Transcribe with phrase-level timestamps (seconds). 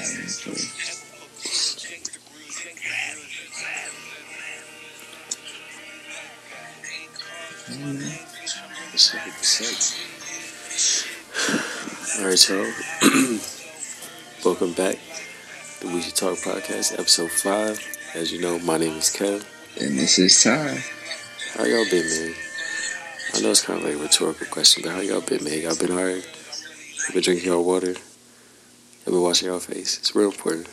[0.00, 0.06] All
[12.24, 12.64] right, y'all.
[14.42, 14.96] Welcome back
[15.80, 17.78] to We Should Talk podcast, episode five.
[18.14, 19.44] As you know, my name is Kev.
[19.78, 20.82] And this is Ty.
[21.52, 22.34] How y'all been, man?
[23.34, 25.60] I know it's kind of like a rhetorical question, but how y'all been, man?
[25.60, 26.26] Y'all been alright?
[27.12, 27.96] Been drinking your water?
[29.10, 29.98] You been washing your face?
[29.98, 30.68] It's real important.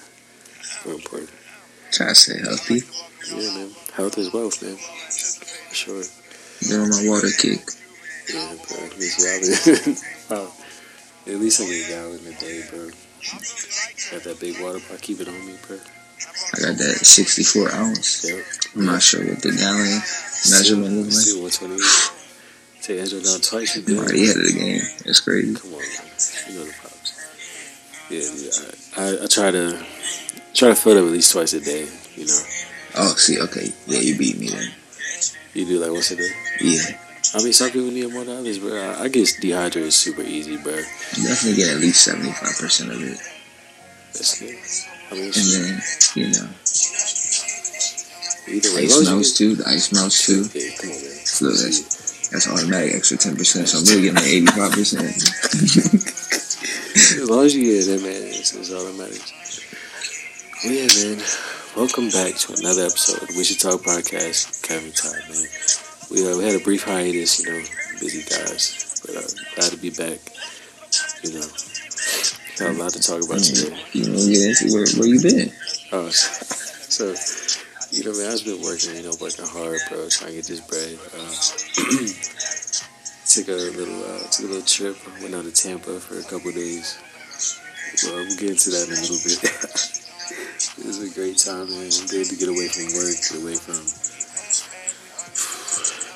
[0.86, 1.32] Real important.
[1.92, 2.86] Try to stay healthy.
[3.34, 3.72] Yeah, man.
[3.96, 4.78] Health is wealth, man.
[4.78, 6.04] For sure.
[6.78, 7.66] On my water kick.
[8.32, 8.78] Yeah, bro.
[8.86, 9.98] At least y'all been.
[10.30, 10.54] wow.
[11.26, 12.86] At least I get a gallon a day, bro.
[14.12, 15.02] Got that big water pot.
[15.02, 15.78] Keep it on me, bro.
[16.54, 18.30] I got that 64 ounce.
[18.30, 18.46] Yep.
[18.76, 19.98] I'm not sure what the gallon
[20.54, 21.50] measurement looks like.
[21.50, 22.84] Still 128.
[22.84, 24.82] Take Angela down twice, you already ahead of the game.
[25.06, 25.56] That's crazy.
[25.56, 25.90] Come on, man.
[26.48, 26.87] You know the.
[28.10, 28.22] Yeah.
[28.98, 29.86] I, I, I try to
[30.54, 31.88] try to fill it up at least twice a day.
[32.16, 32.40] You know,
[33.00, 33.72] Oh, see, okay.
[33.86, 34.72] Yeah, you beat me then.
[35.54, 36.30] you do like once a day.
[36.62, 36.82] Yeah.
[37.36, 38.74] I mean, some people need more than others, bro.
[38.76, 40.74] I, I get dehydrated super easy, bro.
[40.74, 43.20] You definitely get at least 75% of it.
[44.14, 44.56] That's good.
[45.12, 45.82] I mean, And then,
[46.16, 46.50] you know,
[48.48, 49.56] either way, ice melts too.
[49.56, 50.46] The ice melts too.
[50.58, 51.26] Yeah, come on, man.
[51.26, 53.68] So that's, that's automatic extra 10%.
[53.68, 56.14] So I'm really getting like 85%.
[57.18, 59.34] As long as you get it, man, it's, it's all that matters.
[60.62, 61.26] Well, yeah, man.
[61.74, 64.62] Welcome back to another episode of Talk podcast.
[64.62, 65.50] Kevin Todd, man.
[66.14, 67.58] We, uh, we had a brief hiatus, you know,
[67.98, 69.26] busy guys, but uh,
[69.58, 70.22] glad to be back.
[71.26, 71.48] You know,
[72.62, 73.74] got a lot to talk about today.
[73.98, 75.50] You know, into where, where you been?
[75.98, 77.18] Oh, so,
[77.90, 80.62] you know, man, I've been working, you know, working hard, bro, trying to get this
[80.62, 81.02] bread.
[81.18, 81.34] Uh,
[83.26, 85.02] took a little, uh, took a little trip.
[85.18, 87.02] Went out to Tampa for a couple days.
[88.04, 89.42] Well, we'll get into that in a little bit.
[90.78, 91.90] it was a great time, man.
[92.06, 93.82] Good to get away from work, get away from,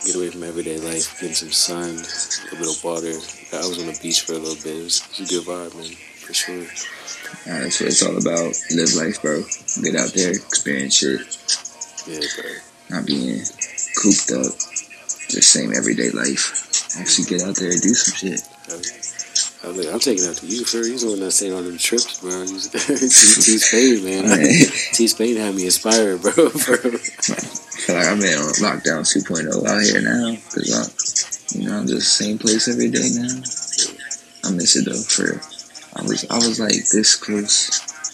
[0.06, 3.18] get away from everyday life, getting some sun, a little bit of water.
[3.58, 4.78] I was on the beach for a little bit.
[4.78, 5.90] It was, it was a good vibe, man,
[6.22, 6.70] for sure.
[7.50, 8.54] That's what it's all about.
[8.78, 9.42] Live life, bro.
[9.82, 11.26] Get out there, experience shit.
[12.06, 12.52] Yeah, bro.
[12.94, 13.42] Not being
[13.98, 14.54] cooped up.
[15.34, 16.70] Just same everyday life.
[17.00, 18.42] Actually get out there and do some shit.
[18.70, 18.78] I
[19.68, 21.78] was like, I'm taking out to you for He's the one that's saying all them
[21.78, 22.32] trips, bro.
[22.42, 22.68] He's
[23.46, 24.30] T Spain, man.
[24.30, 24.48] Man.
[24.94, 26.32] T Spain had me inspired, bro.
[26.36, 26.50] bro.
[26.50, 30.36] feel like I'm in on lockdown 2.0 out here now.
[30.50, 33.44] Cause I'm, you know, I'm just same place every day now.
[34.44, 34.98] I miss it though.
[34.98, 35.38] For
[36.00, 37.70] I was, I was like this close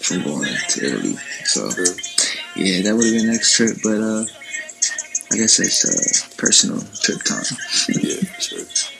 [0.05, 1.15] from going to Italy.
[1.45, 1.69] So
[2.55, 3.77] yeah, that would have been next trip.
[3.83, 4.25] But uh,
[5.31, 7.45] I guess it's uh personal trip time.
[7.89, 8.96] Yeah, sure.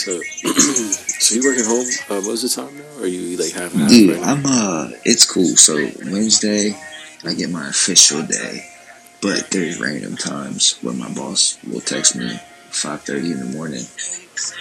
[0.00, 0.18] So,
[1.20, 3.82] so you working home uh, most of the time now, or you like half and
[3.82, 3.92] half?
[3.92, 4.26] Yeah, right?
[4.26, 5.56] I'm uh, it's cool.
[5.56, 5.76] So
[6.10, 6.74] Wednesday,
[7.24, 8.64] I get my official day,
[9.20, 12.38] but there's random times when my boss will text me
[12.70, 13.84] five thirty in the morning.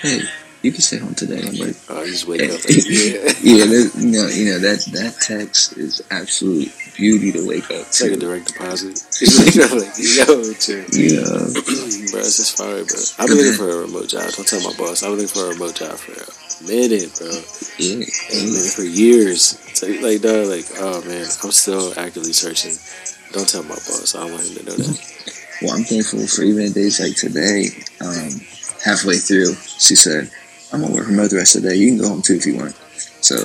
[0.01, 0.23] Hey,
[0.61, 1.39] you can stay home today.
[1.39, 2.51] I'm like, Oh, just wake up.
[2.51, 7.47] Like, yeah, yeah, that, you know, you know that that text is absolute beauty to
[7.47, 8.19] wake up it's like a to.
[8.19, 8.91] direct deposit.
[9.21, 10.83] It's like, like, yo, chill.
[10.95, 11.23] Yeah,
[12.11, 12.99] bro, it's just fire, bro.
[13.19, 14.31] I've been looking for a remote job.
[14.31, 15.03] Don't tell my boss.
[15.03, 17.27] I've been looking for a remote job for a minute, bro.
[17.79, 19.59] yeah, I've been looking for years.
[19.79, 22.75] So, like, dog, like, oh man, I'm still actively searching.
[23.31, 24.15] Don't tell my boss.
[24.15, 24.97] I don't want him to know that.
[25.61, 27.67] Well, I'm thankful for even days like today.
[27.99, 28.31] Um,
[28.83, 30.31] halfway through, she said,
[30.71, 31.75] "I'm gonna work remote the rest of the day.
[31.75, 32.75] You can go home too if you want."
[33.21, 33.35] So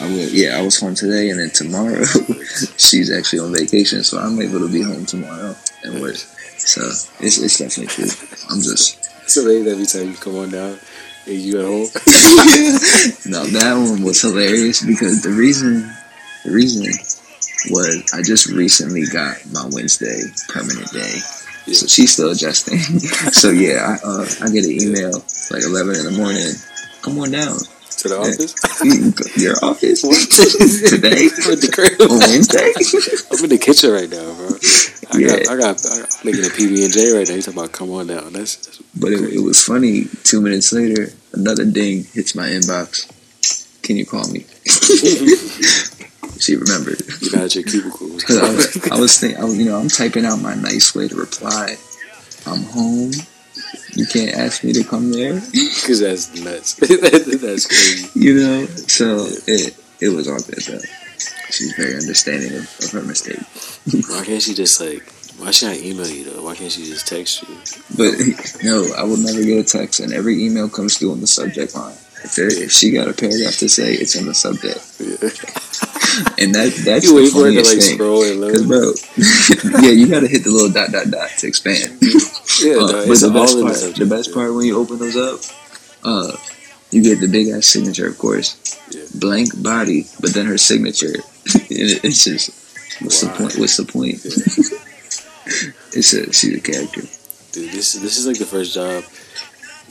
[0.00, 0.28] I will.
[0.30, 2.04] Yeah, I was home today, and then tomorrow
[2.76, 6.16] she's actually on vacation, so I'm able to be home tomorrow and work.
[6.56, 6.80] So
[7.20, 8.10] it's it's definitely cool.
[8.50, 10.78] I'm just So they every time you come on down
[11.26, 11.88] and you at home.
[13.26, 13.44] no.
[13.44, 15.90] That one was hilarious because the reason
[16.44, 16.84] the reason
[17.70, 21.20] was I just recently got my Wednesday permanent day.
[21.72, 22.78] So she's still adjusting.
[23.32, 25.12] so yeah, I, uh, I get an email
[25.50, 26.52] like 11 in the morning.
[27.02, 27.56] Come on down.
[28.04, 28.52] to the office.
[28.84, 30.02] You go to Your office
[30.90, 32.00] today I'm the crib.
[32.02, 32.72] on Wednesday.
[33.32, 34.48] I'm in the kitchen right now, bro.
[35.12, 35.44] I Yeah.
[35.44, 37.34] got, I got, I got I'm making a PB and J right now.
[37.34, 38.32] You talking about come on down?
[38.34, 40.04] That's, that's But it, it was funny.
[40.24, 43.08] Two minutes later, another ding hits my inbox.
[43.82, 44.44] Can you call me?
[46.44, 47.00] She remembered.
[47.20, 47.64] you at your.
[47.64, 51.08] Because I was, I was thinking, I you know, I'm typing out my nice way
[51.08, 51.76] to reply.
[52.46, 53.12] I'm home.
[53.94, 55.40] You can't ask me to come there.
[55.84, 56.74] Because that's nuts.
[57.40, 58.18] that's crazy.
[58.18, 58.66] You know.
[58.66, 60.86] So it it was all good though.
[61.50, 63.40] She's very understanding of, of her mistake.
[64.10, 65.02] Why can't she just like?
[65.38, 66.42] Why should I email you though?
[66.44, 67.54] Why can't she just text you?
[67.96, 68.14] But
[68.62, 71.74] no, I will never get a text, and every email comes through on the subject
[71.74, 71.96] line.
[72.24, 74.80] If, she got a paragraph to say, it's in the subject.
[74.98, 75.28] Yeah.
[76.38, 77.98] And that that's You the wait for to funniest like thing.
[77.98, 81.98] Cause bro, yeah, you gotta hit the little dot dot dot to expand.
[82.62, 83.98] Yeah, Uh, no, but the best the part, subject.
[83.98, 85.40] the best part when you open those up,
[86.04, 86.36] uh,
[86.92, 88.54] you get the big ass signature, of course,
[88.94, 89.02] Yeah.
[89.18, 91.14] blank body, but then her signature.
[91.54, 92.50] and it- it's just,
[93.02, 93.32] what's Why?
[93.32, 93.58] the point?
[93.58, 94.22] What's the point?
[95.98, 97.02] it's a she's a character.
[97.52, 99.02] Dude, this this is like the first job,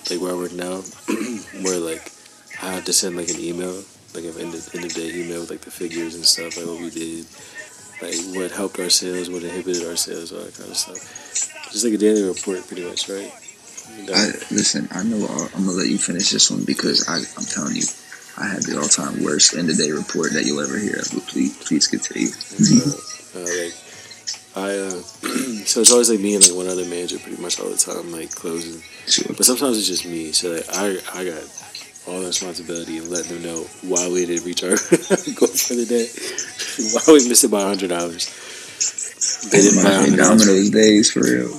[0.09, 0.79] like where I work now,
[1.67, 2.11] where like
[2.63, 3.75] I have to send like an email,
[4.15, 6.65] like an end of, end of day email with like the figures and stuff, like
[6.65, 7.25] what we did,
[8.01, 11.71] like what helped our sales, what inhibited our sales, all that kind of stuff.
[11.71, 13.31] Just like a daily report, pretty much, right?
[14.15, 14.87] I listen.
[14.91, 15.27] I know.
[15.27, 17.83] I'll, I'm gonna let you finish this one because I, I'm telling you,
[18.39, 21.11] I had the all time worst end of day report that you'll ever hear of.
[21.13, 22.31] But please, please continue.
[22.31, 23.75] uh, uh, like
[24.55, 25.01] I uh,
[25.67, 28.11] so it's always like me and like one other manager pretty much all the time,
[28.11, 28.81] like closing.
[29.07, 29.35] Sure.
[29.35, 30.31] But sometimes it's just me.
[30.31, 31.43] So like I I got
[32.07, 34.69] all the responsibility of letting them know why we didn't reach our
[35.39, 36.07] goal for the day,
[36.93, 38.27] why we missed it by hundred dollars.
[39.51, 41.51] They didn't buy hundred dollars, Domino's days for real.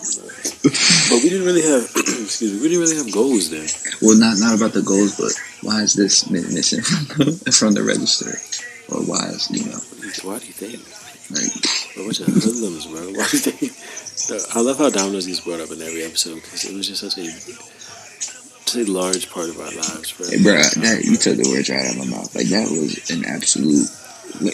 [1.11, 1.85] but we didn't really have
[2.25, 3.69] excuse me, we didn't really have goals then.
[4.03, 5.33] Well, not not about the goals, but
[5.63, 8.37] why is this missing from the, register,
[8.93, 10.81] or why is you know What do you, why do you think?
[11.31, 11.49] like
[11.97, 13.01] a bunch of hoodlums, bro.
[13.17, 13.73] Why do you think?
[14.55, 17.19] I love how Domino's gets brought up in every episode because it was just such
[17.19, 17.25] a
[18.73, 20.29] a large part of our lives, bro.
[20.29, 22.35] Hey, bro, that you took the words right out of my mouth.
[22.35, 23.89] Like that was an absolute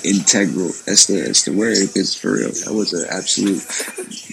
[0.04, 0.74] integral.
[0.86, 1.78] That's the that's the word.
[1.88, 3.62] Because for real, that was an absolute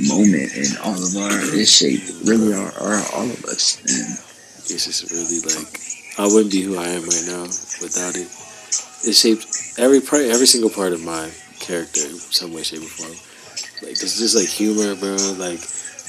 [0.10, 1.38] moment in all of our.
[1.54, 3.80] It shaped really our, our all of us.
[3.86, 4.18] And
[4.68, 5.80] it's just really like
[6.18, 7.44] I wouldn't be who I am right now
[7.80, 8.28] without it.
[9.08, 9.46] It shaped
[9.78, 13.16] every part, every single part of my character in some way, shape, or form.
[13.82, 15.16] Like it's just like humor, bro.
[15.38, 15.62] Like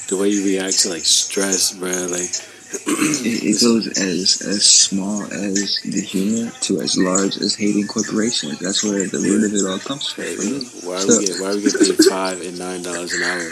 [0.09, 2.09] the way you react to like stress, bro.
[2.09, 2.33] Like
[2.71, 8.59] it, it goes as as small as the human to as large as hating corporations.
[8.59, 10.25] That's where the root of it all comes from.
[10.25, 13.49] For why So- we get why we get paid five and nine dollars an hour,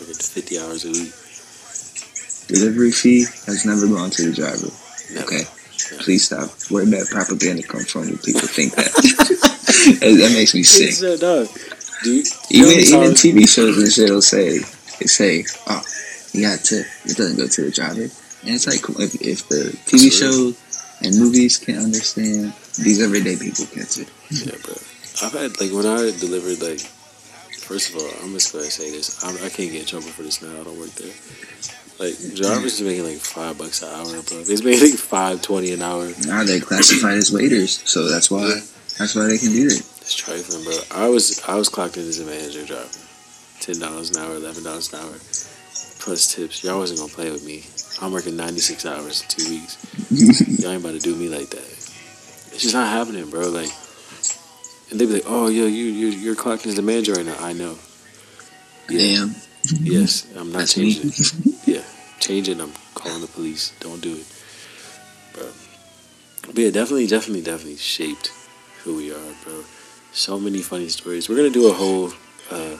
[0.00, 1.12] working fifty hours a week?
[2.48, 4.68] Delivery fee has never gone to the driver.
[5.12, 5.26] Never.
[5.26, 5.44] Okay.
[6.00, 6.48] Please stop.
[6.70, 8.88] Where did that propaganda come from when people think that?
[10.00, 10.94] that, makes me sick.
[12.04, 14.58] Do you, you Even even TV shows and shit will say
[14.98, 15.82] they say, Oh,
[16.32, 16.86] you got a tip.
[17.04, 18.08] It doesn't go to the driver.
[18.54, 20.56] It's like if, if the TV shows
[21.02, 24.08] and movies can't understand, these everyday people get it.
[24.30, 24.74] Yeah, bro.
[25.22, 26.80] I've had like when I delivered like.
[27.68, 29.22] First of all, I'm just gonna say this.
[29.22, 30.48] I'm, I can't get in trouble for this now.
[30.58, 31.12] I don't work there.
[32.00, 34.40] Like drivers is making like five bucks an hour, bro.
[34.40, 36.08] They're making like five twenty an hour.
[36.24, 38.46] Now they're classified as waiters, so that's why
[38.96, 39.84] that's why they can do that.
[40.00, 40.78] It's trifling, bro.
[40.90, 42.88] I was I was clocked in as a manager driver.
[43.60, 45.12] Ten dollars an hour, eleven dollars an hour,
[45.98, 46.64] plus tips.
[46.64, 47.64] Y'all wasn't gonna play with me.
[48.00, 49.76] I'm working ninety six hours in two weeks.
[50.60, 51.64] Y'all ain't about to do me like that.
[52.52, 53.48] It's just not happening, bro.
[53.48, 53.70] Like,
[54.90, 57.26] and they be like, "Oh, yo, you you you're clocked in as a manager right
[57.26, 57.78] now." I know.
[58.88, 58.98] Yeah.
[58.98, 59.34] Damn.
[59.80, 61.58] Yes, I'm not That's changing it.
[61.66, 61.84] Yeah,
[62.20, 62.60] change it.
[62.60, 63.72] I'm calling the police.
[63.80, 64.26] Don't do it,
[65.34, 65.46] bro.
[66.46, 68.32] But yeah, definitely, definitely, definitely shaped
[68.84, 69.64] who we are, bro.
[70.12, 71.28] So many funny stories.
[71.28, 72.12] We're gonna do a whole
[72.50, 72.76] uh,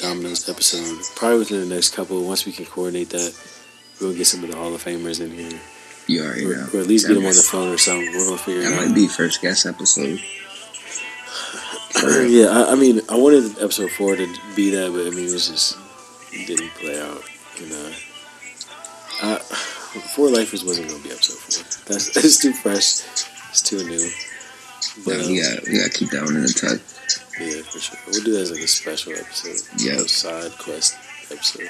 [0.00, 2.22] Domino's episode probably within the next couple.
[2.24, 3.34] Once we can coordinate that,
[4.00, 5.60] we'll get some of the Hall of Famers in here,
[6.06, 6.66] You already or, know.
[6.74, 8.10] or at least That get them on the phone or something.
[8.12, 8.86] We're gonna figure it That out.
[8.86, 10.20] might be first guest episode.
[12.28, 14.26] yeah, I, I mean, I wanted episode four to
[14.56, 15.76] be that, but I mean, it was just
[16.32, 17.22] it didn't play out.
[17.60, 17.92] And uh,
[19.22, 19.38] I,
[20.14, 21.84] Four Lifers wasn't gonna be episode four.
[21.94, 23.02] That's it's too fresh.
[23.50, 24.08] It's too new.
[25.04, 26.80] But Yeah, um, we got we gotta keep that one in the tuck.
[27.40, 27.98] yeah, for sure.
[28.08, 29.60] We'll do that as like a special episode.
[29.80, 29.98] Yep.
[29.98, 30.96] A side quest
[31.30, 31.68] episode.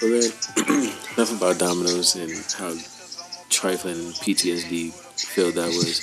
[0.00, 0.82] But man,
[1.16, 2.74] enough about Domino's and how
[3.50, 6.00] trifling and PTSD filled that was.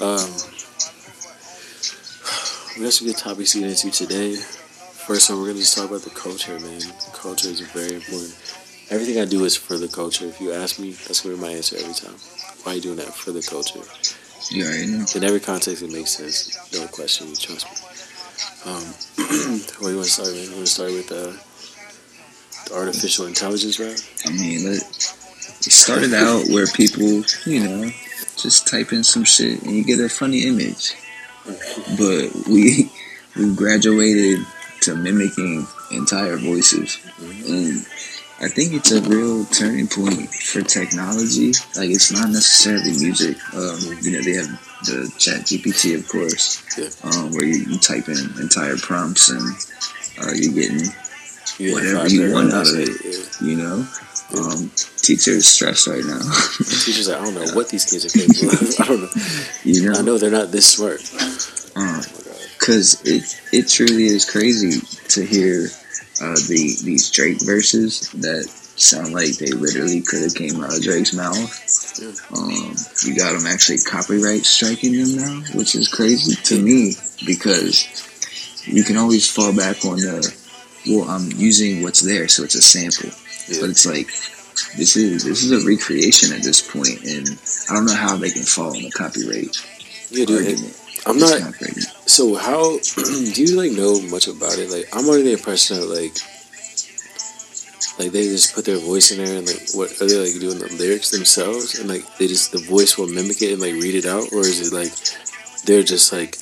[0.00, 0.30] Um,
[2.76, 4.36] we got some good topics to get into today.
[4.36, 6.80] First one, we're gonna just talk about the culture, man.
[7.12, 8.34] Culture is very important.
[8.90, 10.26] Everything I do is for the culture.
[10.26, 12.14] If you ask me, that's gonna be my answer every time.
[12.62, 13.80] Why are you doing that for the culture?
[14.50, 15.04] You already know.
[15.14, 16.56] In every context, it makes sense.
[16.70, 17.26] Don't question.
[17.34, 18.70] Trust me.
[18.70, 18.82] Um,
[19.80, 20.44] where you want to start, man?
[20.44, 21.32] You want to start with uh,
[22.68, 24.00] the artificial intelligence right?
[24.24, 24.82] I mean, it
[25.72, 27.90] started out where people, you know,
[28.36, 30.94] just type in some shit and you get a funny image.
[31.96, 32.90] But we
[33.36, 34.44] we graduated
[34.82, 37.86] to mimicking entire voices, and
[38.38, 41.48] I think it's a real turning point for technology.
[41.74, 43.36] Like it's not necessarily music.
[43.54, 44.48] Um, you know, they have
[44.84, 46.90] the Chat GPT, of course, Yeah.
[47.02, 49.40] um, where you, you type in entire prompts and
[50.20, 50.84] uh, you're getting
[51.58, 52.90] Yeah, whatever you want out of it.
[53.04, 53.48] yeah.
[53.48, 53.86] You know,
[54.38, 56.20] um, teacher is stressed right now.
[56.58, 58.80] Teacher's like, I don't know what these kids are capable of.
[58.80, 59.10] I don't know.
[59.64, 61.00] you know, I know they're not this smart.
[61.18, 61.32] Uh,
[61.78, 62.36] Oh my god.
[62.58, 65.68] Cause it it truly is crazy to hear
[66.20, 70.82] uh, the these Drake verses that sound like they literally could have came out of
[70.82, 71.48] Drake's mouth.
[72.00, 72.12] Yeah.
[72.36, 76.92] Um, you got them actually copyright striking them now, which is crazy to me
[77.26, 77.86] because
[78.66, 80.34] you can always fall back on the
[80.88, 83.10] well, I'm using what's there, so it's a sample.
[83.48, 83.60] Yeah.
[83.62, 84.06] But it's like
[84.76, 87.28] this is this is a recreation at this point, and
[87.70, 89.56] I don't know how they can fall on the copyright
[90.10, 90.46] Yeah, dude.
[90.46, 90.80] argument.
[91.06, 91.40] I'm not.
[91.40, 91.54] not.
[92.06, 92.78] So how
[93.34, 94.70] do you like know much about it?
[94.70, 96.14] Like I'm under the impression that like
[97.98, 100.58] like they just put their voice in there and like what are they like doing
[100.58, 103.94] the lyrics themselves and like they just the voice will mimic it and like read
[103.94, 104.92] it out or is it like
[105.64, 106.36] they're just like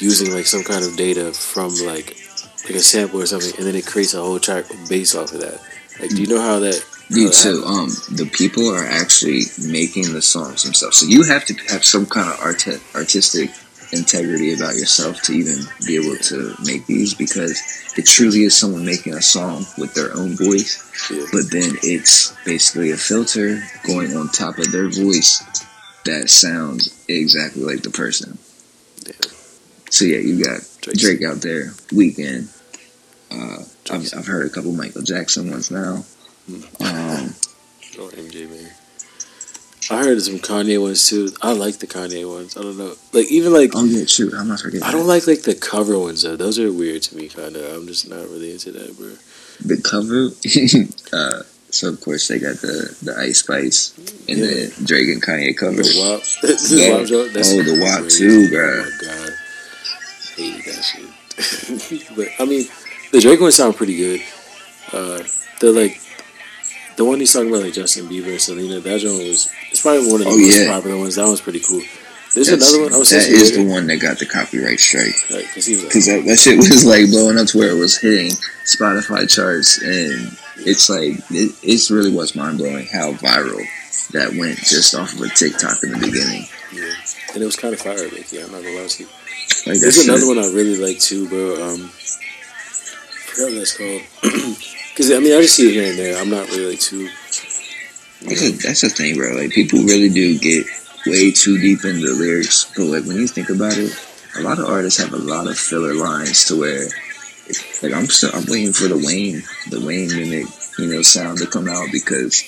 [0.00, 2.16] using like some kind of data from like
[2.64, 5.40] like a sample or something and then it creates a whole track based off of
[5.40, 5.60] that.
[5.98, 10.22] Like do you know how that How so um, the people are actually making the
[10.22, 10.98] songs themselves.
[10.98, 13.50] So you have to have some kind of art- artistic
[13.92, 17.60] integrity about yourself to even be able to make these because
[17.96, 20.78] it truly is someone making a song with their own voice.
[21.10, 21.26] Yeah.
[21.32, 25.42] But then it's basically a filter going on top of their voice
[26.04, 28.38] that sounds exactly like the person.
[29.04, 29.30] Yeah.
[29.90, 32.48] So yeah, you got Drake's- Drake out there, Weeknd.
[33.32, 36.04] Uh, I've, I've heard a couple Michael Jackson ones now.
[36.80, 37.34] Um,
[37.98, 38.70] or MJ man.
[39.90, 41.32] I heard some Kanye ones too.
[41.42, 42.56] I like the Kanye ones.
[42.56, 42.94] I don't know.
[43.12, 44.84] Like even like oh yeah, shoot, I'm not forgetting.
[44.86, 46.36] I don't like like the cover ones though.
[46.36, 47.62] Those are weird to me, kind of.
[47.76, 49.16] I'm just not really into that, bro.
[49.64, 50.30] the cover.
[51.16, 53.96] uh, so of course they got the the Ice Spice
[54.28, 54.46] and Yeah.
[54.46, 55.82] the Drake and Kanye cover.
[55.82, 56.22] The WAP,
[56.70, 57.28] Yeah.
[57.32, 58.84] That's Oh, the WAP too, bruh.
[58.84, 59.32] Oh my god,
[60.36, 62.06] hate that shit.
[62.16, 62.66] but I mean,
[63.12, 64.20] the Drake ones sound pretty good.
[64.92, 65.22] Uh,
[65.60, 66.00] the like
[67.00, 68.78] the one he's talking about, like Justin Bieber Selena.
[68.80, 70.68] That one was it's probably one of the Oh, most yeah.
[70.70, 71.14] popular ones.
[71.16, 71.80] That one's pretty cool.
[72.34, 72.94] There's That's- another one.
[72.94, 75.88] I was that is the one that got the copyright strike like, 'cause he like,
[75.88, 78.32] because that, that shit was like blowing up to where it was hitting
[78.68, 83.64] Spotify charts, and it's like it, it's really was mind blowing how viral
[84.12, 86.44] that went just off of a TikTok in the beginning.
[86.72, 86.92] yeah.
[87.34, 89.08] and it was kind of fire, like, yeah, I'm not gonna lie to you.
[89.66, 91.62] Like There's another one I really like too, bro.
[91.66, 91.90] Um,
[93.30, 94.56] I forgot what that's called.
[94.90, 96.20] Because I mean, I just see it here and there.
[96.20, 97.08] I'm not really too.
[98.26, 99.32] That's, a, that's the thing, bro.
[99.32, 100.66] Like people really do get
[101.06, 103.96] way too deep in the lyrics, but like when you think about it,
[104.36, 106.84] a lot of artists have a lot of filler lines to where,
[107.82, 110.46] like I'm still I'm waiting for the Wayne the Wayne mimic
[110.78, 112.44] you know sound to come out because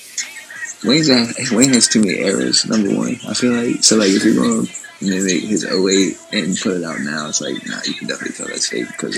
[0.83, 1.25] Wayne's a,
[1.55, 2.65] Wayne has too many errors.
[2.65, 6.57] Number one, I feel like so like if you're going to mimic his 08 and
[6.57, 9.17] put it out now, it's like nah, you can definitely tell that's fake because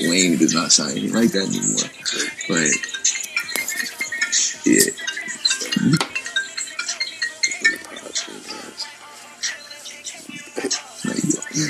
[0.00, 1.88] Wayne does not sound anything like that anymore.
[2.48, 2.70] But
[4.66, 4.90] yeah.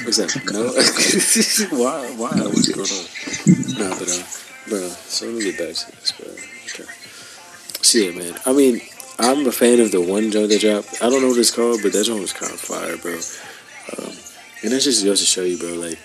[0.04, 0.32] What's that?
[0.52, 1.78] No.
[1.82, 2.10] why?
[2.16, 2.30] Why?
[2.36, 3.04] No, What's going on?
[3.78, 4.24] No, but um,
[4.68, 4.88] bro.
[4.88, 6.30] So let me get back to this, bro.
[6.30, 6.90] Okay.
[7.82, 8.38] See it, man.
[8.46, 8.80] I mean,
[9.18, 11.02] I'm a fan of the one joint that dropped.
[11.02, 13.14] I don't know what it's called, but that joint was kind of fire, bro.
[13.14, 14.12] Um,
[14.62, 15.74] and that's just goes to show you, bro.
[15.74, 15.98] Like,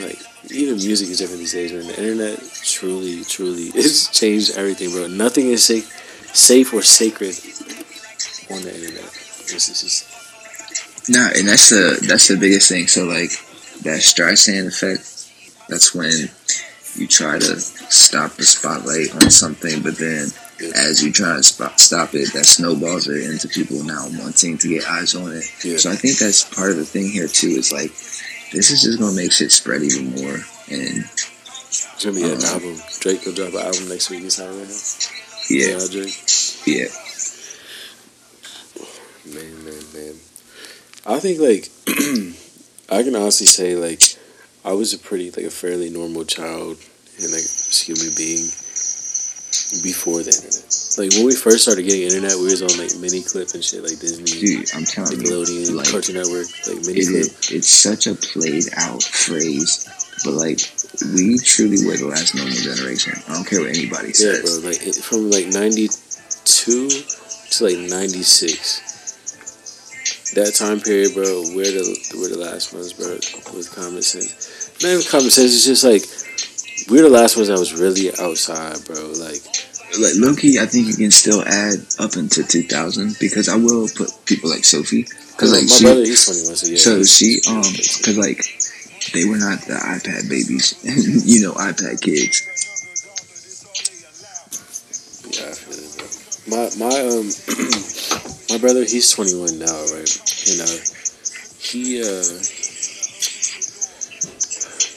[0.00, 0.18] like
[0.50, 1.86] even music is different these days, man.
[1.86, 5.08] The internet truly, truly, it's changed everything, bro.
[5.08, 5.86] Nothing is safe,
[6.34, 7.36] safe or sacred
[8.50, 9.10] on the internet.
[9.48, 10.12] This is just
[11.08, 12.86] Nah, and that's the that's the biggest thing.
[12.86, 13.30] So like
[13.82, 15.02] that Streisand effect,
[15.68, 16.12] that's when
[16.94, 20.28] you try to stop the spotlight on something, but then
[20.74, 24.68] as you try to spot, stop it, that snowballs it into people now wanting to
[24.68, 25.44] get eyes on it.
[25.64, 25.76] Yeah.
[25.78, 27.48] So I think that's part of the thing here too.
[27.48, 27.90] Is like
[28.52, 30.34] this is just gonna make shit spread even more,
[30.70, 32.76] and It's gonna be an Uh, album.
[33.00, 34.24] Drake will drop an album next week.
[34.24, 35.48] Is that right now?
[35.50, 36.16] yeah, Drake.
[36.66, 36.88] yeah.
[39.24, 40.14] Man, man, man.
[41.06, 41.68] I think like
[42.90, 44.02] I can honestly say like
[44.64, 46.78] I was a pretty like a fairly normal child
[47.18, 48.46] and like human being
[49.80, 50.68] before the internet.
[51.00, 53.96] Like when we first started getting internet, we was on like Miniclip and shit like
[53.96, 58.14] Disney, Dude, I'm telling you, Nickelodeon, like, Cartoon Network, like mini it it's such a
[58.14, 59.88] played out phrase,
[60.24, 60.60] but like
[61.16, 63.16] we truly were the last normal generation.
[63.28, 64.44] I don't care what anybody Yeah, says.
[64.44, 64.68] bro.
[64.68, 65.88] Like it, from like ninety
[66.44, 68.84] two to like ninety six.
[70.34, 71.42] That time period, bro.
[71.56, 71.84] We're the
[72.16, 73.16] we're the last ones, bro.
[73.56, 75.52] With common sense, not even common sense.
[75.56, 76.04] It's just like
[76.90, 79.12] we're the last ones that was really outside, bro.
[79.12, 79.44] Like
[79.98, 84.10] Like Loki, I think you can still add up into 2000 because I will put
[84.24, 86.78] people like Sophie because like my she, brother, he's twenty one, so yeah.
[86.78, 88.40] so she um because like
[89.12, 90.78] they were not the iPad babies,
[91.26, 92.46] you know, iPad kids.
[95.28, 96.08] Yeah, I feel it, bro.
[96.52, 97.28] My my um
[98.50, 100.12] my brother, he's twenty one now, right?
[100.46, 100.66] You uh,
[101.58, 102.22] he uh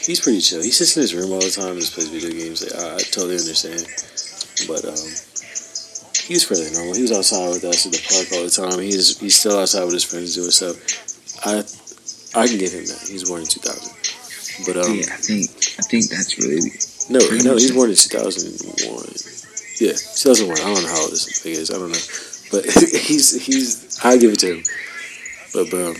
[0.05, 0.61] he's pretty chill.
[0.61, 2.63] He sits in his room all the time and just plays video games.
[2.63, 3.81] Like, I, I totally understand,
[4.67, 5.05] but um.
[6.25, 6.95] He's fairly normal.
[6.95, 8.81] He was outside with us at the park all the time.
[8.81, 10.73] He's he's still outside with his friends doing stuff.
[11.45, 11.61] I
[12.33, 13.05] I can give him that.
[13.05, 13.93] He's born in two thousand.
[14.65, 16.71] But um, yeah, I think I think that's really
[17.07, 18.91] no, no, he's born in 2001.
[19.77, 20.57] Yeah, 2001.
[20.57, 21.69] I don't know how old this thing is.
[21.69, 22.05] I don't know.
[22.51, 22.65] But
[23.05, 24.63] he's, he's, I give it to him.
[25.53, 25.93] But, bro,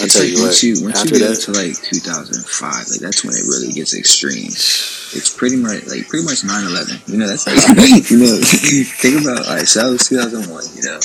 [0.00, 1.78] I It's tell like you what, once you once you get that, up to like
[1.78, 4.50] 2005, like that's when it really gets extreme.
[4.50, 7.06] It's pretty much like pretty much 9/11.
[7.06, 7.62] You know, that's like
[8.10, 9.62] you know, think about right.
[9.62, 10.50] So that was 2001.
[10.74, 10.98] You know,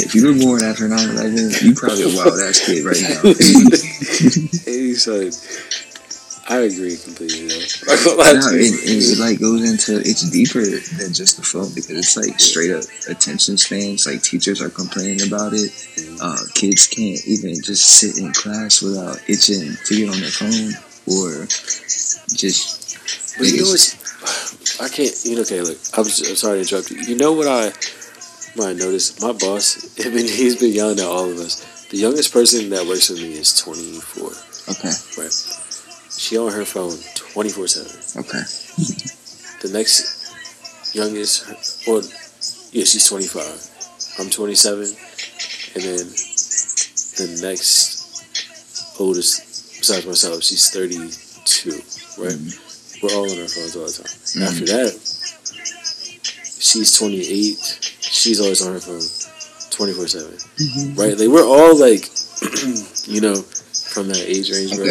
[0.00, 3.20] if you were born after 9/11, you probably a wild ass kid right now.
[4.64, 5.28] hey, son,
[6.48, 7.62] I agree completely, though.
[7.88, 11.36] I'm not gonna lie no, it, it, it like goes into it's deeper than just
[11.36, 14.06] the phone because it's like straight up attention spans.
[14.06, 15.70] Like teachers are complaining about it.
[16.20, 20.74] Uh, kids can't even just sit in class without itching to get on their phone
[21.06, 21.46] or
[22.34, 23.38] just.
[23.38, 26.56] But you know it's- what's, I can't, you know, okay, look, I'm, s- I'm sorry
[26.56, 26.98] to interrupt you.
[27.02, 27.70] You know what I,
[28.56, 29.20] what I noticed?
[29.22, 31.86] My boss, I mean, he's been yelling at all of us.
[31.90, 34.30] The youngest person that works with me is 24.
[34.74, 34.92] Okay.
[36.22, 36.94] She on her phone
[37.34, 38.22] 24 7.
[38.22, 38.42] Okay.
[39.66, 42.00] The next youngest, well,
[42.70, 43.42] yeah, she's 25.
[44.20, 44.82] I'm 27.
[45.74, 46.06] And then
[47.18, 51.70] the next oldest, besides myself, she's 32,
[52.22, 52.38] right?
[53.02, 54.06] We're all on our phones all the time.
[54.06, 54.46] Mhm.
[54.46, 54.92] After that,
[56.60, 57.58] she's 28.
[58.00, 59.02] She's always on her phone
[59.70, 60.94] 24 7.
[60.94, 61.18] Right?
[61.18, 62.08] Like, we're all like,
[63.10, 63.42] you know,
[63.90, 64.86] from that age range, bro.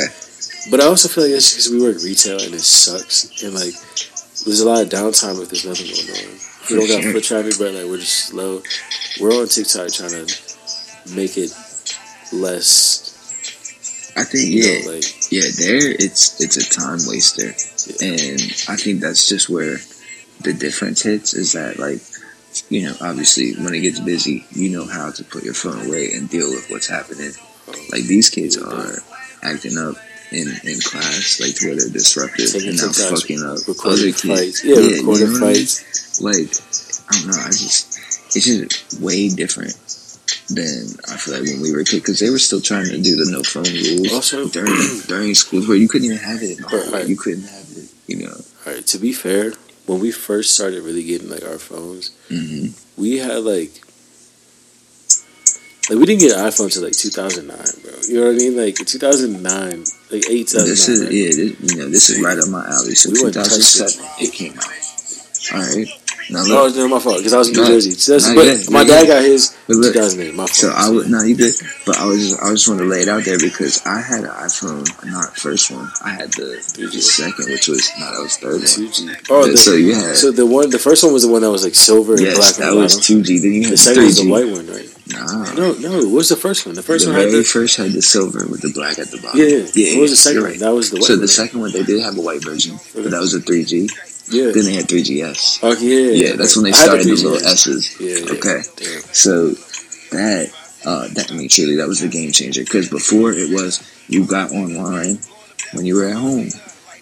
[0.69, 3.41] But I also feel like it's because we work retail and it sucks.
[3.43, 3.73] And like,
[4.45, 6.37] there's a lot of downtime if there's nothing going on.
[6.69, 8.61] We don't got foot traffic, but like we're just slow.
[9.19, 11.51] We're on TikTok trying to make it
[12.31, 13.09] less.
[14.15, 15.41] I think yeah, know, like yeah.
[15.57, 17.55] There, it's it's a time waster,
[17.87, 18.13] Yeah.
[18.13, 19.77] and I think that's just where
[20.41, 21.33] the difference hits.
[21.33, 22.01] Is that like,
[22.69, 26.11] you know, obviously when it gets busy, you know how to put your phone away
[26.13, 27.31] and deal with what's happening.
[27.67, 28.97] Oh, like these kids are
[29.41, 29.95] acting up
[30.31, 34.13] in in class, like to where they're disruptive and now TikToks, fucking up other recording
[34.13, 34.21] kids.
[34.23, 34.63] fights.
[34.63, 35.55] Yeah, you recording know what I mean?
[35.55, 36.21] fights.
[36.21, 36.51] like
[37.09, 37.41] I don't know.
[37.43, 37.97] I just
[38.35, 39.75] it's just way different
[40.49, 43.15] than I feel like when we were kids because they were still trying to do
[43.15, 44.71] the no phone rules Also- during
[45.07, 46.59] during schools where you couldn't even have it.
[46.71, 47.07] Right, right.
[47.07, 47.89] You couldn't have it.
[48.07, 48.35] You know.
[48.65, 48.85] All right.
[48.87, 49.53] To be fair,
[49.87, 52.67] when we first started really getting like our phones, hmm
[52.97, 53.81] we had like.
[55.91, 57.51] Like we didn't get an iPhone till like 2009,
[57.83, 57.91] bro.
[58.07, 58.55] You know what I mean?
[58.55, 59.43] Like 2009,
[60.09, 60.63] like 8, 2009.
[60.63, 61.11] This is right?
[61.11, 61.25] yeah.
[61.27, 62.95] This, you know this is right up my alley.
[62.95, 64.71] So We wouldn't touch 2007 it came out.
[65.51, 66.00] All right.
[66.31, 66.75] Now look.
[66.75, 67.17] no, my fault.
[67.17, 67.91] Because I was in New No, Jersey.
[67.91, 69.15] So that's- no, but yeah, my dad yeah.
[69.15, 70.33] got his look, 2008.
[70.33, 70.49] My fault.
[70.55, 71.53] So I would no, you good.
[71.85, 74.23] But I was just, I just want to lay it out there because I had
[74.23, 75.89] an iPhone, not first one.
[76.03, 76.45] I had the,
[76.77, 77.01] the 3G.
[77.01, 78.61] second, which was no, that was third one.
[78.61, 79.27] 2G.
[79.29, 81.51] Oh, the, so you had so the one, the first one was the one that
[81.51, 83.03] was like silver and yes, black that and was white.
[83.03, 83.39] two G.
[83.39, 84.87] Then you had The second three was the white one, right?
[85.11, 85.97] Nah, No, no.
[86.07, 86.75] What was the first one?
[86.75, 89.17] The first the one had the first had the silver with the black at the
[89.19, 89.39] bottom.
[89.41, 89.67] yeah, yeah.
[89.75, 89.95] yeah.
[89.97, 90.51] What was the second one?
[90.51, 90.59] right.
[90.59, 91.21] That was the white So one.
[91.21, 93.89] the second one they did have a white version, but that was a three G.
[94.31, 94.51] yeah.
[94.53, 95.59] Then they had three GS.
[95.63, 97.23] Oh yeah, Yeah, that's when they started the 3G.
[97.23, 97.99] little S's.
[97.99, 98.33] Yeah, yeah.
[98.37, 98.61] Okay.
[99.13, 99.49] So
[100.11, 100.51] that
[100.85, 102.63] uh, that I mean, truly, that was the game changer.
[102.63, 105.19] Because before it was you got online
[105.73, 106.49] when you were at home.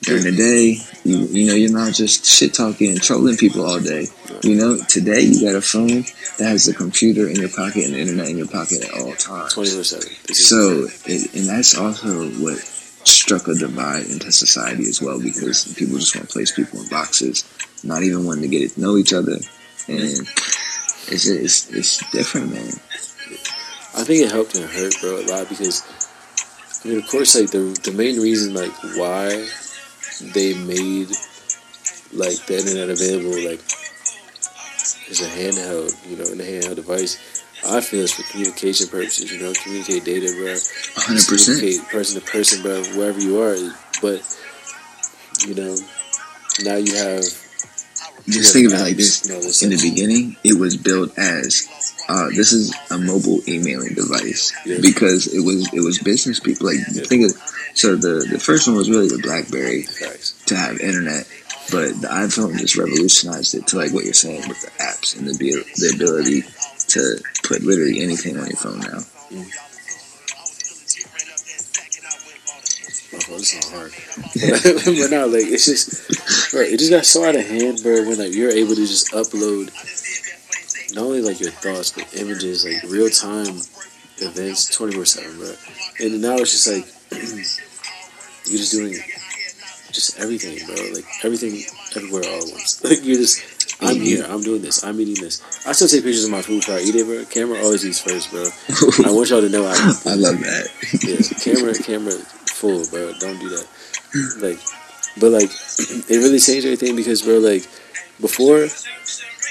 [0.02, 3.82] During the day, you you know you're not just shit talking and trolling people all
[3.82, 4.08] day.
[4.44, 6.06] You know, today you got a phone
[6.38, 9.12] that has the computer in your pocket and the internet in your pocket at all
[9.16, 9.54] times.
[9.54, 10.08] Twenty four seven.
[10.34, 12.58] So, it, and that's also what
[13.10, 16.88] struck a divide into society as well because people just want to place people in
[16.90, 17.44] boxes,
[17.84, 19.38] not even wanting to get to know each other,
[19.88, 20.28] and
[21.08, 22.74] it's it's, it's different, man.
[23.96, 25.84] I think it helped and hurt, bro, a lot because
[26.84, 29.48] I mean, of course, like the the main reason, like why
[30.34, 31.10] they made
[32.14, 33.62] like the internet available, like
[35.10, 37.18] as a handheld, you know, in a handheld device.
[37.68, 40.56] I feel it's for communication purposes, you know, communicate data, bro.
[40.96, 41.60] Hundred percent.
[41.60, 43.56] Communicate person to person, bro, wherever you are.
[44.02, 44.22] But
[45.48, 45.76] you know,
[46.64, 47.24] now you have
[48.26, 51.68] Just think of it like this: You know, in the beginning, it was built as
[52.08, 54.78] uh, this is a mobile emailing device Yeah.
[54.82, 56.68] because it was it was business people.
[56.68, 57.04] Like Yeah.
[57.04, 57.38] think of
[57.74, 60.34] so the the first one was really the BlackBerry facts.
[60.48, 61.28] to have internet,
[61.72, 65.28] but the iPhone just revolutionized it to like what you're saying with the apps and
[65.28, 66.42] the the ability
[66.90, 69.00] to put literally anything on your phone now.
[73.12, 73.92] My oh, this is hard.
[74.40, 78.08] But, but now, like, it's just, bro, it just got so out of hand, bro.
[78.08, 79.74] When like you're able to just upload
[80.96, 83.62] not only like your thoughts, but images, like real time
[84.18, 85.54] events, twenty four seven, bro.
[86.00, 86.86] And now it's just like
[88.46, 88.94] you're just doing
[89.92, 90.76] just everything, bro.
[90.94, 91.64] Like everything,
[91.96, 92.84] everywhere, all at once.
[92.90, 93.59] Like you're just.
[93.82, 94.26] I'm here.
[94.28, 94.84] I'm doing this.
[94.84, 95.42] I'm eating this.
[95.66, 97.24] I still take pictures of my food before I eat it, bro.
[97.26, 98.44] Camera always eats first, bro.
[99.08, 99.74] I want y'all to know I.
[100.06, 100.68] I love that.
[101.02, 103.14] Yeah, camera, camera full, bro.
[103.20, 103.68] Don't do that.
[104.42, 104.60] Like,
[105.20, 105.50] but like,
[106.10, 107.64] it really changed everything because, bro, like,
[108.20, 108.68] before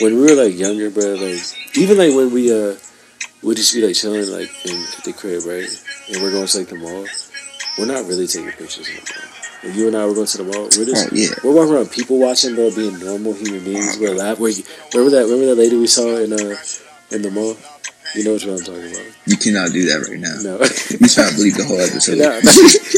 [0.00, 1.40] when we were like younger, bro, like
[1.76, 2.76] even like when we uh
[3.42, 5.68] we just be like chilling like in the crib, right,
[6.12, 7.06] and we're going to like the mall.
[7.78, 8.88] We're not really taking pictures.
[8.88, 9.27] Anymore.
[9.62, 11.30] When you and I were going to the mall, we're just Oh, yeah.
[11.42, 13.98] we're walking around people watching, bro, being normal human beings.
[13.98, 14.42] We're laughing.
[14.42, 14.62] Where you,
[14.94, 15.24] remember that?
[15.24, 16.56] Remember that lady we saw in uh
[17.10, 17.56] in the mall?
[18.14, 19.04] You know what I'm talking about?
[19.26, 20.32] You cannot do that right now.
[20.40, 20.56] No.
[20.98, 22.16] You trying to believe the whole episode.
[22.24, 22.52] No, no.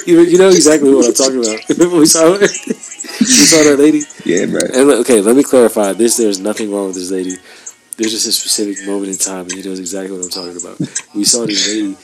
[0.06, 1.58] you, you know exactly what I'm talking about.
[1.68, 2.38] Remember we saw her?
[2.38, 4.02] we saw that lady.
[4.24, 4.60] Yeah, bro.
[4.72, 5.92] And okay, let me clarify.
[5.94, 7.34] This there's nothing wrong with this lady.
[7.96, 10.78] There's just a specific moment in time, and he knows exactly what I'm talking about.
[11.14, 11.96] We saw this lady,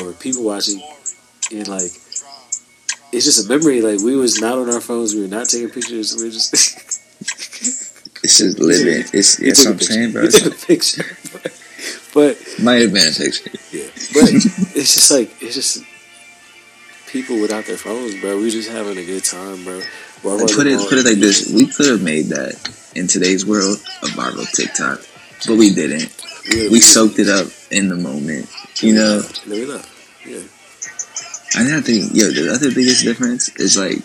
[0.00, 0.82] or people watching,
[1.52, 1.92] and like,
[3.14, 3.80] it's just a memory.
[3.80, 5.14] Like we was not on our phones.
[5.14, 6.14] We were not taking pictures.
[6.16, 7.00] We were just.
[8.24, 9.04] It's just living.
[9.12, 10.22] It's We yeah, what I'm saying, bro.
[10.22, 11.60] We took a picture, but,
[12.14, 13.50] but Might have been a picture.
[13.70, 15.84] Yeah, but it's just like it's just
[17.08, 18.38] people without their phones, bro.
[18.38, 19.82] We just having a good time, bro.
[20.22, 21.52] Put it put it like this.
[21.52, 22.56] We could have made that
[22.94, 25.00] in today's world a viral TikTok,
[25.46, 26.08] but we didn't.
[26.50, 28.48] Yeah, We soaked it up in the moment.
[28.80, 29.22] You know,
[31.56, 33.98] And then I think, think, yo, the other biggest difference is like,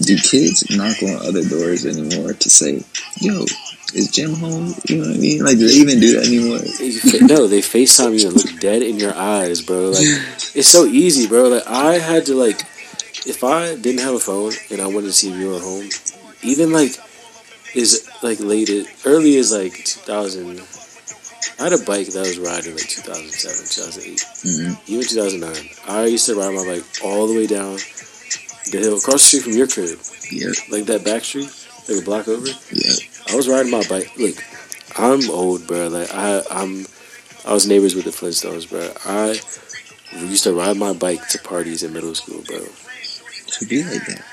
[0.00, 2.84] do kids knock on other doors anymore to say,
[3.20, 3.44] yo,
[3.94, 4.74] is Jim home?
[4.88, 5.44] You know what I mean?
[5.44, 6.58] Like, do they even do that anymore?
[7.28, 9.90] No, they Facetime you and look dead in your eyes, bro.
[9.90, 9.98] Like
[10.54, 11.48] it's so easy, bro.
[11.48, 12.60] Like I had to like,
[13.26, 15.88] if I didn't have a phone and I wanted to see if you were home,
[16.42, 16.96] even like,
[17.74, 20.60] is like late as early as like 2000.
[21.58, 24.22] I had a bike that was riding like 2007, 2008.
[24.42, 27.78] hmm even 2009, I used to ride my bike all the way down
[28.70, 29.98] the hill, across the street from your crib,
[30.30, 31.50] Yep, like that back street,
[31.88, 32.46] like a block over.
[32.70, 32.92] Yeah.
[33.30, 34.10] I was riding my bike.
[34.16, 34.36] Look,
[34.96, 35.88] I'm old, bro.
[35.88, 36.86] Like I, I'm,
[37.44, 38.92] I was neighbors with the Flintstones, bro.
[39.04, 39.40] I
[40.24, 42.60] used to ride my bike to parties in middle school, bro.
[42.60, 44.24] To be like that.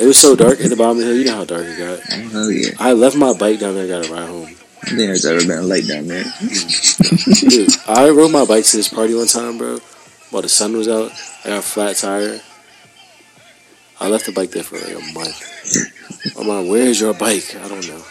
[0.00, 1.16] It was so dark at the bottom of the hill.
[1.16, 2.00] You know how dark it got.
[2.12, 2.70] Oh, hell yeah.
[2.78, 4.54] I left my bike down there, got to ride home.
[4.84, 6.24] I think there's ever been a light down there.
[7.48, 9.78] Dude, I rode my bike to this party one time, bro.
[10.30, 11.10] While the sun was out,
[11.44, 12.40] I got a flat tire.
[13.98, 16.36] I left the bike there for like a month.
[16.38, 17.56] I'm like, where's your bike?
[17.56, 18.02] I don't know.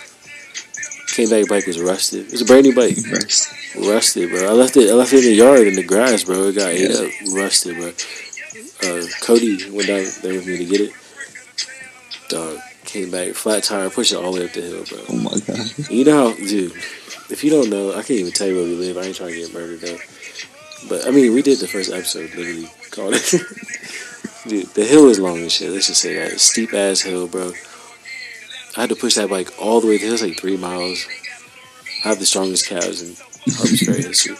[1.10, 2.26] Came back, bike was rusted.
[2.26, 3.54] It was a brand new bike, Rest.
[3.76, 4.50] rusted, bro.
[4.50, 4.90] I left it.
[4.90, 6.48] I left it in the yard in the grass, bro.
[6.48, 7.90] It got ate up, rusted, bro.
[8.82, 10.92] Uh, Cody went down there with me to get it.
[12.94, 15.00] Came back, flat tire, pushed it all the way up the hill, bro.
[15.10, 15.90] Oh my god.
[15.90, 16.74] You know how, dude.
[17.32, 19.00] If you don't know, I can't even tell you where we live.
[19.00, 19.98] I ain't trying to get murdered though.
[20.88, 23.32] But I mean, we did the first episode literally called it.
[24.48, 25.72] dude, the hill is long as shit.
[25.72, 27.54] Let's just say that steep ass hill, bro.
[28.78, 29.98] I had to push that bike all the way.
[29.98, 31.08] The hill's like three miles.
[32.06, 33.16] I have the strongest calves in
[33.56, 34.36] Harvey's Ferry history.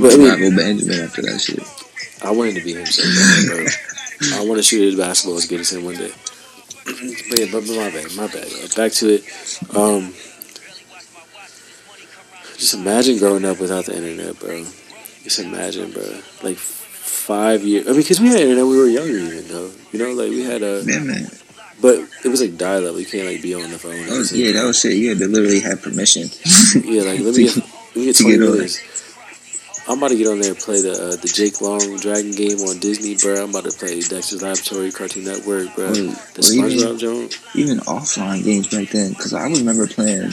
[0.00, 1.62] But I mean, Benjamin after that shit.
[2.24, 4.36] I wanted to be him so bad, bro.
[4.36, 6.10] I want to shoot his basketball as good as him one day.
[7.28, 8.48] But yeah, but, but my bad, my bad.
[8.76, 9.24] Back to it.
[9.76, 10.12] Um,
[12.56, 14.64] just imagine growing up without the internet, bro.
[15.24, 16.02] Just imagine, bro.
[16.42, 17.86] Like five years.
[17.86, 19.70] I mean, because we had internet, we were younger, even though.
[19.92, 21.26] You know, like we had a, Man, man.
[21.80, 22.96] but it was like dial-up.
[22.96, 24.06] You can't like be on the phone.
[24.08, 24.94] Was, yeah, that was shit.
[24.96, 26.28] You had to literally have permission.
[26.84, 28.80] Yeah, like let me get, let me get To twenty minutes.
[29.88, 32.58] I'm about to get on there and play the uh, the Jake Long Dragon game
[32.60, 33.44] on Disney, bro.
[33.44, 35.88] I'm about to play Dexter's Laboratory, Cartoon Network, bro.
[35.88, 37.40] Or, The even, SpongeBob joint.
[37.54, 39.10] even offline games back then.
[39.10, 40.32] Because I remember playing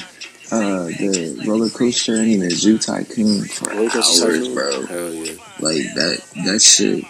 [0.52, 4.54] uh, the roller coaster and even Zoo Tycoon for Roller hours, Tycoon?
[4.56, 4.86] bro.
[4.88, 5.34] Hell yeah.
[5.60, 6.24] Like that.
[6.46, 7.06] That shit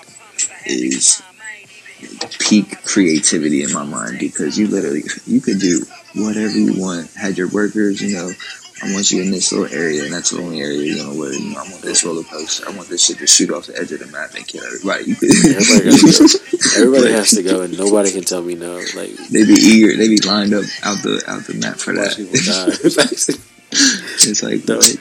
[0.65, 1.21] is
[2.39, 7.09] peak creativity in my mind because you literally you could do whatever you want.
[7.13, 8.31] Had your workers, you know.
[8.83, 11.33] I want you in this little area, and that's the only area you're gonna wear.
[11.33, 12.67] You know, I want this roller coaster.
[12.67, 15.11] I want this shit to shoot off the edge of the map and kill everybody.
[15.13, 16.25] Everybody go.
[16.77, 18.75] Everybody has to go, and nobody can tell me no.
[18.95, 19.95] Like They be eager.
[19.95, 22.17] They be lined up out the out the map for that.
[23.73, 24.77] it's like No.
[24.77, 24.97] what?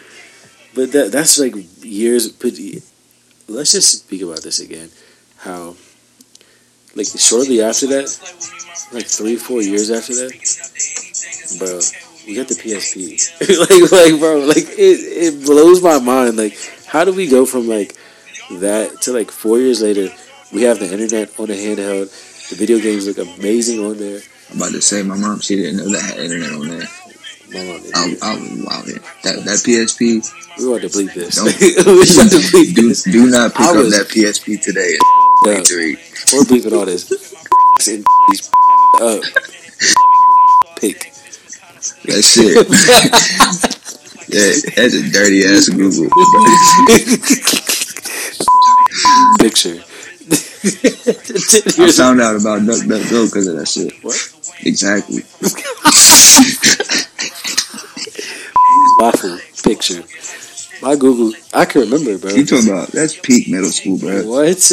[0.74, 2.28] but that that's like years.
[2.28, 2.54] But
[3.48, 4.90] let's just speak about this again.
[5.38, 5.74] How
[6.94, 8.06] like shortly after that,
[8.92, 10.32] like three four years after that,
[11.58, 11.80] bro,
[12.26, 13.18] we got the PSP.
[13.58, 14.98] like like bro, like it
[15.38, 16.36] it blows my mind.
[16.36, 16.56] Like
[16.86, 17.94] how do we go from like
[18.60, 20.08] that to like four years later?
[20.52, 22.10] We have the internet on the handheld.
[22.50, 24.20] The video games look amazing on there.
[24.50, 26.88] I'm about to say, my mom, she didn't know that had internet on there.
[27.54, 27.94] My mom did.
[27.94, 28.98] I, I was wow, yeah.
[29.24, 31.36] That that PSP, we want to bleep this.
[31.36, 31.46] Don't-
[31.86, 33.04] we want to bleep do, this.
[33.04, 34.96] do not pick I up that PSP today.
[35.46, 35.62] Yeah.
[36.32, 37.10] We're bleeping all this.
[37.88, 38.50] And these
[39.00, 39.22] up.
[40.76, 41.11] Pick.
[42.04, 42.66] That's it.
[44.28, 46.08] yeah, that's a dirty ass Google.
[49.40, 49.82] Picture.
[51.82, 53.92] I found out about DuckDuckGo because of that shit.
[54.04, 54.14] What?
[54.64, 55.24] Exactly.
[59.00, 59.38] Waffle.
[59.64, 60.04] Picture.
[60.82, 61.32] My Google.
[61.52, 62.30] I can remember, bro.
[62.30, 64.22] You talking about that's peak middle school, bro.
[64.24, 64.72] What?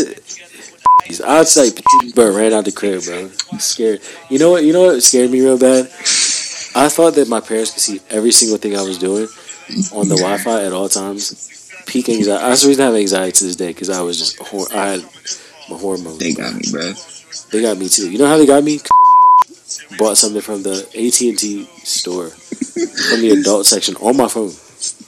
[1.25, 1.71] I'd say,
[2.13, 3.29] bro, ran out the crib, bro.
[3.57, 4.01] Scared.
[4.29, 4.63] You know what?
[4.63, 5.89] You know what scared me real bad?
[6.75, 9.27] I thought that my parents could see every single thing I was doing
[9.93, 11.47] on the Wi-Fi at all times.
[11.85, 12.43] Peak anxiety.
[12.45, 14.87] That's the reason I have anxiety to this day because I was just hor- I
[14.91, 15.01] had
[15.69, 16.19] my hormones.
[16.19, 16.93] They got me, bro.
[17.51, 18.09] They got me too.
[18.11, 18.79] You know how they got me?
[19.97, 24.51] Bought something from the AT and T store from the adult section on my phone.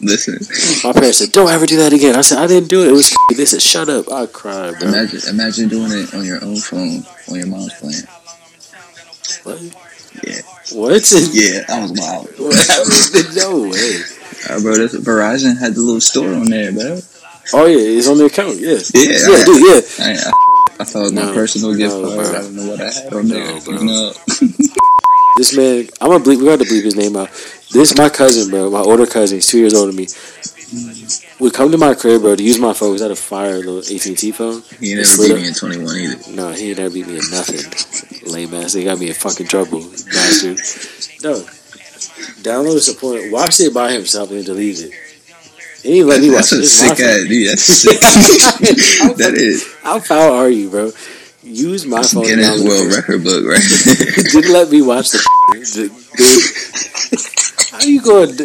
[0.01, 0.37] Listen,
[0.83, 2.89] My parents said, "Don't ever do that again." I said, "I didn't do it.
[2.89, 4.89] It was." They said, "Shut up." I cried, bro.
[4.89, 8.03] imagine imagine doing it on your own phone on your mom's plan.
[9.43, 9.61] What?
[10.27, 10.41] Yeah.
[10.73, 11.11] What?
[11.33, 12.29] Yeah, that was wild.
[13.35, 13.99] no way.
[14.49, 16.99] Uh, bro, that's, Verizon had the little store on there, bro.
[17.53, 18.57] Oh yeah, it's on the account.
[18.57, 18.79] Yeah.
[18.93, 19.61] Yeah, Yeah, I, dude.
[19.61, 20.05] Yeah.
[20.05, 20.31] I, I,
[20.79, 22.15] I thought it was my No, personal gift no, card.
[22.15, 22.29] bro.
[22.29, 23.61] I don't know what I had on No, there.
[23.61, 23.81] bro.
[23.81, 24.13] You
[25.37, 26.39] This man, I'm gonna bleep.
[26.39, 27.29] We got to bleep his name out.
[27.71, 28.69] This is my cousin, bro.
[28.69, 29.37] My older cousin.
[29.37, 30.07] He's two years older than me.
[31.39, 32.91] Would come to my crib, bro, to use my phone.
[32.93, 34.61] He's had a fire little AT and T phone.
[34.79, 36.31] he never beat me in 21 either.
[36.31, 38.31] No, he ain't never beat me in nothing.
[38.31, 38.73] Lame ass.
[38.73, 40.57] They got me in fucking trouble, bastard.
[41.23, 41.43] No.
[42.41, 43.21] Download the support.
[43.31, 44.93] Watch it by himself and delete it.
[45.83, 46.59] He didn't let me watch That's it.
[46.59, 47.49] a sick ass dude.
[47.49, 47.99] That's sick.
[49.17, 49.75] that is.
[49.81, 50.91] How foul are you, bro?
[51.43, 52.21] Use my phone.
[52.29, 52.93] and Guinness World.
[52.95, 53.61] Record book, right?
[54.31, 55.17] Didn't let me watch the.
[55.51, 55.89] the-
[57.77, 58.37] how you going?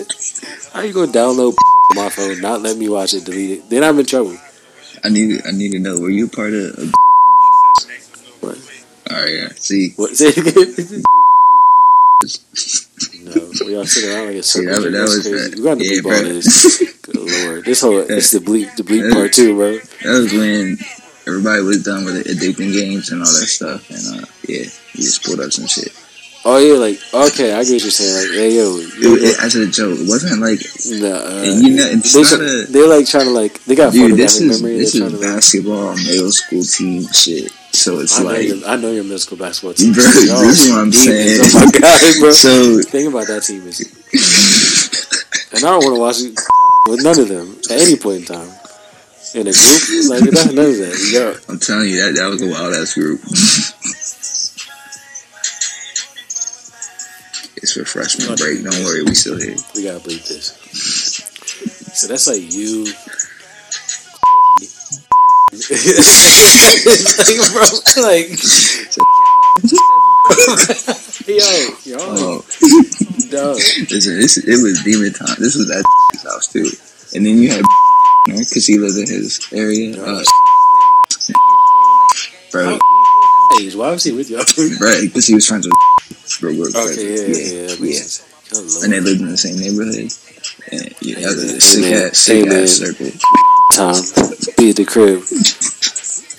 [0.72, 1.54] How you going to download
[1.94, 2.40] my phone?
[2.40, 3.25] Not let me watch it.
[3.25, 3.70] Delete it.
[3.70, 4.37] Then I'm in trouble.
[5.05, 5.42] I need.
[5.46, 5.99] I need to know.
[6.01, 6.79] Were you part of?
[6.79, 6.92] of
[8.40, 8.59] What?
[9.11, 9.35] All right.
[9.35, 9.49] Yeah.
[9.57, 10.16] See, What?
[10.16, 10.38] Say it
[10.88, 11.03] again.
[13.22, 13.33] No,
[13.66, 14.72] we all sitting around like a circle.
[14.72, 15.51] that, was- that was crazy.
[15.51, 15.59] that.
[15.59, 16.33] We got to yeah, bleep bro.
[16.33, 16.96] this.
[17.03, 19.72] Good lord, this whole it's the bleep the bleep part too, bro.
[19.79, 20.79] That was when
[21.27, 25.03] everybody was done with the addicting games and all that stuff, and uh, yeah, we
[25.03, 25.92] just pulled up some shit.
[26.48, 28.14] Oh yeah, like okay, I get what you're saying.
[28.14, 30.62] Like, hey yo, It, you, it, as a joke, it wasn't like,
[31.02, 33.74] nah, uh, and you know, it's they, not a they're like trying to like they
[33.74, 34.14] got dude.
[34.14, 34.78] This is memory.
[34.78, 37.50] this they're is to like, basketball middle school team shit.
[37.74, 39.90] So it's I know, like, your, I know your middle school basketball team.
[39.92, 41.42] bro, Y'all this is what I'm saying.
[41.42, 42.30] Oh my god, bro.
[42.30, 43.82] so Think about that team is,
[45.50, 46.30] and I don't want to watch it
[46.87, 48.54] with none of them at any point in time.
[49.35, 50.94] In a group, like that's none of that.
[51.11, 53.18] Yo, I'm telling you that that was a wild ass group.
[57.66, 58.62] it's for freshman break.
[58.62, 59.57] Don't worry, we still here.
[59.74, 60.52] we gotta bleep this.
[61.98, 62.87] So that's like you.
[65.52, 67.66] it's like, bro,
[68.07, 68.31] like,
[71.26, 71.42] yo,
[71.83, 72.44] yo, Oh,
[73.31, 73.57] dog.
[73.90, 75.35] listen, this it was demon time.
[75.40, 75.85] This was at
[76.22, 76.70] house too,
[77.16, 77.64] and then you had
[78.26, 80.00] because he lived in his area.
[80.00, 80.22] Uh,
[82.52, 82.79] bro,
[83.74, 84.44] why was he with y'all?
[84.79, 85.74] bro, because he was friends with
[86.40, 86.77] bro, real quick.
[86.77, 87.77] Okay, yeah, yeah, yeah.
[87.81, 87.92] yeah.
[88.01, 88.25] sense.
[88.51, 88.85] Good lord.
[88.85, 90.07] and they lived in the same neighborhood.
[90.70, 93.11] And yeah, that was a sick ass, sick ass circle.
[93.75, 93.99] time.
[94.57, 95.22] Be at the crib.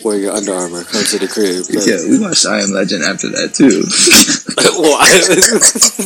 [0.05, 0.83] Wear your Under Armour.
[0.85, 1.67] Come to the crib.
[1.73, 3.83] Like, Yeah, we watched I Am Legend after that too.
[4.79, 5.09] well, I,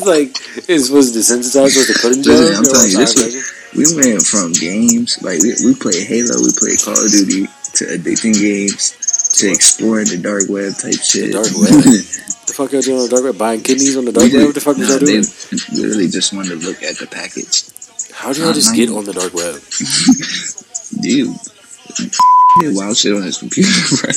[0.07, 0.33] like,
[0.69, 2.33] is was desensitized with the pudding jar?
[2.33, 6.51] I'm telling you, this was- we went from games like we we played Halo, we
[6.59, 7.47] played Call of Duty
[7.79, 8.91] to addicting games
[9.39, 11.31] to exploring the dark web type shit.
[11.31, 11.71] dark web?
[12.51, 13.37] The fuck y'all doing on the dark web?
[13.37, 14.45] Buying kidneys on the dark web?
[14.45, 15.23] What the fuck was Nah, y'all doing?
[15.23, 17.63] They literally just wanted to look at the package.
[18.13, 19.55] How do y'all just get on the dark web?
[21.01, 21.33] Dude,
[22.59, 24.11] did wild shit on his computer, bro.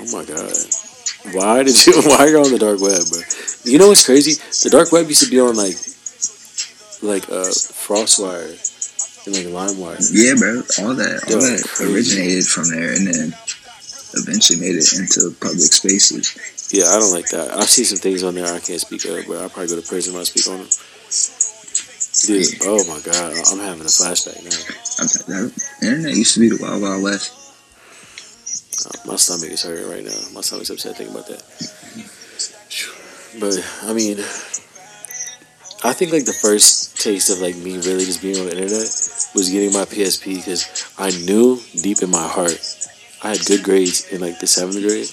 [0.00, 0.52] Oh my god.
[1.34, 1.92] Why did you?
[2.08, 3.20] Why are you on the dark web, bro?
[3.64, 4.34] You know what's crazy?
[4.64, 5.76] The dark web used to be on like,
[7.02, 7.50] like uh,
[7.84, 8.56] FrostWire
[9.26, 10.00] and like LimeWire.
[10.12, 10.62] Yeah, bro.
[10.80, 11.92] All that, all Yo, that crazy.
[11.92, 13.34] originated from there, and then
[14.14, 16.32] eventually made it into public spaces.
[16.70, 17.52] Yeah, I don't like that.
[17.54, 19.86] I see some things on there I can't speak of, but I'll probably go to
[19.86, 20.70] prison when I speak on them.
[22.26, 24.50] Dude, oh my god, I'm having a flashback now.
[25.28, 25.52] That,
[25.82, 27.30] internet used to be the wild, wild west.
[28.86, 30.18] Uh, my stomach is hurting right now.
[30.34, 31.44] My stomach's upset thinking about that.
[33.38, 34.18] But I mean,
[35.84, 38.90] I think like the first taste of like me really just being on the internet
[39.34, 40.66] was getting my PSP because
[40.98, 42.58] I knew deep in my heart
[43.22, 45.08] I had good grades in like the seventh grade,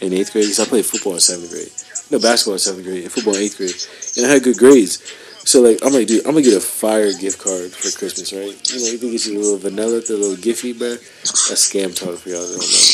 [0.00, 1.70] in eighth grade because I played football in seventh grade.
[2.10, 3.76] No, basketball in seventh grade and football in eighth grade,
[4.16, 5.02] and I had good grades.
[5.48, 8.52] So like I'm like, dude, I'm gonna get a fire gift card for Christmas, right?
[8.68, 10.90] You know, you can get you a little vanilla, the little Giphy, bro.
[11.48, 12.84] That's scam talk for y'all that don't know.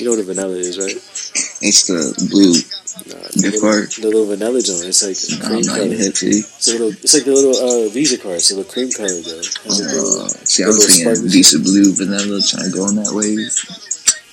[0.00, 0.96] You know what a vanilla is, right?
[1.60, 2.00] It's the
[2.32, 2.56] blue.
[3.08, 3.88] Nah, Gift the, card?
[3.92, 4.84] the little vanilla joint.
[4.88, 5.92] It's like a cream not color.
[5.92, 6.92] It's a little.
[6.96, 8.36] It's like the little uh, Visa card.
[8.40, 9.44] It's a little cream color though.
[9.68, 11.28] Little- Uh, see, I was little thinking.
[11.28, 13.36] Visa Blue Vanilla, trying to go on that way.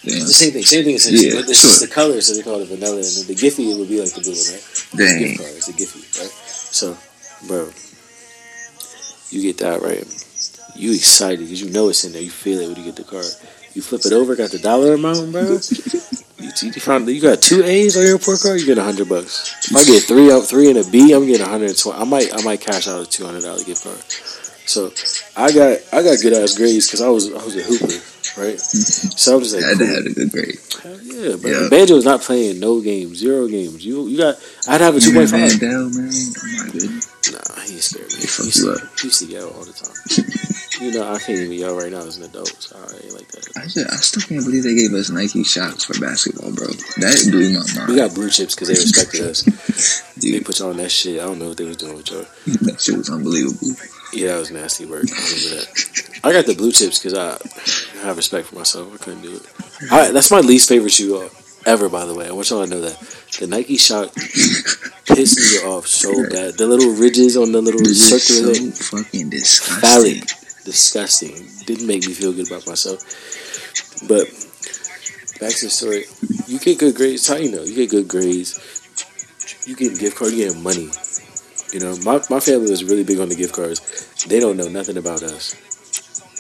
[0.03, 0.15] Damn.
[0.15, 0.63] It's the same thing.
[0.63, 1.29] Same thing essentially.
[1.29, 3.73] Yeah, but it's just the color, so they call it vanilla, and then the Giphy
[3.73, 4.63] it would be like the blue one, right?
[4.95, 5.19] Dang.
[5.19, 5.51] gift card.
[5.59, 6.31] It's a Giphy, right?
[6.31, 6.97] So,
[7.47, 7.67] bro,
[9.31, 10.07] you get that right.
[10.75, 12.21] You excited because you know it's in there.
[12.21, 13.27] You feel it when you get the card.
[13.73, 15.59] You flip it over, got the dollar amount, bro.
[16.39, 18.61] You, you found you got two A's on your report card.
[18.61, 19.69] You get a hundred bucks.
[19.69, 21.99] If I get three out, three and a B, I'm getting a hundred and twenty.
[21.99, 23.99] I might, I might cash out a two hundred dollar gift card.
[24.65, 24.93] So,
[25.35, 27.91] I got, I got good ass grades because I was, I was a hooper,
[28.39, 28.59] right?
[28.59, 30.59] So I'm just like, I had a good grade.
[30.81, 31.67] Hell yeah, but Yeah.
[31.69, 33.85] Banjo was not playing no games, zero games.
[33.85, 34.35] You you got
[34.67, 35.59] I'd have a two point five.
[35.59, 36.09] Mandel, man.
[36.09, 36.99] Oh.
[37.31, 38.21] Nah, he scared me.
[38.21, 38.99] He fuck you up.
[38.99, 39.93] he used to yell all the time.
[40.81, 43.27] you know, I can't even yell right now as an adult, so I ain't like
[43.27, 43.45] that.
[43.57, 46.67] I, just, I still can't believe they gave us Nike Shox for basketball, bro.
[47.03, 47.89] That blew my mind.
[47.91, 50.05] We got blue chips because they respected us.
[50.19, 51.21] They put on that shit.
[51.21, 52.25] I don't know what they was doing with y'all.
[52.45, 53.55] that shit was unbelievable.
[54.11, 55.05] Yeah, that was nasty work.
[55.05, 56.19] I remember that.
[56.23, 57.37] I got the blue chips because I
[58.05, 58.93] have respect for myself.
[58.93, 59.91] I couldn't do it.
[59.91, 61.29] I, that's my least favorite shoe uh,
[61.65, 62.27] ever, by the way.
[62.27, 62.97] I want y'all to know that.
[63.39, 66.57] The Nike shot pissed me off so bad.
[66.57, 69.79] The little ridges on the little It was circular so fucking disgusting.
[69.81, 70.23] phallic.
[70.65, 71.65] Disgusting.
[71.65, 72.99] Didn't make me feel good about myself.
[74.07, 74.25] But
[75.39, 76.05] back to the story.
[76.47, 77.27] You get good grades.
[77.27, 77.63] How you know?
[77.63, 78.57] You get good grades.
[79.65, 80.31] You get gift card.
[80.33, 80.89] You get money.
[81.73, 83.79] You know, my, my family was really big on the gift cards.
[84.27, 85.55] They don't know nothing about us.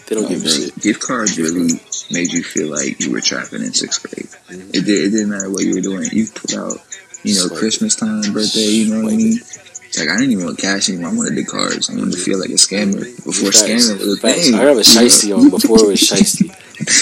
[0.07, 0.79] They don't No, give a shit.
[0.79, 4.29] gift cards really made you feel like you were trapping in sixth grade.
[4.49, 4.69] Mhm.
[4.75, 6.09] It, did, it didn't matter what you were doing.
[6.11, 6.81] You put out,
[7.23, 7.59] you know, Swipe.
[7.59, 9.39] Christmas time, birthday, you know what I mean?
[9.99, 11.11] Like I didn't even want cash anymore.
[11.11, 11.89] I wanted the cards.
[11.89, 13.63] I wanted to feel like a scammer before Facts.
[13.63, 14.53] scamming was a thing.
[14.55, 16.49] I have a shiesty on before it was shiesty.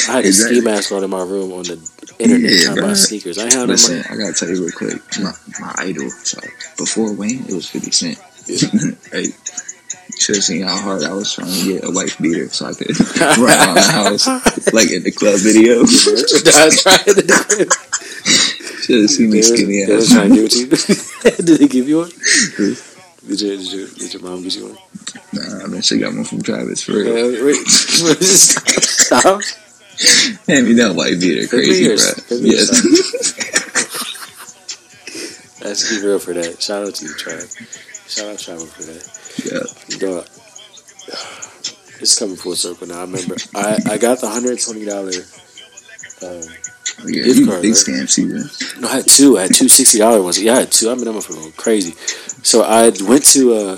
[0.09, 0.57] I had a Exactly.
[0.57, 1.77] ski mask on in my room on the
[2.19, 3.37] internet Yeah, trying to buy sneakers.
[3.37, 4.97] I had Listen, like, I gotta tell you real quick.
[5.21, 6.39] My, my idol, so
[6.77, 8.17] before Wayne, it was 50 Cent.
[8.47, 8.67] Yeah.
[9.11, 9.25] hey,
[10.17, 12.73] should have seen how hard I was trying to get a wife beater so I
[12.73, 14.25] could run around the house
[14.73, 15.81] like in the club video.
[15.83, 17.73] I tried to do it.
[18.87, 20.13] Should have seen me They skinny they was ass.
[20.15, 20.67] trying to give it to you.
[21.45, 22.11] did they give you one?
[23.27, 24.77] Did your, did your, did your mom get you one?
[25.33, 27.11] Nah, man, she got one from Travis for real.
[27.11, 29.41] Uh, wait, stop.
[30.47, 31.95] Hand me that white beater, crazy, bro.
[32.29, 32.83] Give me yours, Yes.
[35.59, 36.61] That's keep real for that.
[36.61, 37.47] Shout out to you, Trav.
[38.09, 39.03] Shout out Travis for that.
[39.91, 39.97] yeah.
[39.99, 40.25] Dog.
[41.99, 42.99] It's coming full circle now.
[42.99, 45.09] I remember I, I got the hundred twenty dollar.
[46.21, 46.43] Um,
[47.05, 47.77] yeah, Gift card, big right?
[47.77, 48.81] scam season.
[48.81, 49.37] no, I had two.
[49.37, 50.41] I had two sixty dollar ones.
[50.41, 50.89] Yeah, I had two.
[50.89, 51.91] I mean, I'm going crazy.
[52.43, 53.77] So I went to uh,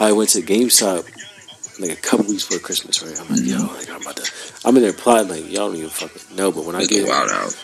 [0.00, 1.06] I went to GameStop
[1.80, 3.02] like a couple weeks before Christmas.
[3.02, 3.18] Right?
[3.20, 4.32] I'm like, yo, like I'm about to.
[4.64, 6.50] I'm in there plotting like y'all don't even fucking know.
[6.52, 7.54] But when I get wild out.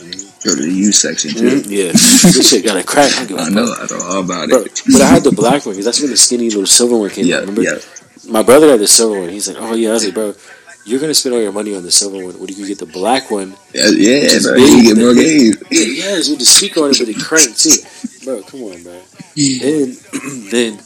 [0.00, 1.60] Go to the U section too.
[1.60, 3.12] Mhm, yeah, this shit got a crack.
[3.12, 4.80] I don't give a I know, I know all about Bro, it.
[4.90, 7.26] but I had the black one because that's when the skinny little silver one came
[7.26, 7.76] Yeah, yeah.
[8.26, 9.28] My brother had the silver one.
[9.28, 9.90] He's like, oh yeah.
[9.90, 10.34] I was like, bro,
[10.90, 12.38] you're gonna spend all your money on the silver one.
[12.40, 13.54] What do you get the black one?
[13.72, 14.56] Yeah, yeah, bro.
[14.56, 15.56] You get more games.
[15.70, 15.86] Yeah,
[16.18, 17.78] yes, with the speaker on it, but it cranked too.
[18.24, 19.00] Bro, come on, bro.
[19.36, 19.96] Then,
[20.50, 20.80] then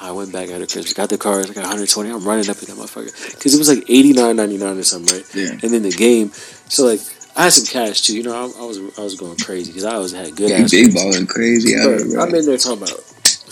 [0.00, 2.10] I went back out of Christmas, got the cars, I got 120.
[2.10, 5.34] I'm running up in that motherfucker because it was like 89.99 or something, right?
[5.34, 5.50] Yeah.
[5.52, 6.30] And then the game,
[6.68, 7.00] so like
[7.36, 8.16] I had some cash too.
[8.16, 10.56] You know, I, I was I was going crazy because I always had good You
[10.56, 10.70] ass.
[10.70, 12.22] big balling crazy bro.
[12.22, 13.00] I'm in there talking about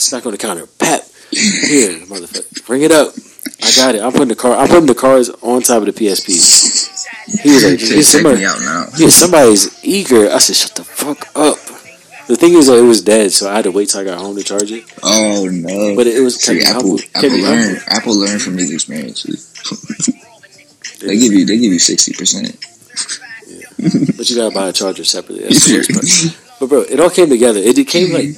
[0.00, 0.66] smack on the counter.
[0.78, 1.02] Pap.
[1.30, 2.66] Here, motherfucker.
[2.66, 3.14] Bring it up.
[3.62, 4.02] I got it.
[4.02, 7.40] I'm putting the car I'm putting the cars on top of the PSP.
[7.42, 8.86] He was like, yeah, somebody, me out now.
[8.96, 10.28] yeah, somebody's eager.
[10.30, 11.56] I said, shut the fuck up.
[12.28, 14.18] The thing is, though, it was dead, so I had to wait till I got
[14.18, 14.84] home to charge it.
[15.02, 15.96] Oh no!
[15.96, 16.98] But it was See, Apple, humble.
[17.14, 17.78] Apple Kept me.
[17.88, 19.52] Apple learn from these experiences.
[21.00, 22.56] they give you, they give you sixty percent.
[24.16, 25.44] But you gotta buy a charger separately.
[25.44, 26.38] That's the worst part.
[26.60, 27.58] But bro, it all came together.
[27.58, 28.36] It, it came like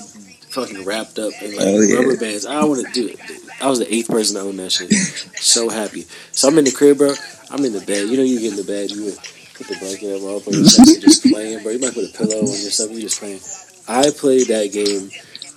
[0.49, 1.97] fucking wrapped up in like Oh, yeah.
[1.97, 2.47] rubber bands.
[2.47, 3.19] I want to do it.
[3.63, 4.93] I was the eighth person to own that shit.
[5.41, 6.07] So happy.
[6.33, 7.15] So I'm in the crib, bro.
[7.51, 8.09] I'm in the bed.
[8.09, 9.13] You know, you get in the bed, you
[9.55, 11.73] put the blanket up on your chest and just playing, bro.
[11.73, 12.91] You might put a pillow on yourself.
[12.91, 13.41] you're just playing.
[13.87, 15.11] I played that game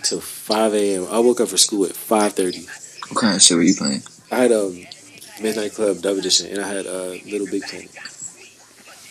[0.03, 1.07] till 5 a.m.
[1.09, 2.67] I woke up for school at 5:30.
[3.09, 4.03] What kind of shit were you playing?
[4.31, 4.77] I had um
[5.41, 7.89] Midnight Club Dub Edition, and I had uh, Little Big Planet.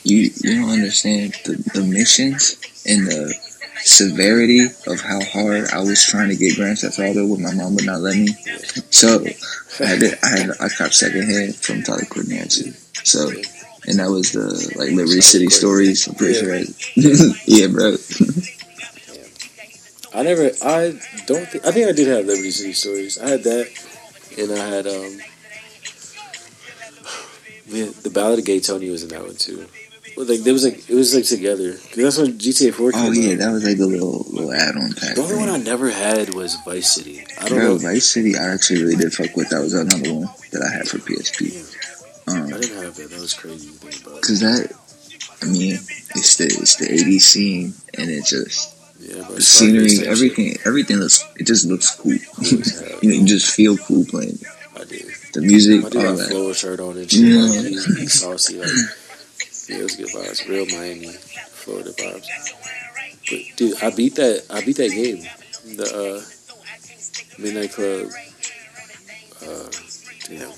[0.04, 2.56] You you don't understand the, the missions
[2.86, 3.34] and the
[3.86, 7.74] severity of how hard I was trying to get Grand Theft Auto when my mom
[7.76, 8.28] would not let me.
[8.90, 9.24] So
[9.80, 12.72] I had to, I had I copped secondhand from Tyler Courtney actually.
[13.04, 13.30] So
[13.86, 16.06] and that was the like Liberty City stories.
[16.08, 16.64] I'm pretty Yeah.
[16.64, 17.34] sure.
[17.46, 17.96] Yeah, bro.
[20.14, 20.50] I never.
[20.62, 21.46] I don't.
[21.46, 23.18] Think, I think I did have Liberty City stories.
[23.18, 23.68] I had that,
[24.38, 25.18] and I had um.
[27.72, 29.66] Man, the Ballad of Gay Tony was in that one too.
[30.16, 31.72] Well, like there was like it was like together.
[31.72, 33.38] 'Cause that's when GTA Four came Oh yeah, out.
[33.40, 35.14] that was like the little little add-on pack.
[35.14, 37.24] The only one I never had was Vice City.
[37.38, 37.78] I don't Bro, know.
[37.78, 39.50] Vice City, I actually really did fuck with.
[39.50, 41.52] That was another one that I had for PSP.
[42.28, 43.10] I Um, didn't have that.
[43.10, 43.68] That was crazy.
[43.68, 44.72] to think cause that,
[45.42, 45.74] I mean,
[46.14, 51.22] it's the it's the '80s scene, and it just Yeah, the scenery, everything, everything looks.
[51.36, 52.12] It just looks cool.
[52.12, 52.26] shit.
[52.32, 52.98] Cool as hell.
[53.02, 54.46] you know, you just feel cool playing it.
[54.80, 55.04] I did.
[55.34, 56.28] the music, I did all that.
[56.30, 57.20] flower shirt on and shit.
[57.20, 58.00] Yeah.
[58.00, 58.58] Like, saucy.
[58.58, 58.70] Like,
[59.68, 60.48] yeah, it was good vibes.
[60.48, 62.26] Real Miami, Florida vibes.
[63.28, 64.44] But dude, I beat that.
[64.50, 65.18] I beat that game.
[65.76, 66.22] The uh,
[67.42, 68.08] Midnight Club.
[69.42, 69.68] Uh,
[70.28, 70.50] damn.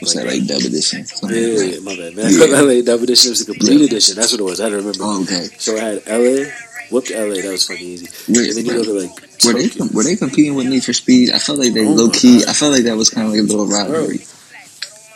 [0.00, 1.00] What's that like dub edition?
[1.00, 2.16] Yeah, Something yeah, like yeah, my bad.
[2.16, 3.86] Midnight Club LA Dub Edition was a complete Yeah.
[3.86, 4.16] edition.
[4.16, 4.60] That's what it was.
[4.60, 4.98] I don't remember.
[5.02, 5.48] Oh, okay.
[5.58, 6.48] So I had LA,
[6.90, 7.40] whooped LA.
[7.44, 8.08] That was fucking easy.
[8.32, 9.10] Wait, And then you go to like
[9.44, 9.86] were they Tokyo.
[9.92, 11.30] were they competing with Need for Speed?
[11.32, 12.40] I felt like they Oh low key.
[12.40, 12.48] God.
[12.48, 14.24] I felt like that was kind of like a little rivalry.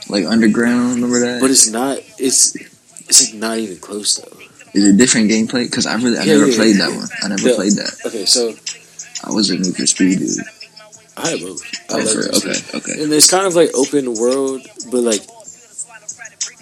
[0.09, 1.41] Like underground, remember that?
[1.41, 1.99] But it's not.
[2.19, 2.53] It's
[3.11, 4.37] it's like not even close though.
[4.73, 5.65] Is it different gameplay?
[5.69, 6.87] Because I really I Yeah, never yeah, played yeah.
[6.87, 7.09] that one.
[7.23, 7.93] I never The- played that.
[8.07, 8.55] Okay, so
[9.25, 10.39] I was a Need for Speed dude.
[11.17, 11.61] I had both.
[11.91, 13.03] I Oh, like okay, okay.
[13.03, 15.21] And it's kind of like open world, but like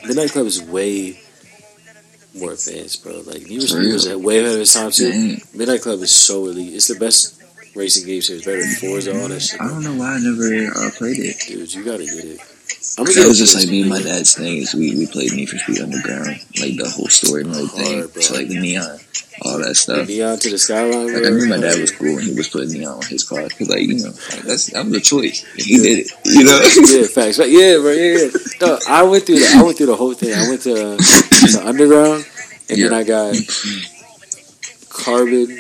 [0.07, 1.21] Midnight Club is way
[2.35, 3.21] more advanced, bro.
[3.27, 5.11] Like Need for Speed was way ahead of its time too.
[5.11, 5.43] Dang.
[5.55, 6.75] Midnight Club is so elite.
[6.75, 7.41] It's the best
[7.77, 8.45] racing game series.
[8.45, 9.61] Better than Forza, all that shit.
[9.61, 10.47] I don't know why I never
[10.87, 11.37] uh, played it.
[11.47, 12.41] Dude, you gotta get it.
[12.97, 15.07] I'm Cause get that was just like me and my dad's thing is we, we
[15.07, 16.27] played Need for Speed Underground,
[16.61, 18.23] like the whole story mode thing, Hard, bro.
[18.23, 18.99] so like the neon,
[19.43, 20.09] all that The stuff.
[20.09, 21.13] Neon to the skyline.
[21.13, 21.27] Like.
[21.27, 23.69] I knew my dad was cool when he was putting neon on his car, cause
[23.69, 25.45] like you know like, that's that was a choice.
[25.55, 26.59] And he did it, you know.
[26.91, 27.39] yeah, facts.
[27.39, 28.31] But yeah, bro, yeah, yeah.
[28.61, 30.35] No, I went through the, I went through the whole thing.
[30.35, 32.25] I went to, uh, to underground,
[32.71, 33.35] and then I got
[34.91, 35.59] carbon.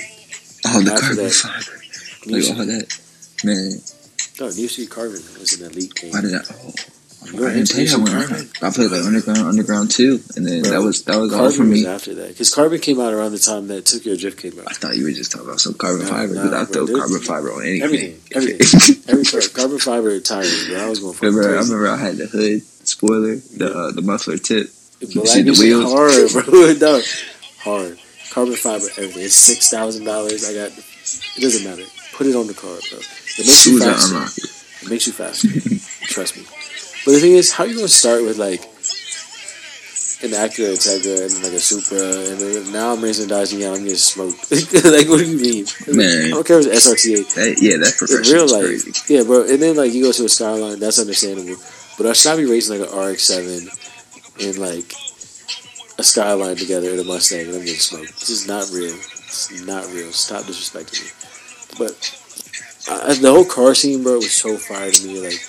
[0.67, 1.79] Oh, the carbon that, fiber,
[2.27, 3.01] New like all that.
[3.45, 3.79] Man,
[4.41, 6.11] No, New Street Carbon was an elite game.
[6.11, 6.41] why did I?
[6.51, 6.73] Oh,
[7.27, 8.23] You were I didn't play that New one.
[8.23, 11.41] Street I, played like Underground, Underground two, and then Bro, that was that was all
[11.41, 11.87] Carbon for was me.
[11.87, 14.67] after that because Carbon came out around the time that Tokyo Drift came out.
[14.71, 16.87] I thought you were just talking about some carbon No, fiber, no, I bro, throw
[16.99, 17.83] carbon fiber on anything.
[17.83, 20.69] Everything, everything, every car, carbon fiber tires.
[20.69, 23.91] Bro, I was going for Remember, I remember I had the hood spoiler, the uh,
[23.93, 24.69] the muffler tip.
[25.01, 25.93] But see the wheels?
[25.93, 26.73] hard, bro.
[26.81, 27.03] no,
[27.61, 27.99] hard.
[28.31, 29.23] Carbon fiber, everything.
[29.25, 30.49] It's six thousand dollars.
[30.49, 30.71] I got.
[30.71, 31.85] It doesn't matter.
[32.15, 32.99] Put it on the car, bro.
[32.99, 34.47] It makes you as faster.
[34.87, 35.49] It makes you faster.
[36.07, 36.45] Trust me.
[37.09, 38.61] But the thing is, how are you gonna start with like
[40.21, 43.77] an Acura Integra and like a Supra, and then now I'm racing a Dodge Neon,
[43.77, 44.53] I'm getting smoked.
[44.85, 45.65] like, what do you mean?
[45.89, 47.35] Man, I don't care if it's SRT8.
[47.35, 49.15] that, yeah, that In real life, crazy.
[49.15, 49.49] yeah, bro.
[49.49, 51.57] And then like you go to a Skyline, that's understandable.
[51.97, 54.93] But I should not be racing like an RX-7 and like
[55.99, 58.21] a Skyline together in a Mustang, and I'm getting smoked.
[58.21, 58.93] This is not real.
[58.93, 60.13] It's not real.
[60.13, 61.11] Stop disrespecting me.
[61.81, 61.97] But
[62.93, 65.25] I, the whole car scene, bro, was so fire to me.
[65.25, 65.41] Like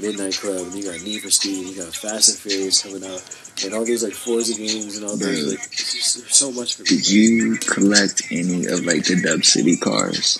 [0.00, 3.22] Midnight Club, and you got Need for Speed, you got Fast and Furious coming out,
[3.64, 6.88] and all those like Forza games and all those like just so much for me.
[6.88, 10.38] Did you collect any of like the Dub City cars?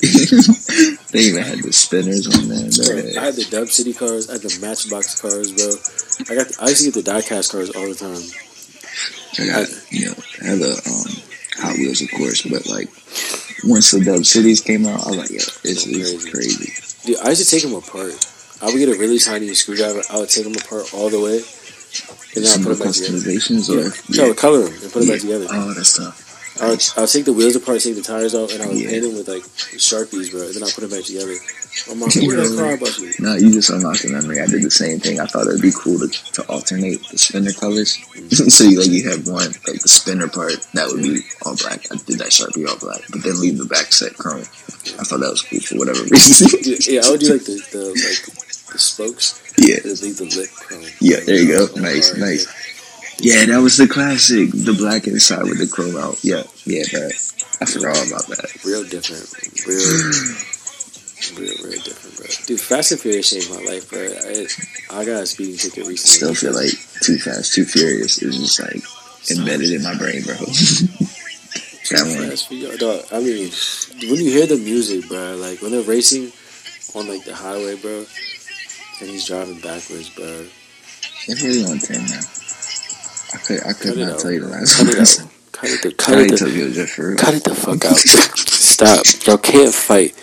[0.00, 3.12] they even had the spinners on there.
[3.12, 3.20] Bro.
[3.20, 5.68] I had the Dub City cars, I had the Matchbox cars, bro.
[6.30, 8.22] I got, I used to get the diecast cars all the time.
[9.38, 12.88] I got, you know, I had the um, Hot Wheels, of course, but like
[13.64, 16.30] once the Dub Cities came out, I was like, yo, this So is crazy.
[16.30, 16.72] crazy.
[17.04, 18.14] Dude, I used to take them apart.
[18.62, 20.02] I would get a really tiny screwdriver.
[20.10, 21.40] I would take them apart all the way,
[22.36, 23.18] and then I put them back together.
[23.18, 25.12] customizations, or Yeah, I would color them and put them Yeah.
[25.14, 25.46] back together.
[25.50, 26.26] Oh, that's tough.
[26.60, 28.76] I would, I would take the wheels apart, take the tires off, and I would
[28.76, 28.90] Yeah.
[28.90, 29.42] paint them with like
[29.80, 30.42] sharpies, bro.
[30.42, 31.34] And then I put them back together.
[31.88, 33.14] My mom, where that car?
[33.20, 34.40] No, you just unlocked the memory.
[34.40, 35.20] I did the same thing.
[35.20, 37.96] I thought it'd be cool to, to alternate the spinner colors.
[37.96, 38.48] Mm-hmm.
[38.56, 41.86] so you like you have one like the spinner part that would be all black.
[41.90, 44.42] I did that sharpie all black, but then leave the back set chrome.
[44.98, 46.48] I thought that was cool for whatever reason.
[46.92, 49.40] Yeah, I would do like the, the like the spokes.
[49.58, 50.84] yeah, and leave the lip chrome.
[51.00, 51.20] yeah.
[51.24, 51.72] There you uh, go.
[51.76, 52.46] Oh, Nice, nice.
[53.22, 54.50] Yeah, that was the classic.
[54.50, 56.22] The black inside with the chrome out.
[56.24, 57.08] Yeah, yeah, bro.
[57.60, 58.48] I forgot all about that.
[58.64, 59.28] Real different.
[59.68, 59.76] Real,
[61.36, 62.26] real, real different, bro.
[62.46, 64.00] Dude, Fast and Furious changed my life, bro.
[64.00, 64.46] I,
[65.00, 66.32] I got a speeding ticket I recently.
[66.32, 66.72] still feel like
[67.04, 68.80] Too Fast, Too Furious is just like
[69.36, 70.36] embedded in my brain, bro.
[71.90, 72.78] That one.
[72.78, 73.50] Dog, I mean,
[74.08, 76.30] when you hear the music, bro, like when they're racing
[76.94, 78.04] on like the highway, bro,
[79.00, 80.46] and he's driving backwards, bro.
[81.28, 82.20] It's really on ten now.
[83.32, 84.20] I could I could not out.
[84.20, 84.96] tell you the last Cut one.
[84.96, 85.28] it out.
[85.52, 87.16] Cut it the cut it the, Tokyo Drift for real.
[87.18, 87.96] cut it the fuck out.
[88.36, 89.04] Stop.
[89.26, 90.14] Y'all can't fight.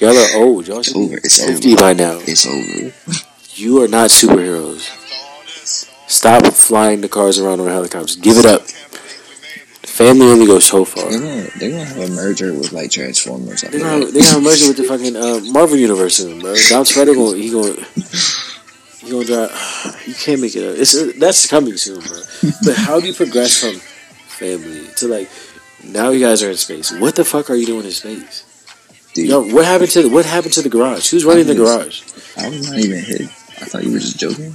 [0.00, 0.66] Y'all are old.
[0.68, 1.08] Y'all should over.
[1.16, 1.76] be It's over.
[1.76, 2.18] by now.
[2.22, 2.92] It's over.
[3.54, 4.88] You are not superheroes.
[6.08, 8.16] Stop flying the cars around on helicopters.
[8.16, 8.62] Give it up.
[9.92, 11.10] Family only goes so far.
[11.10, 13.62] They're gonna they're gonna have a merger with like Transformers.
[13.62, 14.14] I they're gonna, like.
[14.14, 16.54] they gonna merge with the fucking uh, Marvel universe soon, bro.
[16.70, 17.76] Dom Toretto going he going
[19.00, 19.50] he gonna drive.
[20.06, 20.78] You can't make it up.
[20.78, 22.18] It's uh, that's coming soon, bro.
[22.64, 25.28] But how do you progress from family to like
[25.84, 26.90] now you guys are in space?
[26.98, 28.44] What the fuck are you doing in space?
[29.14, 31.10] Dude, Yo, what happened to the, what happened to the garage?
[31.10, 32.00] Who's running the garage?
[32.38, 33.20] I was not even hit.
[33.60, 34.52] I thought you were just joking.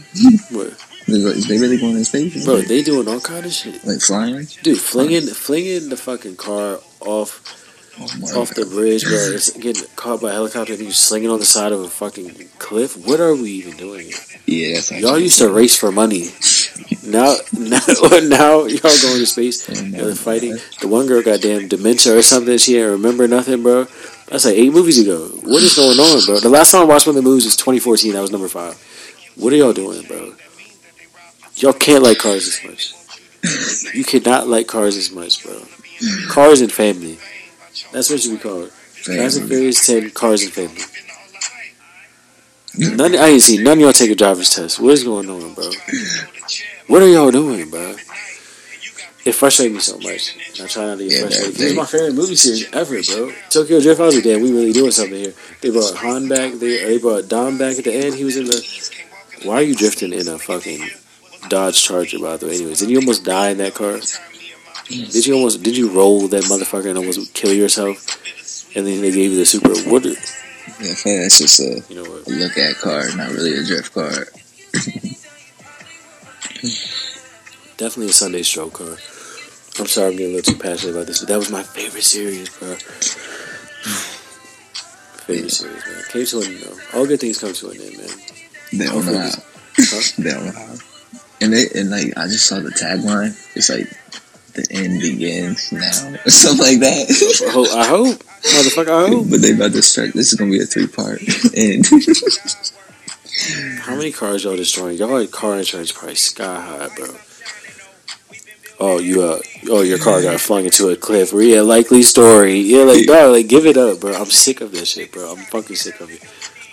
[0.49, 0.73] What?
[1.07, 2.45] Is they really going in space?
[2.45, 3.83] Bro, they doing all kind of shit.
[3.85, 4.47] like flying?
[4.63, 7.57] Dude, flinging flinging the fucking car off
[7.99, 9.17] Oh off the bridge, bro.
[9.33, 12.49] It's getting caught by a helicopter and you slinging on the side of a fucking
[12.59, 12.95] cliff.
[13.07, 14.11] What are we even doing?
[14.45, 16.29] Yeah, that's Y'all used to race for money.
[17.03, 17.79] Now, now,
[18.21, 19.67] now y'all going to space.
[19.69, 20.57] Oh They're fighting.
[20.81, 22.57] The one girl got damn dementia or something.
[22.59, 23.85] She didn't remember nothing, bro.
[24.27, 25.29] That's like eight movies ago.
[25.43, 26.39] What is going on, bro?
[26.39, 28.13] The last time I watched one of the movies was 2014.
[28.13, 28.75] That was number five.
[29.35, 30.33] What are y'all doing, bro?
[31.57, 32.93] Y'all can't like cars as much.
[33.95, 35.61] You cannot like cars as much, bro.
[36.29, 37.17] Cars and family.
[37.91, 38.69] That's what you be called.
[38.69, 40.81] Fast and Furious 10, Cars and Family.
[42.95, 44.79] None, I ain't seen none of y'all take a driver's test.
[44.79, 45.71] What is going on, bro?
[46.87, 47.95] What are y'all doing, bro?
[49.25, 50.35] It frustrates me so much.
[50.51, 51.55] And I try not to get Yeah, frustrated.
[51.55, 53.33] This is my favorite movie series ever, bro.
[53.49, 55.33] Tokyo Drift, I was like, damn, we really doing something here.
[55.61, 56.53] They brought Han back.
[56.53, 58.13] They, they brought Dom back at the end.
[58.15, 58.91] He was in the.
[59.43, 60.87] Why are you drifting in a fucking
[61.49, 62.55] Dodge Charger, by the way?
[62.55, 63.99] Anyways, did you almost die in that car?
[64.89, 65.63] Did you almost?
[65.63, 67.97] Did you roll that motherfucker and almost kill yourself?
[68.75, 69.69] And then they gave you the super.
[69.89, 70.03] What?
[70.03, 70.17] did-
[70.79, 72.27] Yeah, I that's just a, You know what?
[72.27, 74.27] a look at car, not really a drift car.
[77.77, 78.97] Definitely a Sunday stroke car.
[79.79, 82.03] I'm sorry I'm getting a little too passionate about this, but that was my favorite
[82.03, 82.73] series, bro.
[85.25, 86.03] favorite series, man.
[86.09, 86.77] Came to an end, though.
[86.99, 88.09] All good things come to an end, man.
[88.73, 89.29] They don't know how.
[89.77, 90.01] Huh?
[90.23, 90.75] They don't know how.
[91.39, 93.35] And they and like I just saw the tagline.
[93.55, 93.87] It's like
[94.53, 97.45] the end begins now, or something like that.
[97.47, 98.23] I hope, I hope.
[98.41, 99.29] Motherfucker, I hope.
[99.29, 100.13] but they about to start.
[100.13, 101.21] This is gonna be a three part
[101.55, 101.85] end.
[103.81, 104.97] How many cars y'all destroying?
[104.97, 107.15] Y'all like car insurance price sky high, bro.
[108.79, 111.33] Oh, you uh, oh, your car got flung into a cliff.
[111.33, 112.59] Yeah, likely story.
[112.59, 114.13] Yeah, like bro, like give it up, bro.
[114.13, 115.31] I'm sick of this shit, bro.
[115.31, 116.23] I'm fucking sick of it.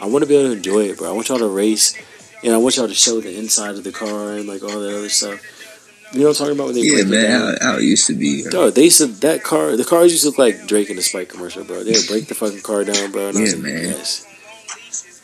[0.00, 1.08] I want to be able to enjoy it, bro.
[1.08, 1.94] I want y'all to race,
[2.44, 4.96] and I want y'all to show the inside of the car and like all that
[4.96, 5.40] other stuff.
[6.12, 8.14] You know what I'm talking about when they yeah, man, how, how it used to
[8.14, 8.46] be.
[8.46, 9.76] Uh, Dog, they said that car.
[9.76, 11.82] The cars used to look like Drake in the Spike commercial, bro.
[11.82, 13.28] They would break the fucking car down, bro.
[13.30, 13.82] And I was Yeah, like, man.
[13.84, 14.26] yes.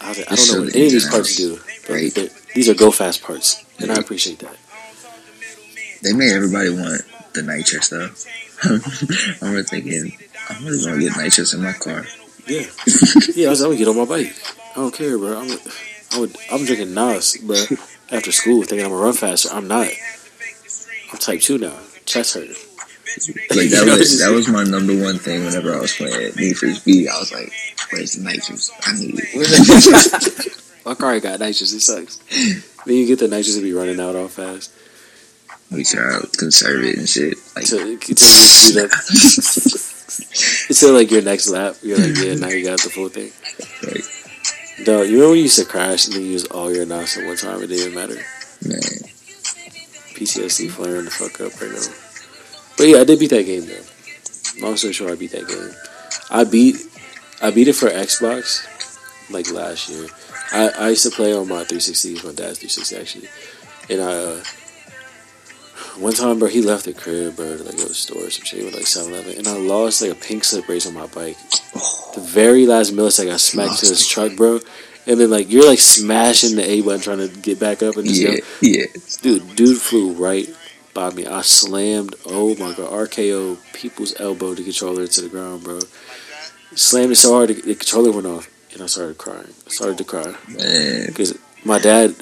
[0.01, 1.61] I was like, I don't know what any of these parts do.
[1.89, 2.13] Right.
[2.55, 4.57] These are go fast parts, and I appreciate that.
[6.03, 7.03] They made everybody want
[7.35, 8.09] the nitrous though.
[9.47, 10.17] I'm really thinking.
[10.49, 12.05] I'm really gonna get nitrous in my car.
[12.47, 12.63] Yeah,
[13.37, 13.47] yeah.
[13.47, 14.35] I was, like, I'm gonna get on my bike.
[14.73, 15.39] I don't care, bro.
[15.39, 15.49] I'm,
[16.13, 17.57] I would, I'm drinking NOS, bro.
[18.11, 19.49] After school, thinking I'm gonna run faster.
[19.53, 19.89] I'm not.
[21.13, 21.79] I'm type two now.
[22.07, 22.49] Chest hurt.
[23.51, 26.69] Like that was that was my number one thing whenever I was playing Need for
[26.73, 27.09] Speed.
[27.09, 27.53] I was like,
[27.93, 28.71] "Where's the nitrous?
[28.87, 30.57] I need it."
[30.87, 31.73] My car ain't got nitrous.
[31.73, 32.19] It sucks.
[32.87, 34.73] Then you get the nitrous and be running out all fast.
[35.71, 37.37] We try to conserve it and shit.
[37.55, 38.89] Like, To, to.
[40.71, 43.31] Until like your next lap, you're like, yeah, now you got the full thing.
[43.87, 44.03] Right.
[44.85, 47.27] Dog, you remember when you used to crash and then use all your NOS at
[47.27, 47.63] one time?
[47.63, 48.15] It didn't matter.
[48.15, 48.81] man,
[50.17, 51.95] PTSD flaring the fuck up right now.
[52.79, 54.67] But yeah, I did beat that game though.
[54.67, 55.71] Long story short, I beat that game.
[56.31, 56.77] I beat
[57.43, 58.67] I beat it for Xbox
[59.31, 60.09] like last year.
[60.53, 63.29] I, I used to play on my 360, my dad's 360 actually,
[63.89, 64.45] and I uh,
[66.01, 68.31] one time, bro, he left the crib, bro, to like go to the store or
[68.31, 71.07] some shit with like 7-Eleven, and I lost like a pink slip race on my
[71.07, 71.37] bike.
[72.15, 74.61] The very last millisecond, I smacked to his truck, bro,
[75.07, 78.07] and then like you're like smashing the A button trying to get back up and
[78.07, 78.33] just go
[78.63, 78.87] yeah, yeah.
[79.23, 80.49] dude, dude flew right
[80.95, 81.27] by me.
[81.27, 85.81] I slammed, oh my god, RKO people's elbow the controller to the ground, bro.
[86.75, 89.53] Slammed it so hard, the, the controller went off, and I started crying.
[89.67, 90.35] I started to cry
[91.07, 92.15] because my dad,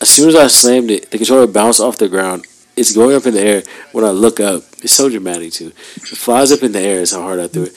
[0.00, 2.46] as soon as I slammed it, the controller bounced off the ground.
[2.80, 3.62] It's going up in the air.
[3.92, 5.68] When I look up, it's so dramatic too.
[5.68, 7.00] It flies up in the air.
[7.00, 7.74] Is how hard I threw it.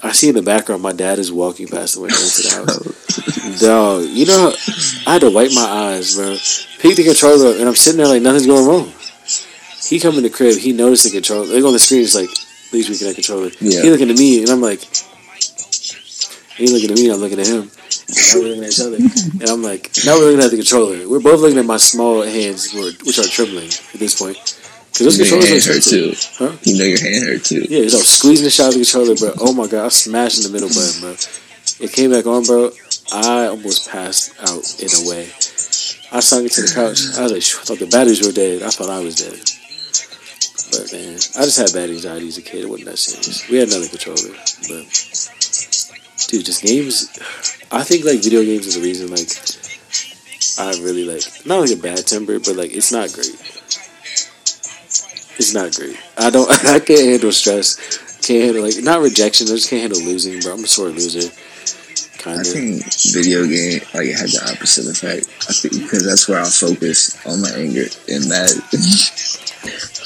[0.00, 3.60] I see in the background my dad is walking past the window into the house.
[3.60, 4.54] Dog, you know,
[5.06, 6.36] I had to wipe my eyes, bro.
[6.78, 8.92] Pick the controller up, and I'm sitting there like nothing's going wrong.
[9.88, 11.46] He come in the crib, he noticed the controller.
[11.46, 12.28] Look on the screen, it's like,
[12.70, 13.50] please reconnect controller.
[13.58, 13.82] Yeah.
[13.82, 14.80] He looking at me, and I'm like,
[16.58, 17.70] he looking at me, I'm looking at him.
[18.10, 21.08] Now we're looking at each other, and I'm like, now we're looking at the controller.
[21.08, 24.36] We're both looking at my small hands, which are trembling at this point.
[24.92, 26.14] Because those your controllers hurt too.
[26.34, 26.56] Huh?
[26.62, 27.64] You know your hand hurt too.
[27.68, 29.32] Yeah, so I was squeezing the shit out of the controller, bro.
[29.40, 31.14] Oh my god, I smashed the middle button, bro.
[31.78, 32.72] It came back on, bro.
[33.12, 35.30] I almost passed out in a way.
[36.10, 36.98] I sunk into the couch.
[37.14, 38.62] I was like, I thought the batteries were dead.
[38.62, 39.38] I thought I was dead.
[40.72, 42.64] But man, I just had bad anxiety as a kid.
[42.64, 43.48] It wasn't that serious.
[43.48, 44.34] We had another controller,
[44.68, 44.84] but
[46.26, 47.08] dude, just games.
[47.70, 49.28] I think like video games is the reason like
[50.58, 53.36] I really like not like a bad temper, but like it's not great.
[55.38, 55.96] It's not great.
[56.18, 56.50] I don't.
[56.66, 57.78] I can't handle stress.
[58.26, 59.46] Can't handle like not rejection.
[59.46, 60.54] I just can't handle losing, bro.
[60.54, 61.30] I'm a sore loser.
[62.18, 62.82] Kind I think
[63.14, 65.28] video game like had the opposite effect.
[65.48, 68.50] I think because that's where I focus on my anger and that.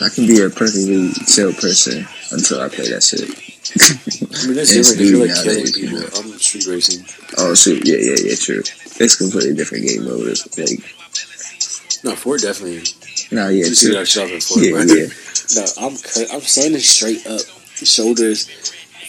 [0.01, 3.52] I can be a perfectly chill person until I play that shit.
[3.81, 5.11] I mean, that's It's different.
[5.11, 5.81] You're like killing people.
[5.81, 6.09] you know.
[6.17, 7.05] I'm street racing.
[7.39, 8.61] Oh shoot, yeah, yeah, yeah, true.
[9.01, 10.29] It's completely different game mode.
[10.29, 12.83] It's like, No, Ford definitely.
[13.31, 14.83] nah, yeah, you see that shop in Ford, Yeah, bro.
[14.85, 15.07] yeah.
[15.55, 17.41] No, I'm cur- I'm standing straight up,
[17.77, 18.49] shoulders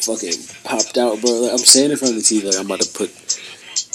[0.03, 0.33] fucking
[0.65, 1.31] popped out, bro.
[1.47, 3.07] Like, I'm standing in front of the TV like I'm about to put,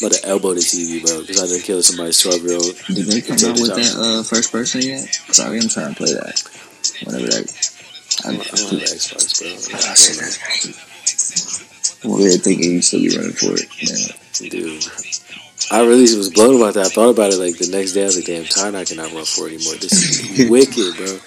[0.00, 2.72] about to elbow the TV, bro, because I done killed somebody's 12 year old.
[2.88, 5.04] Did they come out with that uh, first person yet?
[5.32, 6.40] Sorry, I'm trying to play that.
[7.04, 7.44] Whatever that.
[8.24, 9.48] I I don't have an Xbox, bro.
[9.78, 10.74] That's crazy.
[12.04, 14.50] I'm over here thinking you still be running for it, man.
[14.50, 14.84] Dude,
[15.70, 16.86] I really was blown about that.
[16.86, 18.02] I thought about it like the next day.
[18.02, 19.74] I was like, damn, time I cannot run for it anymore.
[19.74, 19.92] This
[20.38, 21.18] is wicked, bro.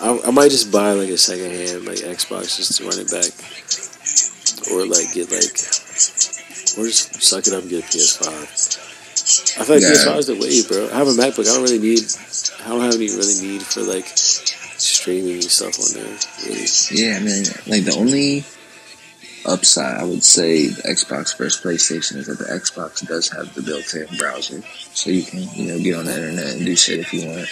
[0.00, 3.10] I, I might just buy like a second hand like Xbox just to run it
[3.10, 3.30] back,
[4.72, 5.52] or like get like,
[6.78, 9.58] or just suck it up and get a PS5.
[9.60, 9.92] I feel like Yeah.
[9.92, 10.88] PS5 is the way, bro.
[10.94, 11.44] I have a MacBook.
[11.50, 12.00] I don't really need.
[12.64, 14.06] I don't have any really need for like
[14.78, 16.18] streaming stuff on there.
[16.46, 16.66] Really.
[16.90, 17.44] Yeah, man.
[17.66, 18.44] Like the only
[19.46, 23.62] upside I would say the Xbox versus PlayStation is that the Xbox does have the
[23.62, 24.62] built-in browser,
[24.92, 27.48] so you can you know get on the internet and do shit if you want.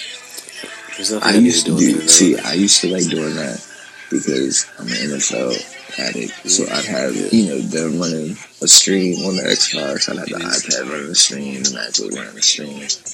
[1.24, 1.76] I used to do.
[1.76, 2.10] on the do internet.
[2.10, 3.64] see, I used to like doing that
[4.10, 9.42] because I'm an NFL So I'd have you know them running a stream on the
[9.42, 10.08] Xbox.
[10.10, 12.80] I'd have the iPad running the stream, the MacBook running the stream.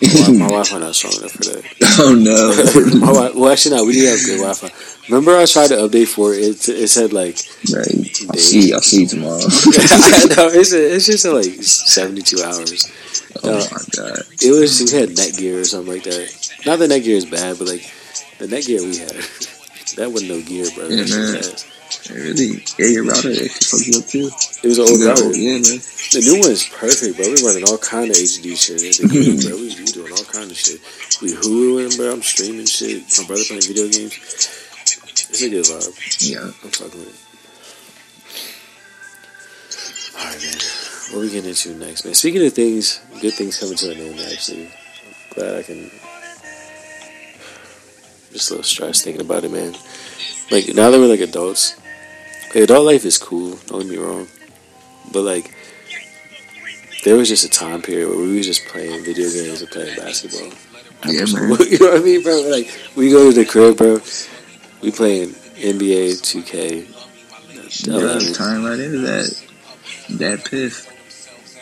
[0.00, 1.64] My, my Wi-Fi not strong enough for that.
[1.98, 3.00] oh no!
[3.00, 3.84] my wi- well, actually, no.
[3.84, 4.70] We do have good Wi-Fi.
[5.08, 6.40] Remember, I tried to update for it.
[6.40, 7.36] It, it said like,
[7.74, 8.06] right.
[8.30, 8.72] I'll see.
[8.72, 9.38] I'll see you tomorrow.
[9.40, 12.86] no, it's a, it's just like seventy-two hours.
[13.42, 13.58] oh No.
[13.58, 14.22] my uh, god!
[14.40, 16.30] It was we had Netgear or something like that.
[16.64, 17.82] Not that Netgear is bad, but like
[18.38, 19.16] the Netgear we had,
[19.96, 20.88] that wasn't no gear, bro.
[20.88, 21.74] Yeah, That shit was man.
[22.12, 22.62] Really?
[22.78, 24.28] Yeah, your router it can fuck you up too.
[24.62, 25.32] It was an old router.
[25.36, 25.80] yeah, man.
[26.12, 27.24] The new one is perfect, bro.
[27.28, 29.56] We running all kind of HD shit at the game, bro.
[29.56, 30.80] We, we doing all kind of shit.
[31.22, 32.12] We Huluing, bro.
[32.12, 33.04] I'm streaming shit.
[33.18, 34.14] My brother playing video games.
[35.28, 35.96] It's a good vibe.
[36.24, 36.44] Yeah.
[36.44, 37.24] I'm fucking with it.
[40.16, 40.58] Alright, man.
[41.12, 42.14] What are we getting into next, man?
[42.14, 44.66] Speaking of things, good things coming to an end, actually.
[44.66, 45.90] I'm glad I can.
[48.32, 49.74] Just a little stressed thinking about it, man.
[50.50, 51.78] Like, now that we're like adults,
[52.48, 54.26] like, adult life is cool, don't get me wrong.
[55.12, 55.54] But, like,
[57.04, 59.96] there was just a time period where we was just playing video games and playing
[59.96, 60.52] basketball.
[61.06, 61.56] Yeah, man.
[61.70, 62.40] You know what I mean, bro?
[62.50, 64.00] Like, we go to the crib, bro.
[64.82, 67.86] We playing NBA 2K.
[67.86, 68.32] Yeah, 11.
[68.32, 69.44] tying right into that.
[70.08, 70.86] DatPiff.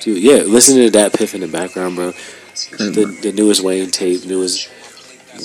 [0.01, 2.13] Dude, yeah, listen to DatPiff in the background, bro.
[2.79, 4.71] The, the newest Wayne tape, newest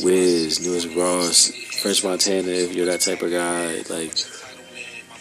[0.04, 3.78] Wiz, newest Ross, French Montana, if you're that type of guy.
[3.90, 4.14] Like,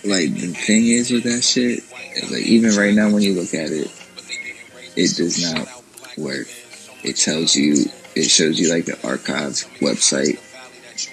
[0.05, 1.83] like the thing is with that shit,
[2.31, 3.91] like even right now when you look at it,
[4.97, 5.69] it does not
[6.17, 6.47] work.
[7.03, 10.39] It tells you, it shows you like the archive website,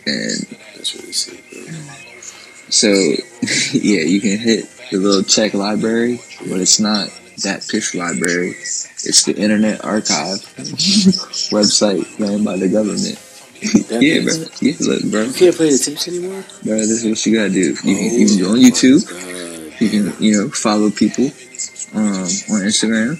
[0.05, 1.73] and that's really sick, bro.
[2.69, 2.87] so
[3.73, 8.49] yeah, you can hit the little check library, but it's not DatPiff library.
[8.51, 10.39] It's the Internet Archive
[11.51, 13.19] website ran by the government.
[13.61, 14.33] Yeah, bro.
[14.61, 15.23] Yeah, look, bro.
[15.23, 16.43] You can't play the tapes anymore?
[16.63, 17.69] Bro, this is what you gotta do.
[17.69, 19.09] You can, Oh you can go on YouTube.
[19.09, 19.81] God.
[19.81, 21.25] You can, you know, follow people
[21.93, 23.19] um, on Instagram.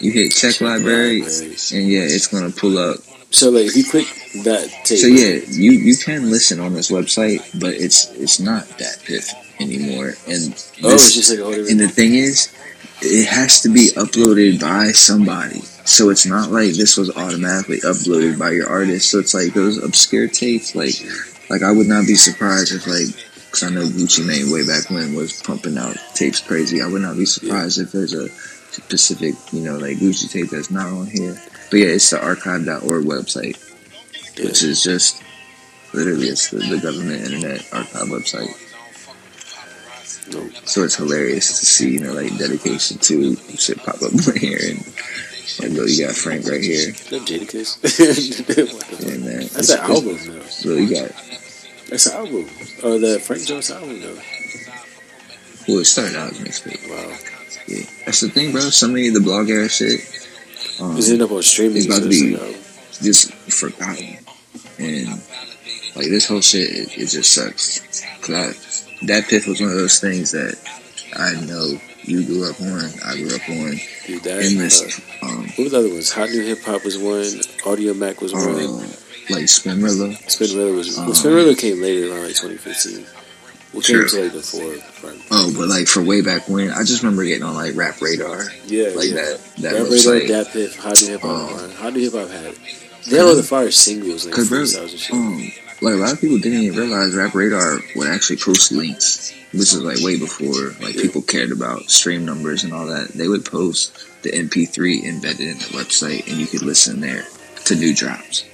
[0.00, 2.98] You hit check library, and yeah, it's gonna pull up.
[3.30, 4.06] So, like, if you click
[4.44, 4.98] that tape.
[4.98, 10.14] So yeah, you you can listen on this website, but it's it's not DatPiff anymore.
[10.28, 10.54] And
[10.84, 11.66] Oh, it's just like older.
[11.68, 12.48] and the thing is,
[13.02, 15.62] it has to be uploaded by somebody.
[15.88, 19.10] So it's not like this was automatically uploaded by your artist.
[19.10, 20.94] So it's like those obscure tapes, like
[21.48, 23.08] like I would not be surprised if like
[23.46, 26.82] because I know Gucci Mane way back when was pumping out tapes crazy.
[26.82, 30.70] I would not be surprised if there's a specific you know like Gucci tape that's
[30.70, 31.40] not on here.
[31.70, 33.56] But yeah, it's the archive.org website,
[34.44, 35.22] which is just
[35.94, 38.52] literally it's the, the government internet archive website.
[40.68, 44.84] So it's hilarious to see, you know, like dedication to shit pop up here and
[45.60, 46.88] like, look, you got Frank right here.
[47.10, 47.78] No Jadakiss.
[47.98, 49.40] Yeah, man.
[49.52, 50.42] That's an album, though.
[50.42, 51.10] So you got,
[51.88, 52.46] That's an album.
[52.82, 54.18] Oh, the Frank Jones album, though.
[55.68, 56.88] well, it started out as a mixtape.
[56.88, 57.16] Wow.
[57.66, 57.84] Yeah.
[58.06, 58.60] That's the thing, bro.
[58.62, 60.00] So many of the blog era shit,
[60.80, 61.78] Um, It's ended up on streaming.
[61.78, 62.54] It's about to be- like, um,
[63.02, 64.18] just forgotten.
[64.78, 65.08] And
[65.96, 67.80] like this whole shit, it, it just sucks.
[68.22, 70.56] Cause I, DatPiff was one of those things that
[71.16, 73.76] I know you grew up on, I grew up on.
[74.06, 76.10] dude, that, Endless, uh, um, what was the other ones?
[76.12, 77.22] Hot New Hip Hop was one.
[77.64, 78.42] Audiomack was one.
[78.44, 78.78] um,
[79.30, 80.16] like Spinrilla.
[80.26, 80.96] Spinrilla was.
[80.96, 83.06] well, um, Spinrilla came later around like 2015.
[83.74, 84.62] We came to like before.
[85.08, 85.20] Right?
[85.30, 88.44] Oh, but like for way back when, I just remember getting on like Rap Radar,
[88.64, 89.14] Yeah, like yeah.
[89.16, 89.90] that that Rap.
[89.90, 91.52] Radar, Dat Piff, Hot New Hip Hop.
[91.62, 92.54] Um, Hot New Hip Hop had.
[93.10, 95.14] They had all the fire singles like freestyles and shit.
[95.14, 95.50] um,
[95.80, 99.32] like a lot of people didn't even realize Rap Radar would actually post links.
[99.52, 103.08] which is like way before like people cared about stream numbers and all that.
[103.08, 107.24] They would post the MP3 embedded in the website, and you could listen there
[107.66, 108.44] to new drops.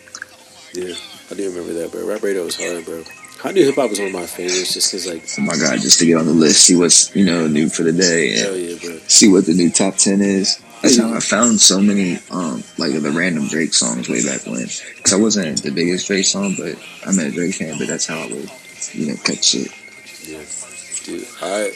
[0.75, 0.95] Yeah,
[1.31, 2.07] I do remember that, bro.
[2.07, 3.03] Rap Radar was hard, bro.
[3.41, 5.79] Hot New Hip Hop was one of my favorites just because, like, Oh my god,
[5.81, 8.41] just to get on the list, see what's you know new for the day, and
[8.41, 8.99] hell yeah, bro.
[9.07, 10.59] see what the new top ten is.
[10.85, 14.66] That's how I found so many um like the random Drake songs way back when.
[15.03, 16.76] Cause I wasn't the biggest Drake song, but
[17.07, 17.78] I'm a Drake fan.
[17.78, 18.51] But that's how I would
[18.93, 19.72] you know catch shit.
[20.28, 20.45] Yeah.
[21.05, 21.72] Dude, I.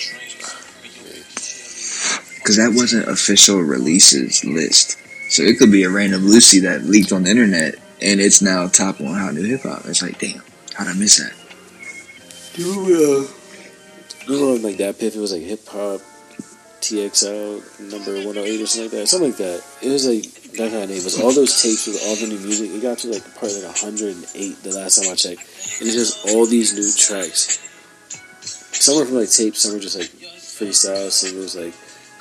[2.44, 4.98] Cause that wasn't official releases list,
[5.30, 8.66] so it could be a random Lucy that leaked on the internet, and it's now
[8.68, 9.84] top one Hot New Hip Hop.
[9.86, 10.42] It's like, damn,
[10.74, 11.34] how'd I miss that?
[12.56, 13.28] Dude,
[14.30, 15.14] uh, on, like DatPiff?
[15.14, 16.00] It was like hip hop
[16.80, 19.06] TXL number 108 or something like that.
[19.08, 19.64] Something like that.
[19.82, 20.24] It was like
[20.58, 20.98] that kind of name.
[20.98, 22.70] It was all those tapes with all the new music.
[22.70, 25.40] It got to like probably like 108 the last time I checked.
[25.80, 27.58] And it's just all these new tracks.
[28.78, 30.08] Some were from like tapes, some were just like
[30.38, 31.56] freestyle singles.
[31.56, 31.74] Like,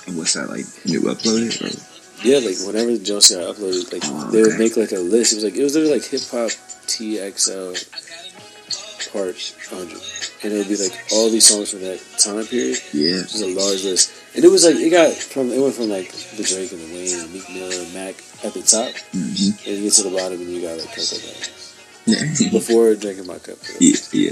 [0.08, 0.66] And what's that like?
[0.86, 1.54] New uploaded?
[1.62, 1.70] Or?
[2.26, 5.34] yeah, like whenever the Jones got uploaded, like Oh, they would make like a list.
[5.34, 6.50] It was like, it was literally like hip hop
[6.90, 7.78] TXL
[9.14, 9.38] part
[9.72, 10.02] 100.
[10.44, 12.78] And it would be like all these songs from that time period.
[12.94, 15.76] Yeah, It was a large list, and it was like it got from it went
[15.76, 18.94] from like the Drake and the Wayne, and Meek Mill, and Mac at the top,
[19.12, 19.18] hmm
[19.68, 21.54] and you get to the bottom, and you got like Coco Bang
[22.08, 23.58] yeah, before drinking my cup.
[23.80, 24.32] yeah, yeah.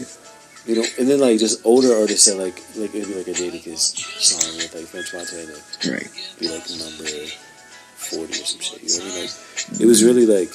[0.66, 3.32] You know, and then like just older artists that like like it'd be like a
[3.38, 5.54] Jadakiss song with like French Montana,
[5.86, 6.10] Right.
[6.40, 7.06] be like number
[7.96, 8.82] forty or some shit.
[8.82, 9.30] You know what I mean?
[9.70, 10.50] Like it was really like,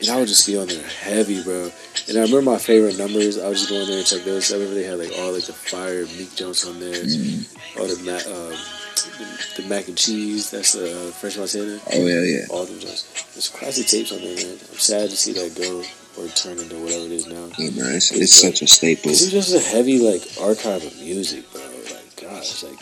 [0.00, 1.70] and I would just be on there heavy, bro.
[2.08, 3.38] And I remember my favorite numbers.
[3.38, 4.50] I would just go on there and check those.
[4.52, 6.94] I remember they had like all like the fire Meek Jones on there.
[7.04, 7.78] Mhm.
[7.78, 8.56] all the mac, um,
[9.56, 10.50] the, the mac and cheese.
[10.50, 11.78] That's the uh, French Montana.
[11.92, 12.46] Oh yeah, yeah.
[12.50, 13.04] All them joints.
[13.34, 14.58] There's classic tapes on there, man.
[14.72, 15.82] I'm sad to see that go
[16.20, 17.48] or turn into whatever it is now.
[17.58, 19.10] Yeah, bro, it's, it's such a staple.
[19.10, 21.60] This is just a heavy like archive of music, bro.
[21.62, 22.78] Like gosh, like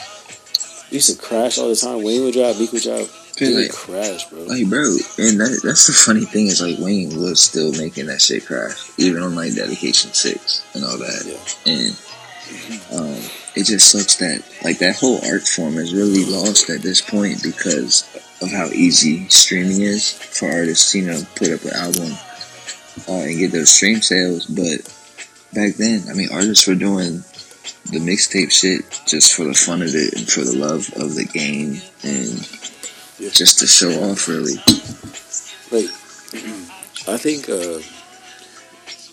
[0.90, 2.02] we used to crash all the time.
[2.02, 3.06] Wayne would drop, Meek would drop.
[3.39, 4.43] They like- crash, bro.
[4.43, 4.84] Like, bro,
[5.18, 8.91] and that, that's the funny thing is like Wayne was still making that shit crash,
[8.99, 11.24] even on like Dedication Six and all that.
[11.24, 11.72] Yeah.
[11.72, 11.97] And
[12.93, 13.22] um,
[13.55, 17.43] it just sucks that like that whole art form is really lost at this point
[17.43, 18.09] because
[18.41, 20.95] of how easy streaming is for artists.
[20.95, 22.12] You know, put up an album
[23.09, 24.47] uh, and get those stream sales.
[24.47, 24.82] But
[25.53, 27.24] back then, I mean, artists were doing
[27.91, 31.24] the mixtape shit just for the fun of it and for the love of the
[31.24, 32.39] game and
[33.18, 33.30] Yeah.
[33.30, 34.56] just to show off, really.
[35.70, 35.90] Like
[37.08, 37.80] I think uh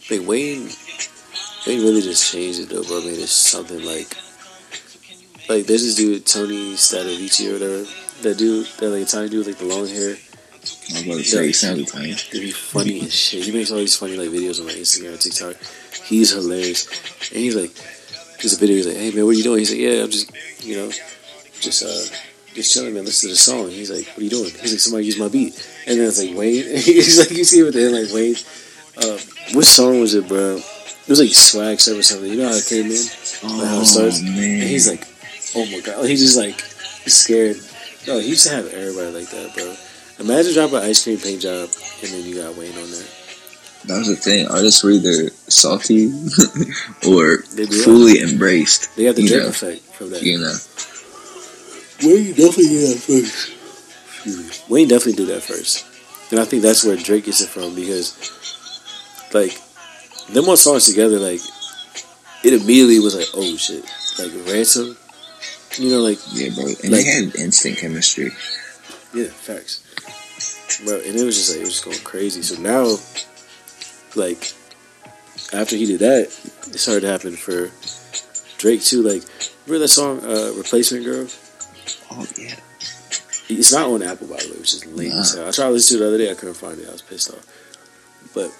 [0.08, 0.70] think Wayne
[1.66, 3.02] Wayne really just changed it though, bro.
[3.02, 4.16] Made it something like
[5.50, 7.84] like there's this dude Tony Stadavici or whatever.
[8.22, 10.12] That dude, that like Italian dude, with, like the long hair.
[10.12, 12.18] I was about to say, he sounds Italian.
[12.32, 13.44] Dude, he's funny as shit.
[13.44, 15.56] He makes all these funny like videos on like Instagram and TikTok.
[16.06, 16.88] He's hilarious.
[17.32, 17.72] And he's like,
[18.38, 18.76] there's a video.
[18.76, 20.32] He's like, "Hey man, what are you doing?" He's like, "Yeah, I'm just,
[20.64, 20.92] you know,
[21.60, 22.18] just uh,
[22.56, 23.06] just chilling, man.
[23.06, 25.28] Listen to the song." He's like, "What are you doing?" He's like, "Somebody used my
[25.28, 25.54] beat."
[25.88, 26.64] And then it's like Wayne.
[26.78, 28.36] he's like, you see it with the end, like Wayne.
[28.98, 29.20] Uh,
[29.54, 30.56] what song was it, bro?
[30.58, 32.32] It was like Swag Surf or something.
[32.32, 32.98] You know how it came in?
[33.60, 34.20] Like how it starts?
[34.20, 34.62] Oh, man.
[34.62, 35.06] And he's like,
[35.56, 36.60] "Oh my god!" He's just like
[37.06, 37.58] scared.
[38.08, 39.76] No, he used to have everybody like that, bro.
[40.20, 41.70] Imagine dropping an ice cream paint job
[42.02, 43.10] and then you got Wayne on there.
[43.86, 44.48] that was the thing.
[44.48, 46.08] Artists were either salty
[47.08, 47.40] or
[47.84, 48.96] fully embraced.
[48.96, 49.48] They have the know.
[49.48, 50.24] effect from that.
[50.24, 50.56] You know,
[52.04, 54.70] Wayne definitely did that first.
[54.70, 55.86] Wayne definitely did that first.
[56.32, 58.16] And I think that's where Drake gets it from because,
[59.34, 59.54] like,
[60.34, 61.40] them one songs together, like,
[62.44, 63.84] it immediately was like, oh shit.
[64.20, 64.98] Like, Ransom,
[65.78, 66.66] you know, like, yeah, bro.
[66.66, 68.32] And Like- they had instant chemistry.
[69.14, 69.82] yeah, facts.
[70.84, 72.42] Bro, and it was just like, it was just going crazy.
[72.42, 72.98] So now,
[74.16, 74.52] like,
[75.54, 76.28] after he did that,
[76.74, 77.70] it started to happen for
[78.58, 79.02] Drake too.
[79.04, 79.22] Like,
[79.68, 81.28] remember that song, uh, Replacement Girl?
[82.18, 82.56] Oh yeah,
[83.50, 85.48] It's not on Apple, by the way, which is lame as hell.
[85.48, 86.32] I tried to listen to it the other day.
[86.32, 86.88] I couldn't find it.
[86.88, 87.46] I was pissed off.
[88.34, 88.52] But,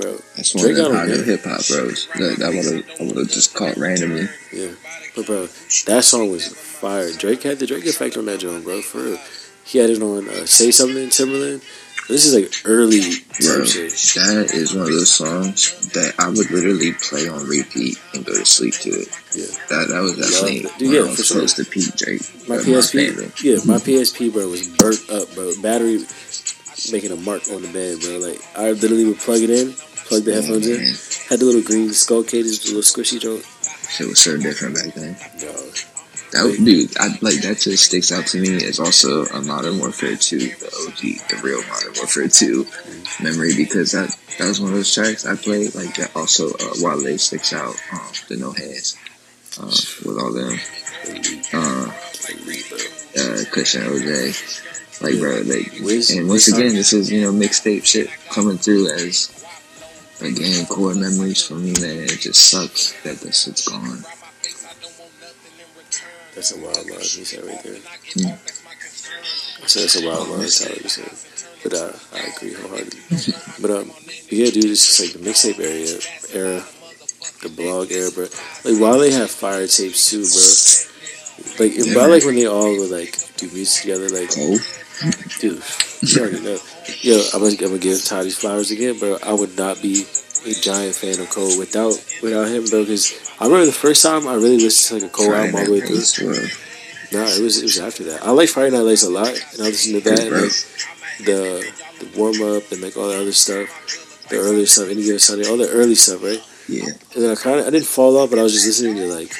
[0.00, 2.08] bro, that's one Drake of on hip hop bros.
[2.18, 4.28] That, that would have I would have just caught randomly.
[4.52, 4.72] yeah.
[5.16, 5.46] But, bro,
[5.86, 7.10] that song was fire.
[7.12, 8.82] Drake had the Drake effect on that joint, bro.
[8.82, 9.18] For real.
[9.64, 11.62] he had it on uh, "Say Something" Timbaland.
[12.08, 13.00] This is like early
[13.40, 18.24] Bro, that is one of those songs that I would literally play on repeat and
[18.24, 19.08] go to sleep to it.
[19.34, 19.46] Yeah.
[19.70, 21.38] That that was definitely Dude, when yeah, I was for sure.
[21.40, 22.22] close to Pete Drake.
[22.48, 23.42] My PSP, favorite.
[23.42, 25.52] yeah, my PSP, bro, was burnt up, bro.
[25.62, 26.04] Battery
[26.92, 28.18] making a mark on the bed, bro.
[28.20, 29.72] Like I literally would plug it in,
[30.04, 30.80] plug the Oh, headphones in,
[31.30, 33.44] had the little green skull cages, the little squishy joint.
[33.88, 35.16] Shit was so different back then.
[35.40, 35.72] Dog.
[36.34, 40.16] That dude, I, like that just sticks out to me as also a Modern Warfare
[40.16, 42.66] 2, the OG, the real Modern Warfare 2
[43.22, 45.76] memory because that that was one of those tracks I played.
[45.76, 48.96] Like that also uh, Wale sticks out, um, the No Hands,
[49.60, 49.70] uh,
[50.04, 50.58] with all them,
[51.54, 51.86] uh,
[53.14, 55.02] uh, Cushion OJ.
[55.02, 55.72] Like bro, like
[56.10, 59.30] and once again, this is you know mixtape shit coming through as
[60.20, 61.74] again core memories for me.
[61.80, 64.02] Man, it just sucks that this shit's gone.
[66.34, 67.76] That's a wild line he said right there.
[67.76, 68.34] Hmm.
[69.62, 71.12] I said that's a wild line, Tyler you said.
[71.62, 73.00] But uh, I agree wholeheartedly.
[73.62, 73.90] but um,
[74.28, 75.96] yeah, dude, it's just like the mixtape area,
[76.34, 76.62] era,
[77.42, 78.26] the blog era, bro.
[78.64, 80.94] Like while they have fire tapes too, bro.
[81.58, 84.58] Like Yeah, I like when they all would like do music together, like Cole,
[85.40, 85.62] dude,
[86.02, 86.58] you already know.
[87.00, 89.18] Yo, I'm gonna, I'm gonna give Todd flowers again, bro.
[89.22, 90.04] I would not be
[90.46, 92.82] a giant fan of Cole without without him, bro.
[92.82, 95.60] Because I remember the first time I really listened to like a Cole Friday album
[95.60, 96.48] all the way through.
[97.12, 98.24] No, it was it was after that.
[98.24, 100.52] I like Friday Night Lights a lot, and I listened to that and like
[101.24, 103.68] the the warm up and like all the other stuff,
[104.28, 106.42] the earlier stuff, any given Sunday, all the early stuff, right?
[106.68, 108.96] Yeah, And then I kind of I didn't fall off, but I was just listening
[108.96, 109.30] to like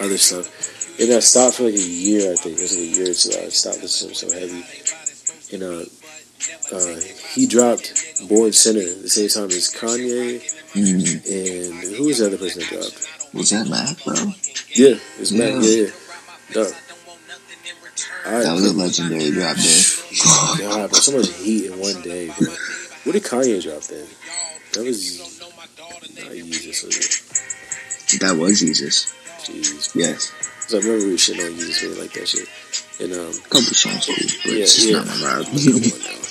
[0.00, 0.46] other stuff,
[1.00, 2.32] and I stopped for like a year.
[2.32, 3.34] I think it was like a year or two.
[3.34, 4.62] I stopped listening to so heavy,
[5.52, 5.84] and uh,
[6.72, 7.00] uh,
[7.34, 10.40] he dropped Born Sinner at the same time as Kanye,
[10.72, 11.14] mm.
[11.26, 13.34] and who was the other person that dropped?
[13.34, 14.14] was that Mac, bro?
[14.74, 15.52] Yeah, it was Mac.
[15.54, 15.60] Yeah.
[15.60, 15.90] Yeah, yeah.
[16.52, 16.72] Dog.
[18.26, 20.68] I, That was a legendary drop there.
[20.68, 22.48] God, bro, so much heat in one day, bro.
[23.04, 24.06] What did Kanye drop then?
[24.74, 25.18] That was
[26.16, 28.18] not Yeezus, was?
[28.20, 29.14] That was Yeezus.
[29.44, 29.94] Jeez.
[29.94, 30.32] Yes,
[30.62, 32.48] Cause I remember we were shitting on Yeezus really like that shit.
[33.00, 34.98] And um, couple songs but Yeah, it's just yeah.
[34.98, 35.48] not my vibe.
[35.48, 36.27] come on now.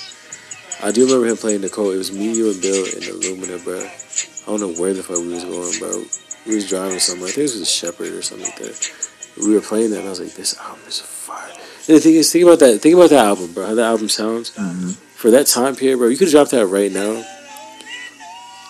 [0.82, 1.90] I do remember him playing Nicole.
[1.90, 3.80] It was me, you, and Bill in Illumina, bro.
[3.80, 6.04] I don't know where the fuck we was going, bro.
[6.46, 7.28] We was driving somewhere.
[7.28, 8.92] I think it was a Shepherd or something like that.
[9.36, 11.50] We were playing that, and I was like, "This album is fire."
[11.88, 12.80] And the thing is, think about that.
[12.80, 13.66] Think about that album, bro.
[13.66, 14.50] How that album sounds.
[14.52, 14.96] Mhm.
[15.16, 17.24] for that time period, bro, you could drop that right now,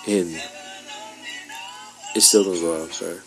[0.06, 0.40] and
[2.14, 3.18] it's still gonna go off, bro.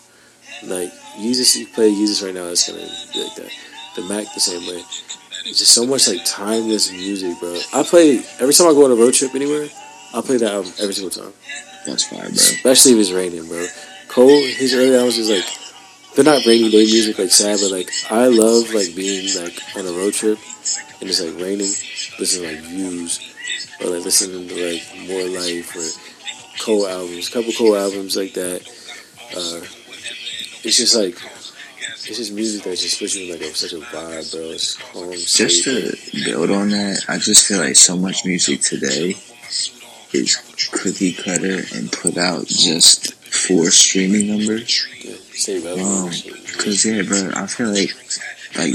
[0.64, 2.80] Like Yeezus, you play Yeezus right now, it's gonna
[3.14, 3.50] be like that.
[3.94, 4.82] The Mac the same way.
[5.44, 7.58] It's just so much like timeless music, bro.
[7.74, 9.68] I play every time I go on a road trip anywhere.
[10.14, 11.32] I play that album every single time,
[11.86, 12.28] That's fine, bro.
[12.30, 13.66] especially if it's raining, bro.
[14.08, 15.44] Cole, his early albums is like
[16.14, 19.86] they're not rainy day music like sad, but like I love like being like on
[19.86, 20.38] a road trip
[21.00, 21.72] and it's like raining,
[22.20, 23.18] listening to like views
[23.80, 25.88] or like listening to like more life or
[26.62, 28.60] Cole albums, couple Cole albums like that.
[29.34, 29.64] Uh,
[30.62, 31.16] it's just like
[32.08, 34.40] it's just music that just puts you like a, such a vibe, bro.
[34.50, 36.10] It's calm, Just safe.
[36.12, 39.14] to build on that, I just feel like so much music today
[40.12, 44.86] is cookie cutter and put out just for streaming numbers.
[45.02, 45.12] yeah,
[45.56, 46.04] Um, relevant.
[46.06, 46.58] and shit.
[46.58, 47.90] Cause yeah, bro, I feel like,
[48.56, 48.74] like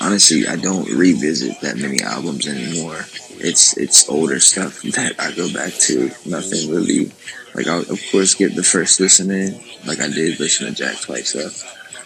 [0.00, 3.04] honestly, I don't revisit that many albums anymore.
[3.44, 6.10] It's it's older stuff that I go back to.
[6.26, 7.10] Nothing really,
[7.54, 9.54] like I'll of course get the first listen in,
[9.86, 11.50] like I did listen to Jack twice though.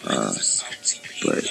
[0.07, 0.33] Uh,
[1.25, 1.43] but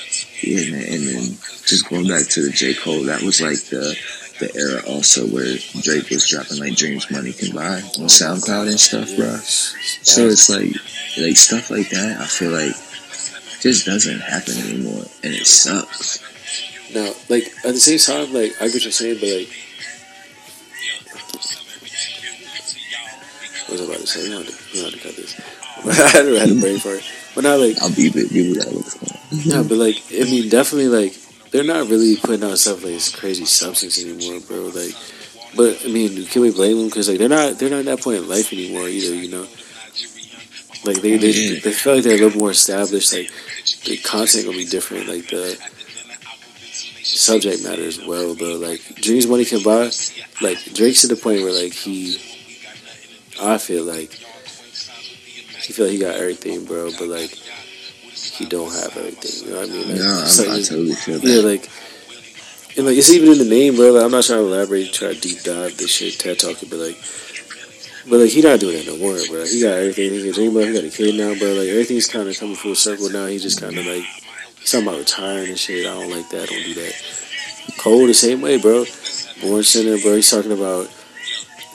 [0.42, 1.22] yeah, man, and then
[1.66, 3.96] just going back to the J Cole, that was like the
[4.38, 8.80] the era also where Drake was dropping like Dreams Money Can Buy on SoundCloud and
[8.80, 9.36] stuff, bro.
[9.36, 10.72] So it's like
[11.18, 12.20] like stuff like that.
[12.20, 12.74] I feel like
[13.60, 16.22] just doesn't happen anymore, and it sucks.
[16.94, 19.50] Now, like at the same time, like I get what you're saying, but like,
[23.66, 24.28] what was I about to say?
[24.30, 25.40] Don't have to, we don't to cut this.
[25.86, 27.02] I had a brain fart,
[27.36, 29.16] but not like I'll be with you that looks fun.
[29.30, 31.14] yeah, but like I mean, definitely like
[31.52, 34.72] they're not really putting out stuff like this crazy substance anymore, bro.
[34.74, 34.94] Like,
[35.54, 36.86] but I mean, can we blame them?
[36.88, 39.14] Because like they're not they're not at that point in life anymore either.
[39.14, 39.46] You know,
[40.84, 41.60] like they they, Yeah.
[41.62, 43.12] they feel like they're a little more established.
[43.12, 43.30] Like
[43.84, 45.06] the content gonna be different.
[45.08, 45.56] Like the
[47.02, 48.34] subject matter as well.
[48.34, 49.90] But like dreams money can buy.
[50.42, 52.16] Like Drake's to the point where like he,
[53.40, 54.12] I feel like
[55.66, 56.90] he feel like he got everything, bro.
[56.98, 59.48] But like he don't have everything.
[59.48, 59.88] You know what I mean?
[59.88, 61.68] Like, No, it's I, totally feel yeah, like,
[62.76, 63.92] and like it's even in the name, bro.
[63.92, 66.78] Like, I'm not trying to elaborate, try to deep dive this shit, TED talking, but
[66.78, 66.96] like,
[68.08, 69.44] but like he not doing that no more, bro.
[69.44, 70.12] He got everything.
[70.12, 70.68] He got dream about.
[70.68, 71.58] He got a kid now, bro.
[71.58, 73.26] Like everything's kind of coming full circle now.
[73.26, 74.04] He just kind of like
[74.60, 75.86] he's talking about retiring and shit.
[75.86, 76.44] I don't like that.
[76.44, 76.94] I don't do that.
[77.78, 78.84] Cole the same way, bro.
[79.42, 80.16] Born Sinner, bro.
[80.16, 80.88] He's talking about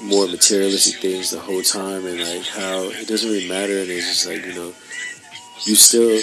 [0.04, 4.08] more materialistic things the whole time, and like how it doesn't really matter, and it's
[4.08, 4.74] just like you know,
[5.66, 6.16] you still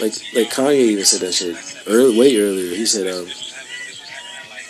[0.00, 1.56] like like Kanye even said that shit
[1.86, 2.74] early, way earlier.
[2.74, 3.26] He said, um,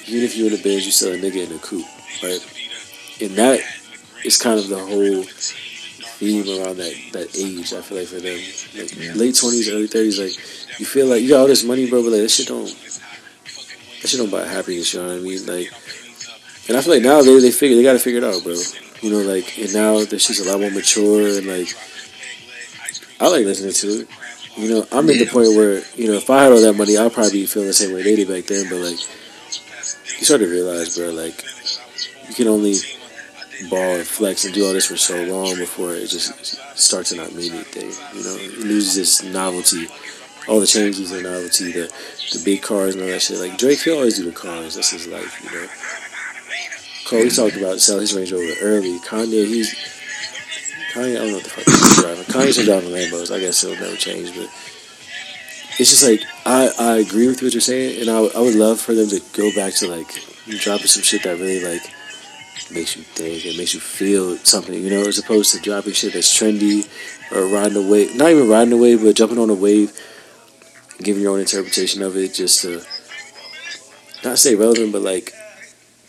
[0.09, 1.87] even if you're in a Benz, you still a nigga in a coupe,
[2.23, 2.41] right?
[3.21, 3.61] And that
[4.25, 5.23] is kind of the whole
[6.19, 7.73] theme around that that age.
[7.73, 8.39] I feel like for them,
[8.77, 9.13] like Yeah.
[9.15, 10.35] late twenties, early thirties, like
[10.81, 12.67] you feel like you got all this money, bro, but like that shit don't
[14.01, 14.93] that shit don't buy happiness.
[14.95, 15.47] You know what I mean?
[15.47, 15.73] Like,
[16.69, 18.55] and I feel like now they they figure they got to figure it out, bro.
[19.01, 21.69] You know, like and now that she's a lot more mature and like
[23.21, 24.09] I like listening to it.
[24.57, 26.97] You know, I'm at the point where you know if I had all that money,
[26.97, 28.67] I'll probably be feeling the same way they did back then.
[28.69, 28.99] But like,
[30.19, 31.43] you start to realize, bro, like
[32.29, 32.75] you can only
[33.71, 37.17] ball and flex and do all this for so long before it just starts to
[37.17, 37.91] not mean anything.
[38.17, 39.87] You know, it loses its novelty.
[40.49, 41.93] All the changes and novelty, the
[42.33, 43.39] the big cars and all that shit.
[43.39, 44.75] Like Drake, he always do the cars.
[44.75, 45.67] That's his life, you know.
[47.09, 48.99] Cole, talked about selling his Range Rover early.
[49.01, 49.75] Kanye, he's
[50.93, 51.17] Kanye.
[51.17, 52.25] I don't know what the fuck he's driving.
[52.25, 53.35] Kanye's been driving Lambos.
[53.35, 54.51] I guess it'll never change, but
[55.79, 58.79] it's just like I I agree with what you're saying, and I I would love
[58.79, 60.09] for them to go back to like
[60.61, 61.83] dropping some shit that really like
[62.71, 66.13] makes you think and makes you feel something, you know, as opposed to dropping shit
[66.13, 66.85] that's trendy
[67.33, 68.15] or riding a wave.
[68.17, 69.93] Not even riding a wave, but jumping on a wave,
[70.99, 72.83] giving your own interpretation of it, just to
[74.25, 75.33] not say relevant, but like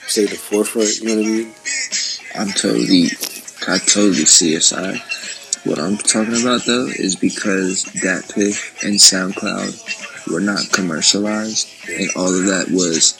[0.10, 0.99] stay at the forefront.
[0.99, 1.53] You know what I mean?
[2.36, 3.05] I'm totally,
[3.68, 4.99] I totally see your side.
[5.66, 12.34] What I'm talking about though is because DatPiff and SoundCloud were not commercialized, and all
[12.34, 13.14] of that was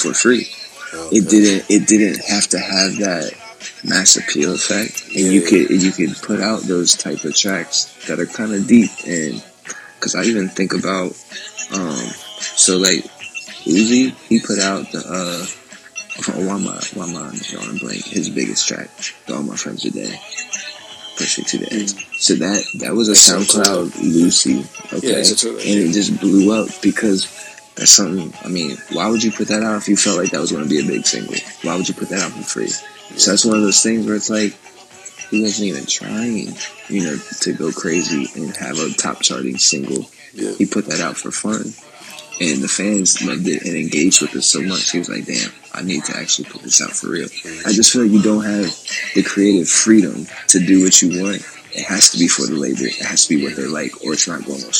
[0.00, 0.48] for free.
[1.12, 1.70] It didn't.
[1.70, 3.32] It didn't have to have that
[3.84, 5.48] mass appeal effect, and you Yeah.
[5.48, 8.90] could you could put out those type of tracks that are kind of deep.
[9.06, 9.42] And
[9.96, 11.16] because I even think about,
[11.72, 12.10] um,
[12.56, 13.04] so like
[13.66, 15.46] Uzi, he put out the uh,
[16.26, 18.04] why am I why am I blank?
[18.04, 18.90] His biggest track,
[19.28, 20.18] All My Friends Are Dead.
[21.16, 21.90] Push it to the end.
[22.18, 26.52] So that that was a so SoundCloud Lucy, okay, Yeah, it's and it just blew
[26.52, 27.26] up because
[27.76, 28.32] that's something.
[28.44, 30.64] I mean, why would you put that out if you felt like that was going
[30.64, 31.34] to be a big single?
[31.62, 32.68] Why would you put that out for free?
[32.68, 34.54] So that's one of those things where it's like
[35.30, 36.54] he wasn't even trying,
[36.88, 40.06] you know, to go crazy and have a top charting single.
[40.34, 40.52] Yeah.
[40.52, 41.72] He put that out for fun,
[42.40, 44.90] and the fans loved it and engaged with it so much.
[44.90, 47.28] He was like, "Damn, I need to actually put this out for real."
[47.66, 48.74] I just feel like you don't have
[49.14, 51.42] the creative freedom to do what you want.
[51.72, 52.82] It has to be for the label.
[52.82, 54.72] It has to be what they like, or it's not going on.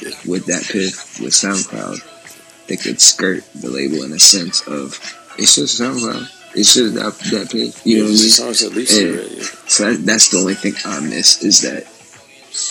[0.00, 0.10] Yeah.
[0.26, 4.94] With DatPiff, with SoundCloud, they could skirt the label in a sense of
[5.38, 6.28] it's just SoundCloud.
[6.54, 7.84] It's just that DatPiff.
[7.84, 8.28] You know what I mean?
[8.28, 9.42] Songs at least, Yeah.
[9.66, 11.86] So that, that's the only thing I miss is that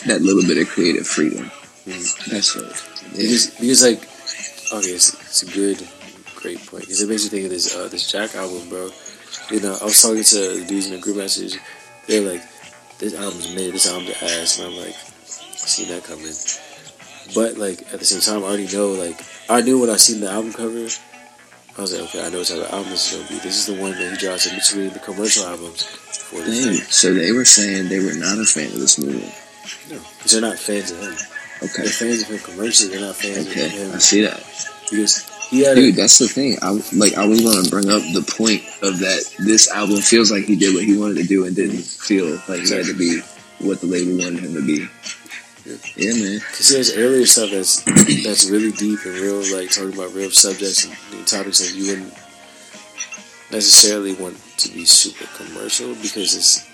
[0.05, 1.51] that little bit of creative freedom.
[1.85, 2.25] Mhm.
[2.29, 2.86] That's what.
[3.12, 3.99] Because, because like,
[4.74, 5.88] okay, it's, it's a good,
[6.36, 6.84] great point.
[6.84, 8.89] Because it makes you think of this uh, this Jack album, bro.
[9.51, 11.58] You know, I was talking to the dudes in the group message.
[12.08, 12.43] They're like,
[12.99, 13.74] "This album's mid.
[13.74, 16.34] This album's ass," and I'm like, "See that coming."
[17.36, 18.91] But like at the same time, I already know.
[18.91, 20.88] Like I knew when I seen the album cover.
[21.78, 23.36] I was like, okay, I know what type of album this is gonna be.
[23.36, 26.74] This is the one that he drops in between the commercial albums for the Dang.
[26.89, 29.32] So they were saying they were not a fan of this movie.
[29.91, 31.14] No, because they're not fans of him.
[31.64, 31.84] Okay.
[31.84, 32.89] They're fans of him commercially.
[32.91, 33.70] They're not fans of Okay.
[33.70, 34.43] him I see that.
[34.89, 36.58] because he had a Dude, that's the thing.
[36.62, 37.14] I like.
[37.16, 39.24] I was going to bring up the point of that.
[39.39, 42.62] This album feels like he did what he wanted to do and didn't feel like
[42.62, 43.22] he had to be
[43.60, 44.88] what the label wanted him to be.
[45.95, 46.39] Yeah, man.
[46.51, 47.82] Cause he has earlier stuff that's
[48.24, 52.14] that's really deep and real, like talking about real subjects and topics that you wouldn't
[53.51, 56.68] necessarily want to be super commercial because it's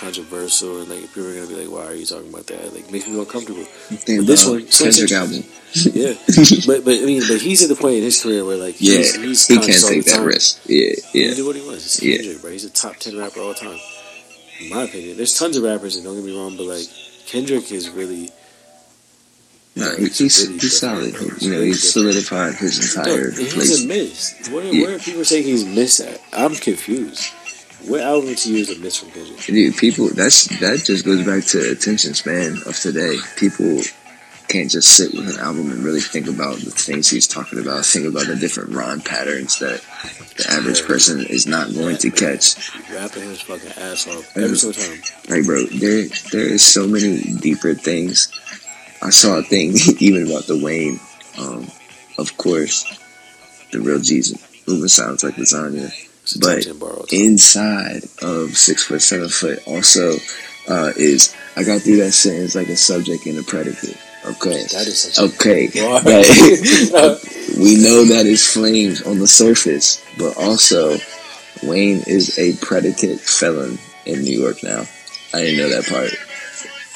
[0.00, 2.90] controversial and like people are gonna be like, "Why are you talking about that?" Like
[2.90, 3.64] makes me uncomfortable.
[4.06, 5.44] This one, Kendrick album.
[5.72, 6.14] Yeah,
[6.66, 8.96] but but I mean, but he's at the point in his career where like Yeah,
[8.98, 10.58] he's, he's he can't take that risk.
[10.66, 11.28] Yeah, yeah.
[11.28, 11.86] can do what he wants.
[11.86, 12.16] It's Yeah.
[12.16, 12.50] Kendrick, bro.
[12.50, 13.78] He's a top ten rapper all the time.
[14.60, 16.86] In my opinion, there's tons of rappers, and don't get me wrong, but like
[17.26, 18.30] Kendrick is really.
[19.76, 21.12] No, like, he- he's really he's solid.
[21.14, 21.28] bro.
[21.38, 23.84] You know, he's solidified his entire he's place.
[23.84, 24.48] a miss.
[24.50, 24.86] Where, Yeah.
[24.86, 26.20] where are people saying he's missed at?
[26.32, 27.26] I'm confused.
[27.86, 29.10] What album to you is a miss from
[29.46, 33.16] Dude, people that's that just goes back to attention span of today.
[33.36, 33.80] People
[34.48, 37.86] can't just sit with an album and really think about the things he's talking about,
[37.86, 39.80] think about the different rhyme patterns that
[40.36, 42.56] the average person is not going to catch.
[42.92, 45.00] Rapping his fucking ass off every single time.
[45.28, 48.30] Like bro, there there is so many deeper things.
[49.00, 50.98] I saw a thing even about the Wayne.
[51.38, 51.68] Um,
[52.18, 52.84] of course,
[53.70, 56.09] the real Jesus moving sounds like lasagna.
[56.32, 57.20] It's But top 10 bar all time.
[57.20, 60.14] inside of six foot seven foot also
[60.68, 63.96] uh, is I got through that sentence like a subject and a predicate.
[64.24, 64.62] Okay.
[64.72, 65.66] That is such Okay.
[65.74, 66.04] Like,
[67.58, 70.96] we know that is flames on the surface, but also
[71.62, 74.84] Wayne is a predicate felon in New York now.
[75.34, 76.10] I didn't know that part.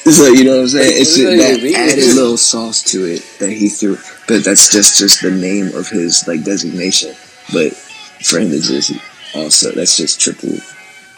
[0.05, 1.01] So you know what I'm saying?
[1.01, 3.97] It's just that added little sauce to it that he threw,
[4.29, 7.15] but that's just just the name of his like designation.
[7.55, 8.93] But for him to just
[9.35, 10.59] also that's just triple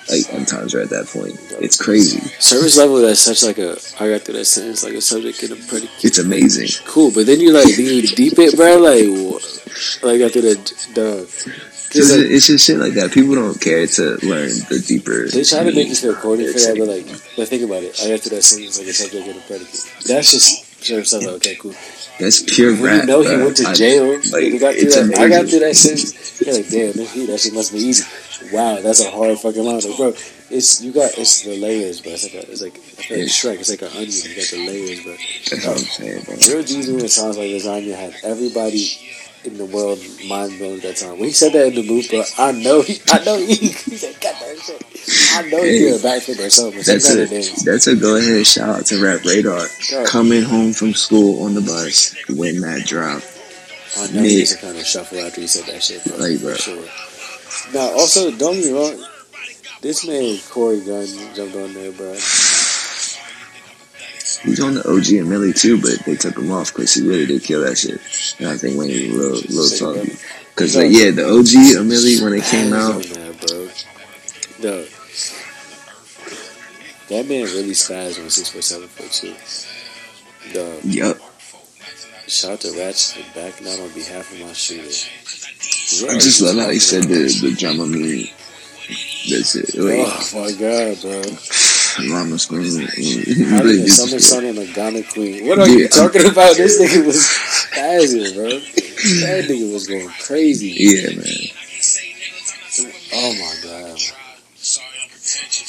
[0.08, 1.34] like on times right at that point.
[1.60, 2.20] It's crazy.
[2.38, 5.52] Service level, that's such like a, I got through that sentence, like a subject and
[5.52, 6.04] a predicate.
[6.04, 6.68] It's amazing.
[6.86, 9.02] Cool, but then you like, then you deep it, bro, like,
[10.02, 10.62] like after that,
[10.94, 11.26] dog.
[11.96, 13.12] It's, like, it's just shit like that.
[13.12, 15.28] People don't care to learn the deeper.
[15.28, 17.06] they try to make you feel corny for that, but like,
[17.36, 17.98] but think about it.
[18.02, 19.86] I got through that sentence, like a subject and a predicate.
[20.06, 21.74] That's just service level, okay, cool.
[22.18, 23.00] That's pure When rap.
[23.02, 25.60] you know he went to jail, like, like, he got through that, I got through
[25.60, 26.40] that sentence.
[26.40, 28.04] You're like, damn, this shit, that shit must be easy.
[28.52, 30.14] Wow, that's a hard fucking line, like, bro.
[30.48, 32.12] It's you got it's the layers, bro.
[32.12, 32.76] It's like a, it's like,
[33.10, 33.58] I like Shrek.
[33.58, 34.12] It's like an onion.
[34.12, 35.12] You got the layers, bro.
[35.12, 36.34] That's what I'm saying, bro.
[36.36, 38.96] Real G's doing songs like Lasagna had everybody
[39.46, 41.18] in the world mind blown at that time.
[41.18, 43.96] When he said that in the booth, bro, I know he, I know he, he
[43.96, 44.82] said, that shit.
[45.36, 46.82] I know he did a backflip or something.
[46.82, 47.26] That's a
[47.64, 49.66] that's a go ahead shout out to Rap Radar.
[50.06, 53.22] Coming home from school on the bus, when that drop.
[53.98, 56.16] I know he was a kind of shuffle after he said that shit, bro.
[56.18, 56.54] Like, bro.
[56.54, 56.84] Sure.
[57.72, 59.06] Now, also, don't get me wrong.
[59.80, 62.14] This man, Cory Gunz, jumped on there, bro.
[64.46, 67.26] He's on the OG A Milli too, but they took him off because he really
[67.26, 68.00] did kill that shit.
[68.38, 70.16] And I think Wayne was a little, little salty.
[70.54, 73.68] Because, like, yeah, the OG A Milli, when it came out, on that, bro.
[74.62, 74.86] No.
[77.08, 79.12] That man really spazzed on 647 foot
[80.84, 81.18] yup.
[82.28, 84.82] Shout out to Ratchet for backing out on behalf of my shooter.
[84.82, 88.28] Yeah, I just love how he said the, the drama mean.
[89.30, 89.74] That's it.
[89.78, 91.22] Oh, like, Oh my god, bro.
[92.04, 92.86] Mama screaming.
[93.48, 94.18] How Really did Summer.
[94.18, 95.46] Sun and a Ghana Queen?
[95.46, 96.56] What are you Yeah, talking about?
[96.56, 98.48] This nigga was spazzing, bro.
[98.50, 100.68] That nigga was going crazy.
[100.78, 101.50] Yeah, man.
[103.14, 103.98] Oh my god.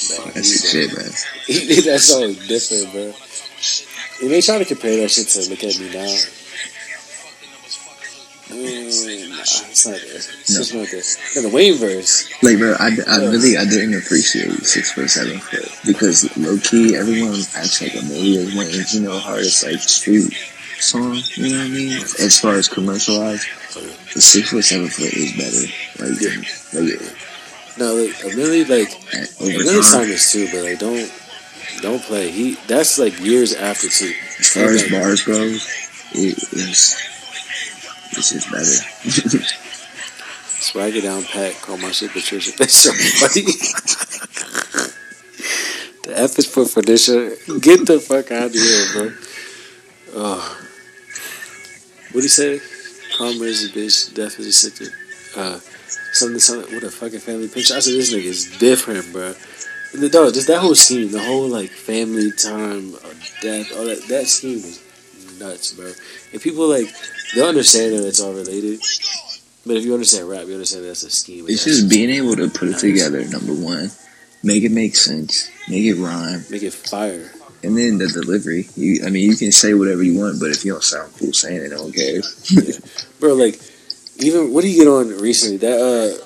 [0.09, 1.11] Man, That's shit, man.
[1.45, 3.13] He did that song different, bro.
[4.21, 6.15] And they try to compare that shit to Look At Me Now.
[8.49, 10.15] Mm, it's not there.
[10.15, 10.79] It's No.
[10.79, 11.41] not there.
[11.43, 12.27] The Wayne verse.
[12.41, 16.95] Like, bro, I, I really I didn't appreciate six foot seven foot because low key
[16.95, 20.33] everyone acts like A Milli Wayne's you know hardest like street
[20.79, 21.19] song.
[21.35, 21.97] You know what I mean?
[21.97, 23.45] As far as commercialized,
[24.13, 25.67] the six foot seven foot is better.
[25.99, 26.21] Like,
[26.73, 27.01] like
[27.77, 29.83] No, like, A Milli, like, at- over A Milli time.
[29.83, 31.11] signed this too, but, like, don't,
[31.81, 32.31] don't play.
[32.31, 34.13] He, that's, like, years after, too.
[34.39, 35.67] As far as Like, bars goes,
[36.13, 36.95] it is
[38.11, 39.43] it's is better.
[40.59, 41.53] Swag it down, Pat.
[41.61, 42.51] Call my shit Patricia.
[42.57, 43.43] That's so funny.
[46.03, 47.35] the F is for Phoenicia.
[47.59, 49.11] Get the fuck out of here, bro.
[50.15, 50.57] Oh.
[52.11, 52.59] What he say?
[53.17, 54.13] Karma is a bitch.
[54.15, 54.85] Death is a sister.
[55.35, 55.59] Uh,
[56.13, 56.73] something, something.
[56.73, 57.75] What a fucking family picture.
[57.75, 59.35] I said this nigga is different, bro.
[59.93, 63.85] And the dog, just that whole scene, the whole like family time, uh, death, all
[63.85, 64.03] that.
[64.09, 64.79] That scene was
[65.39, 65.91] nuts, bro.
[66.33, 66.87] And people like
[67.35, 68.79] they'll understand that it's all related.
[69.65, 71.45] But if you understand rap, you understand that's a scheme.
[71.47, 73.23] It's just being able to put it together.
[73.25, 73.89] Number one,
[74.43, 77.29] make it make sense, make it rhyme, make it fire.
[77.63, 78.67] and then the delivery.
[78.75, 81.33] You, I mean, you can say whatever you want, but if you don't sound cool
[81.33, 82.79] saying it, no one cares.
[83.19, 83.59] Bro, like
[84.19, 85.57] even what do you get on recently?
[85.57, 86.23] That uh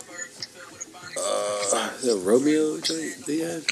[1.20, 3.64] uh that Romeo joint they had?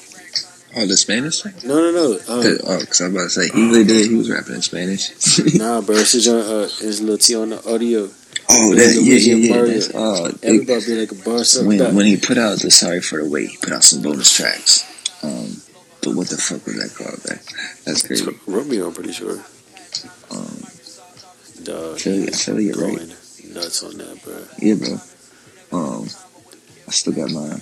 [0.75, 1.53] Oh, the Spanish thing?
[1.65, 2.13] No no no.
[2.13, 4.09] Um, Cause, oh, because I'm about to say he really did.
[4.09, 5.09] He was rapping in Spanish.
[5.55, 8.03] nah bro, it's a joint uh it's T on the audio.
[8.49, 9.61] oh, that yeah, yeah, yeah.
[9.65, 13.01] That's, oh, it- Everybody be like a bar when when he put out the Sorry
[13.01, 14.85] for the Wait, he put out some bonus tracks.
[15.23, 15.61] Um,
[16.03, 17.19] but what the fuck was that called?
[17.23, 17.41] That
[17.85, 18.29] that's crazy.
[18.45, 19.43] Romeo, I'm pretty sure.
[20.31, 20.63] Um,
[21.63, 23.07] Dog, I feel, I feel right.
[23.53, 24.45] nuts on that, bro.
[24.59, 24.97] Yeah, bro.
[25.71, 26.03] Um,
[26.87, 27.59] I still got my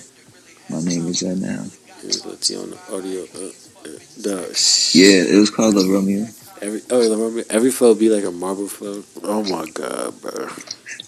[0.70, 1.66] my name is that now.
[2.02, 3.24] Here's Lil T on the audio.
[3.36, 3.52] Uh,
[3.88, 4.48] uh,
[4.94, 6.26] Yeah, it was called Love Romeo.
[6.62, 9.04] Every oh, the Romeo, every flow be like a marble flow.
[9.24, 10.48] Oh my god, bro.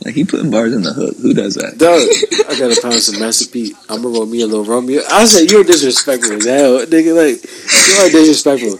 [0.05, 1.15] Like he putting bars in the hook.
[1.21, 1.77] Who does that?
[1.77, 1.99] Dog,
[2.49, 3.73] I gotta pound some Master P.
[3.89, 5.01] I'm gonna roll me a little Romeo.
[5.09, 7.15] I said you're disrespectful as hell, nigga.
[7.17, 8.77] Like you are disrespectful.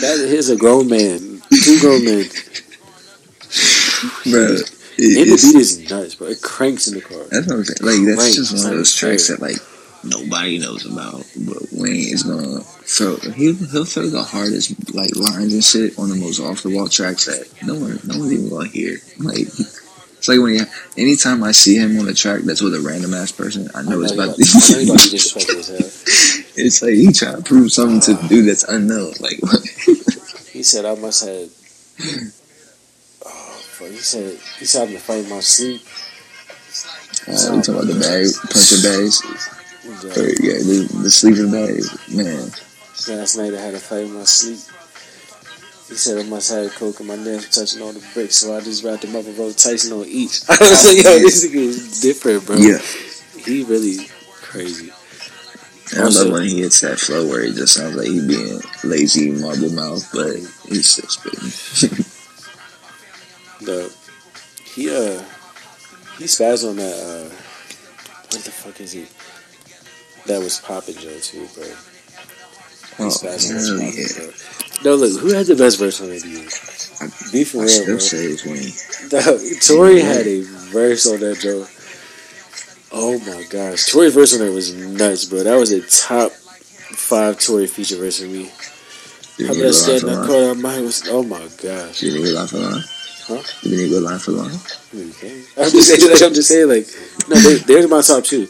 [0.00, 2.24] That is a grown man, two grown men.
[4.30, 4.56] bro.
[4.56, 4.62] And
[4.96, 6.28] It, the it's, beat is nuts, bro.
[6.28, 7.18] It cranks in the car.
[7.30, 7.82] that's what I'm saying.
[7.82, 9.58] Like that's just one of those tracks that like
[10.04, 13.16] nobody knows about, but Wayne is gonna throw.
[13.32, 16.88] He he'll throw the hardest like lines and shit on the most off the wall
[16.88, 18.98] tracks that no one no one's even gonna hear.
[19.18, 20.60] Like it's like when he,
[21.02, 24.00] anytime I see him on a track that's with a random ass person, I know
[24.00, 24.38] I it's know about.
[24.38, 25.18] know about to be
[25.68, 26.64] hell.
[26.64, 29.12] it's like he trying to prove something to the dude that's unknown.
[29.20, 29.38] Like
[30.50, 31.50] He said I must have.
[33.26, 33.88] Oh fuck?
[33.88, 35.82] He said he said I'm to fight my sleep.
[37.26, 39.22] Uh, we talking about the bag, punching bags.
[39.86, 42.48] Or, yeah, the, the sleeping bag, Man,
[43.08, 44.58] Last night I had a fight in my sleep.
[45.88, 48.60] He said I must have coke and my nails touching all the bricks, so I
[48.60, 50.40] just wrapped them up and wrote Tyson on each.
[50.48, 52.56] I was like, yo, this nigga is different, bro.
[52.56, 52.78] yeah.
[53.44, 54.06] He really
[54.40, 54.90] crazy.
[55.94, 58.58] I Also- love when he hits that flow where it just sounds like he being
[58.84, 60.36] lazy, marble mouth, but
[60.68, 62.04] he's still spitting.
[63.60, 63.94] The
[64.74, 65.22] he uh
[66.18, 67.28] he spazzed on that uh
[68.32, 69.06] what the fuck is he?
[70.26, 71.64] That was popping Joe too, bro.
[72.98, 74.06] Oh, hell yeah.
[74.16, 74.30] bro.
[74.84, 77.32] No, look, who had the best verse on that dude?
[77.32, 77.98] Be for I real, still bro.
[77.98, 78.72] say it's Wayne.
[79.10, 80.42] Dog, Tory had a
[80.72, 81.66] verse on that Joe.
[82.92, 85.42] Oh my gosh, Tory's verse on that was nuts, bro.
[85.42, 88.50] That was a top five Tory feature verse for me.
[89.36, 90.54] Did How about I go line stand for that corner?
[90.54, 92.00] Mine was oh my gosh.
[92.00, 92.84] Did he go line for line?
[93.26, 93.42] Huh?
[93.62, 94.58] Did he go line for line?
[94.94, 95.42] Okay.
[95.56, 96.86] I'm just saying, like, I'm just saying, like,
[97.28, 98.46] no, they, there's my top two.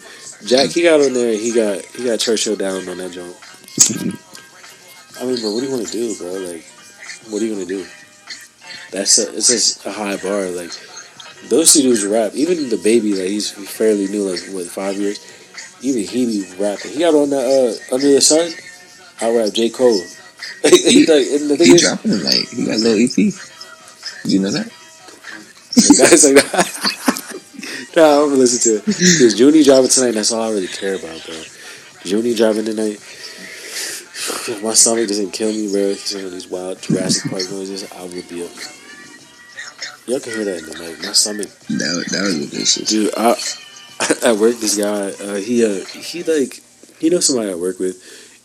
[0.47, 1.33] Jack, he got on there.
[1.33, 3.35] He got he got Churchill down on that joint.
[5.21, 6.33] I mean, but what do you want to do, bro?
[6.33, 6.65] Like,
[7.31, 7.87] what are you gonna do?
[8.91, 10.47] That's a, it's just a high bar.
[10.51, 10.71] Like,
[11.49, 12.33] those two dudes rap.
[12.35, 15.19] Even DaBaby, like, he's fairly new, like what five years.
[15.83, 16.93] Even he be rapping.
[16.93, 17.45] He got on that
[17.91, 18.51] uh, Under the Sun.
[19.21, 20.01] I rap J Cole.
[20.63, 23.35] he, like, and the thing He is, dropping like he got a little EP.
[24.23, 24.67] Did you know that?
[25.99, 27.01] Guys like that.
[27.97, 28.87] No, I'm gonna listen to it.
[28.87, 31.41] Because Junie driving tonight, that's all I really care about, bro.
[32.05, 33.01] Junie driving tonight.
[34.47, 38.03] If my stomach doesn't kill me, bro, because of these wild Jurassic Park noises, I
[38.03, 38.51] will be up.
[40.07, 41.03] Y'all can hear that in the mic.
[41.03, 42.89] My stomach, That was, that was vicious.
[42.89, 43.11] dude.
[43.17, 43.31] I,
[44.31, 46.61] at work, this guy, uh, he, uh, he like,
[46.99, 47.97] he knows somebody I work with,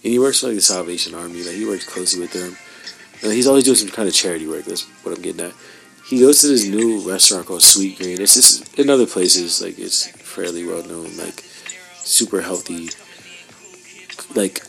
[0.04, 1.44] and he works for like the Salvation Army.
[1.44, 2.56] Like he works closely with them.
[3.24, 4.64] Uh, he's always doing some kind of charity work.
[4.66, 5.54] That's what I'm getting at.
[6.10, 8.20] He goes to this new restaurant called Sweetgreen.
[8.20, 11.42] It's just in other places, like it's fairly well known, like
[11.98, 12.90] super healthy,
[14.34, 14.64] like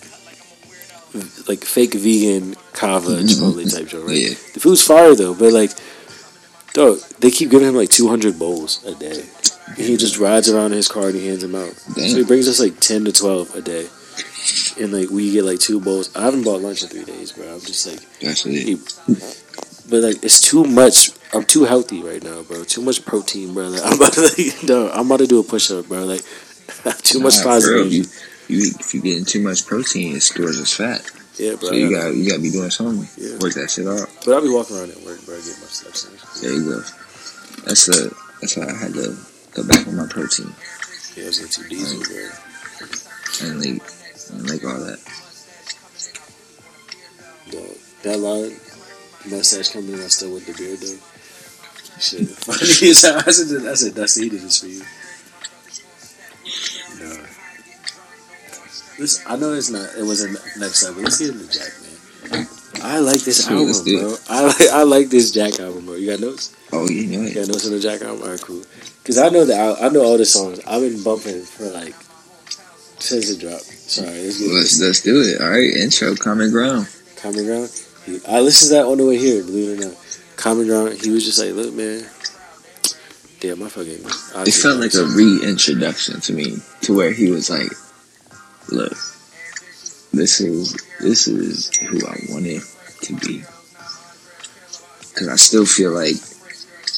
[1.49, 3.27] like fake vegan Cava mm-hmm.
[3.27, 4.17] chipotle type joint, right?
[4.17, 4.35] Yeah.
[4.55, 5.71] The food's fire though, but like,
[6.75, 9.25] dog, they keep giving him like 200 bowls a day.
[9.69, 11.73] And he just rides around in his car and he hands them out.
[11.73, 13.89] So he brings us like 10 to 12 a day.
[14.79, 16.15] And like we get like two bowls.
[16.15, 17.55] I haven't bought lunch in three days, bro.
[17.55, 18.53] I'm just like, That's it.
[18.53, 18.75] he,
[19.89, 21.12] but like it's too much.
[21.32, 22.65] I'm too healthy right now, bro.
[22.65, 23.69] Too much protein, bro.
[23.69, 26.05] Like, I'm about to, like, dog, I'm about to do a push up, bro.
[26.05, 26.23] Like
[27.02, 27.93] too much Nah, for real, positive.
[27.93, 28.05] You,
[28.48, 31.09] you if you getting too much protein, it stores as fat.
[31.39, 31.69] Yeah, bro.
[31.70, 33.07] So you got you got to be doing something.
[33.16, 33.39] Yeah.
[33.39, 34.09] Work that shit out.
[34.24, 35.36] but I'll be walking around at work, bro.
[35.36, 36.43] Get my steps in.
[36.43, 36.81] There you go.
[37.65, 39.16] That's a that's why I had to
[39.55, 40.52] go back on my protein
[41.16, 43.48] Yeah, it's not too diesel, bro.
[43.48, 43.82] and like
[44.31, 44.98] and like all that.
[47.51, 48.57] Dog, that line,
[49.31, 50.98] mustache coming in, I still with the beard though.
[52.01, 53.05] Shit, funny as.
[53.05, 54.81] I said, I said, that's he did this for you.
[56.98, 57.27] No.
[58.98, 59.89] This, I know it's not.
[59.98, 61.02] It wasn't next level.
[61.02, 61.72] Let's get into Jack,
[62.32, 62.48] man.
[62.82, 64.01] I like this album, let's do it.
[64.01, 64.16] bro.
[64.31, 65.97] I like, I like this Jack album, bro.
[65.97, 66.56] You got notes?
[66.72, 68.22] Oh, you know You got notes on the Jack album?
[68.22, 68.62] All right, cool.
[69.02, 70.60] Because I know that I, I know all the songs.
[70.66, 71.94] I've been bumping for like
[72.98, 73.64] since it dropped.
[73.64, 75.40] Sorry, let's Let's let's do it.
[75.40, 76.89] All right, intro, common ground.
[77.16, 77.68] Common Ground.
[78.27, 79.97] I listened to that on the way here, believe it or not.
[80.41, 82.03] Common Ground, he was just like, look, man.
[83.41, 84.05] Damn, I fucking.
[84.35, 87.71] I It felt like a reintroduction to me, to where he was like,
[88.69, 88.93] "Look,
[90.12, 92.62] this is this is who I wanted
[93.03, 93.43] to be."
[95.09, 96.17] Because I still feel like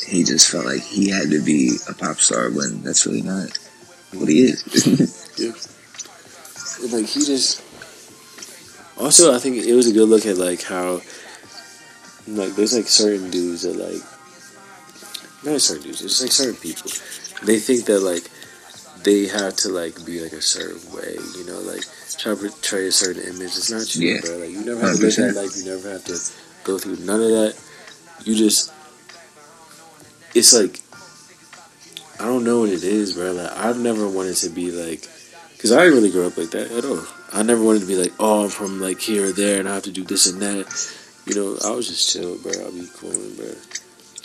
[0.06, 3.56] he just felt like he had to be a pop star when that's really not
[4.12, 5.18] what he is.
[6.90, 7.62] Like, he just.
[8.98, 11.00] Also, I think it was a good look at, like, how.
[12.26, 14.02] Like, there's, like, certain dudes that, like.
[15.44, 16.90] Not certain dudes, it's, like, certain people.
[17.44, 18.30] They think that, like,
[19.02, 21.58] they have to, like, be, like, a certain way, you know?
[21.60, 21.82] Like,
[22.18, 23.56] try to portray a certain image.
[23.56, 24.20] It's not true, Yeah.
[24.20, 24.38] bro.
[24.38, 25.56] Like, you never have to live that life.
[25.56, 26.18] You never have to
[26.64, 27.56] go through none of that.
[28.24, 28.72] You just.
[30.34, 30.80] It's like.
[32.20, 33.32] I don't know what it is, bro.
[33.32, 35.08] Like, I've never wanted to be, like.
[35.62, 37.04] Because I didn't really grow up like that at all.
[37.32, 39.74] I never wanted to be like, oh, I'm from like here or there and I
[39.74, 40.66] have to do this and that.
[41.26, 42.52] You know, I was just chill, bro.
[42.52, 43.54] I'll be cool, bro.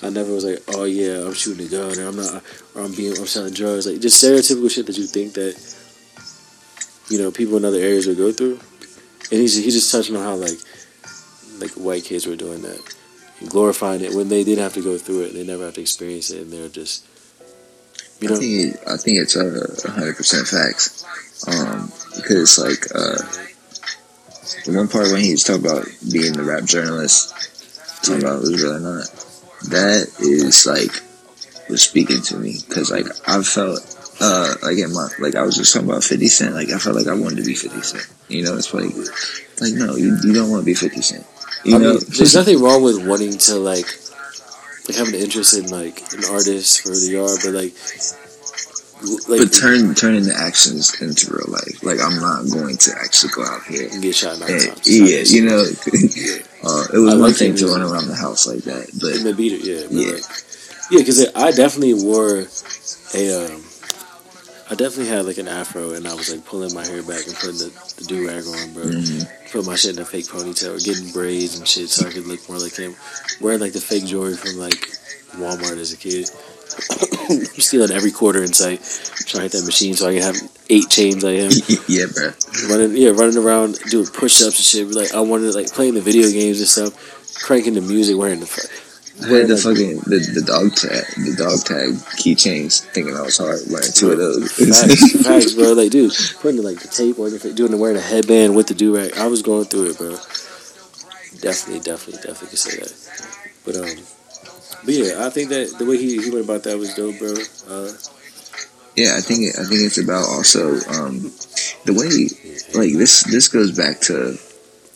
[0.03, 2.44] I never was like, oh yeah, I'm shooting a gun or I'm not,
[2.76, 3.88] or I'm being, I'm selling drugs.
[3.88, 5.56] Like just stereotypical shit that you think that,
[7.10, 8.60] you know, people in other areas would go through.
[9.30, 10.57] And he's he just touching on how like,
[11.60, 12.95] like white kids were doing that,
[13.40, 15.34] and glorifying it when they didn't have to go through it.
[15.34, 17.06] They never have to experience it, and they're just,
[18.22, 21.03] you I know, think it, I think it's a hundred percent facts.
[21.48, 23.18] Um, because like uh,
[24.65, 27.34] the one part when he was talking about being the rap journalist,
[28.03, 29.06] talking about was really not.
[29.69, 30.91] that is like
[31.69, 33.80] was speaking to me because like I felt
[34.22, 36.53] uh like in my like I was just talking about Fifty Cent.
[36.56, 38.07] Like I felt like I wanted to be Fifty Cent.
[38.30, 38.94] You know, it's like
[39.61, 41.26] like no, you, you don't want to be Fifty Cent.
[41.65, 43.88] You I know, mean, there's nothing wrong with wanting to like
[44.88, 47.74] like having an interest in like an artist for who they are, but like
[49.28, 51.84] like but turn turning the actions into real life.
[51.84, 53.90] Like I'm not going to actually go out here.
[53.91, 54.90] and get shot nine And, times.
[54.90, 55.60] yeah, you know,
[56.64, 58.99] uh, it was I one like thing to run around the house like that, In
[58.99, 60.14] but the beater, yeah, Yeah.
[60.14, 60.24] like,
[60.90, 62.45] yeah, because I definitely wore
[63.14, 63.64] a, um,
[64.69, 67.36] I definitely had like an afro, and I was like pulling my hair back and
[67.36, 68.84] putting the, the do rag on, bro.
[68.86, 69.52] mhm.
[69.52, 72.26] Put my shit in a fake ponytail, or getting braids and shit, so I could
[72.28, 72.95] look more like him.
[73.40, 74.76] Wearing like the fake jewelry from like
[75.38, 76.30] Walmart as a kid.
[77.60, 78.81] Stealing every quarter in sight,
[79.26, 80.35] trying to hit that machine so I can have
[80.69, 81.52] eight chains I am.
[81.88, 82.31] yeah, bro.
[82.69, 84.95] running yeah running around doing push-ups and shit.
[84.95, 87.44] Like i wanted like playing the video games and stuff.
[87.44, 88.48] Cranking the music wearing the
[89.22, 93.38] I had the fucking the, the dog tag the dog tag keychains thinking I was
[93.38, 94.53] hard wearing two of those.
[94.53, 95.73] facts, facts bro.
[95.73, 98.68] Like dude putting like the tape on your face doing the wearing a headband with
[98.68, 99.18] the do-rag.
[99.18, 100.18] I was going through it bro.
[101.41, 102.94] Definitely definitely definitely could say that.
[103.65, 104.16] But um
[104.85, 107.33] but yeah i think that the way he, he went about that was dope bro
[107.69, 107.91] uh
[108.97, 111.31] yeah, I think I think it's about also um,
[111.85, 112.09] the way
[112.73, 114.39] like this this goes back to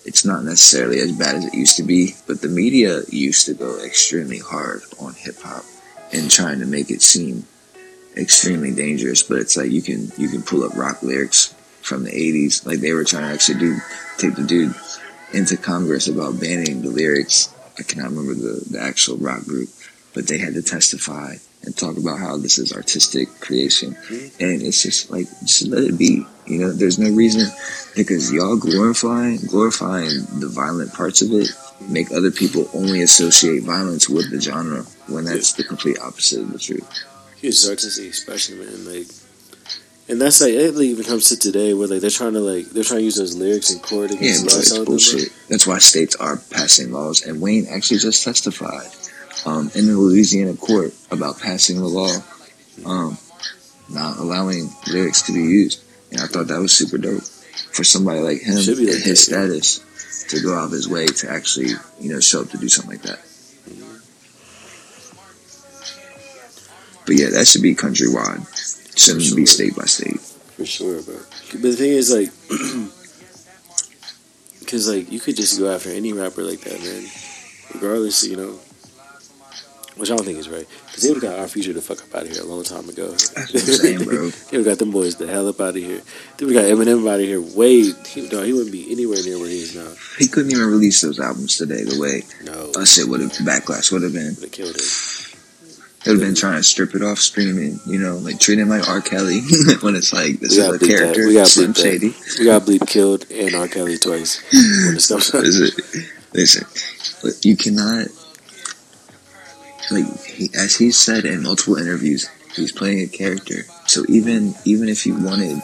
[0.05, 3.53] it's not necessarily as bad as it used to be, but the media used to
[3.53, 5.63] go extremely hard on hip hop
[6.11, 7.45] and trying to make it seem
[8.17, 9.21] extremely dangerous.
[9.21, 11.53] But it's like you can you can pull up rock lyrics
[11.83, 13.77] from the '80s, like they were trying to actually do
[14.17, 14.73] take the dude
[15.31, 17.53] into Congress about banning the lyrics.
[17.81, 19.69] I cannot remember the, the actual rock group,
[20.13, 23.97] but they had to testify and talk about how this is artistic creation.
[24.39, 26.23] And it's just like, just let it be.
[26.45, 27.51] You know, there's no reason
[27.95, 31.49] because y'all glorifying, glorifying the violent parts of it
[31.89, 36.53] make other people only associate violence with the genre when that's the complete opposite of
[36.53, 36.87] the truth.
[37.37, 39.07] huge artistic expression man like
[40.11, 42.83] and that's like it even comes to today where like they're trying to like they're
[42.83, 44.85] trying to use those lyrics in court Yeah, against bro, law it's bro.
[44.85, 45.29] bullshit.
[45.47, 48.91] That's why states are passing laws, and Wayne actually just testified
[49.45, 52.13] um, in the Louisiana court about passing the law,
[52.85, 53.17] um,
[53.89, 55.81] not allowing lyrics to be used.
[56.11, 57.23] And I thought that was super dope
[57.71, 59.13] for somebody like him like his that, yeah.
[59.13, 61.71] status to go out of his way to actually,
[62.01, 63.19] you know, show up to do something like that.
[67.05, 68.80] But yeah, that should be countrywide.
[69.01, 69.35] Shouldn't Sure.
[69.37, 70.19] be state by state.
[70.19, 71.15] For sure, bro.
[71.51, 72.29] But the thing is, like,
[74.59, 77.05] because like you could just go after any rapper like that, man.
[77.73, 78.59] Regardless, you know.
[79.97, 82.01] Which I don't think is right, because they would have got our future the fuck
[82.01, 83.11] up out of here a long time ago.
[83.11, 84.29] That's saying, bro.
[84.49, 86.01] they would have got them boys the hell up out of here.
[86.37, 87.91] They would have got Eminem out of here way.
[88.07, 89.91] He, no, he wouldn't be anywhere near where he is now.
[90.17, 93.91] He couldn't even release those albums today the way No, that shit would have backlash
[93.91, 94.33] would have been.
[94.35, 94.87] would have killed him.
[96.05, 99.01] Have been trying to strip it off streaming, you know, like treat him like R.
[99.01, 99.41] Kelly
[99.81, 100.81] when it's like this is a that.
[100.81, 101.73] character, We gotta Slim.
[101.75, 102.15] Shady.
[102.39, 103.67] We got bleep killed and R.
[103.67, 105.31] Kelly twice when this comes.
[105.35, 106.09] Is it?
[106.33, 106.65] Listen,
[107.21, 108.07] but you cannot,
[109.91, 113.63] like, he, as he said in multiple interviews, he's playing a character.
[113.85, 115.61] So even even if you wanted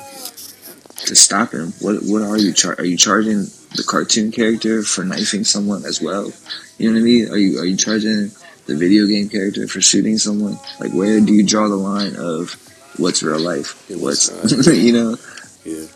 [1.05, 3.45] to stop him, what what are you char- are you charging
[3.75, 6.31] the cartoon character for knifing someone as well?
[6.77, 7.29] You know what I mean?
[7.29, 8.31] Are you are you charging
[8.67, 10.59] the video game character for shooting someone?
[10.79, 12.55] Like, where do you draw the line of
[12.97, 13.89] what's real life?
[13.89, 15.17] What's what's you know?
[15.65, 15.87] Yeah.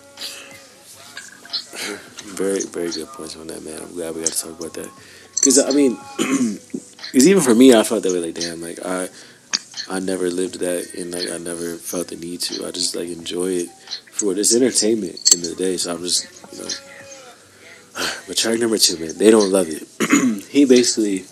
[2.36, 3.80] Very, very good points on that, man.
[3.82, 4.90] I'm glad we got to talk about that.
[5.36, 8.20] Because, I mean, because even for me, I felt that way.
[8.20, 9.10] Like, damn, like, I
[9.90, 12.68] I never lived that and, like, I never felt the need to.
[12.68, 13.70] I just, like, enjoy it
[14.12, 15.78] for what it's entertainment in the day.
[15.78, 16.70] So I'm just, you know.
[18.28, 19.84] But track number two, man, they don't love it.
[20.50, 21.26] he basically,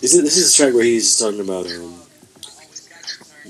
[0.00, 1.94] this is, this is a track where he's talking about, um,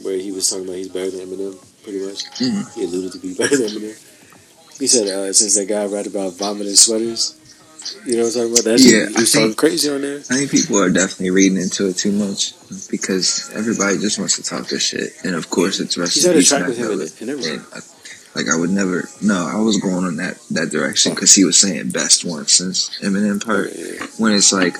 [0.02, 2.24] where he was talking about he's better than Eminem, pretty much.
[2.38, 2.74] Mhm.
[2.74, 4.78] He alluded to be better than Eminem.
[4.78, 7.34] He said, uh, since that guy read about vomiting sweaters,
[8.06, 8.64] you know what I'm talking about?
[8.64, 10.18] That Yeah, he was think- crazy on there.
[10.18, 12.54] I think people are definitely reading into it too much
[12.90, 16.36] because everybody just wants to talk this shit, and of course it's rest He's had
[16.36, 17.64] a track with him in and.
[17.74, 17.80] I,
[18.34, 19.08] like I would never.
[19.20, 22.90] No, I was going on that that direction because he was saying best once since
[23.02, 23.72] Eminem part.
[24.18, 24.76] When it's like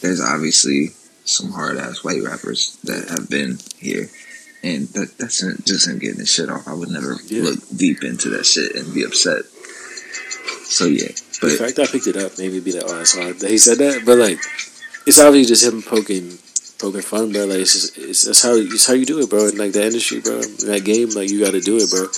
[0.00, 0.94] there's obviously
[1.24, 4.08] some hard ass white rappers that have been here.
[4.62, 6.66] And that, that's just him getting his shit off.
[6.66, 7.42] I would never Yeah.
[7.42, 9.44] look deep into that shit and be upset.
[10.64, 13.14] So yeah, the but fact I picked it up made me be like, oh, that's
[13.16, 14.04] hard that he said that.
[14.06, 14.38] But like,
[15.06, 16.38] it's obviously just him poking,
[16.78, 17.44] poking fun, bro.
[17.44, 19.48] Like, it's just, it's that's how it's how you do it, bro.
[19.48, 20.40] In like the industry, bro.
[20.40, 22.08] In that game, like you got to do it, bro.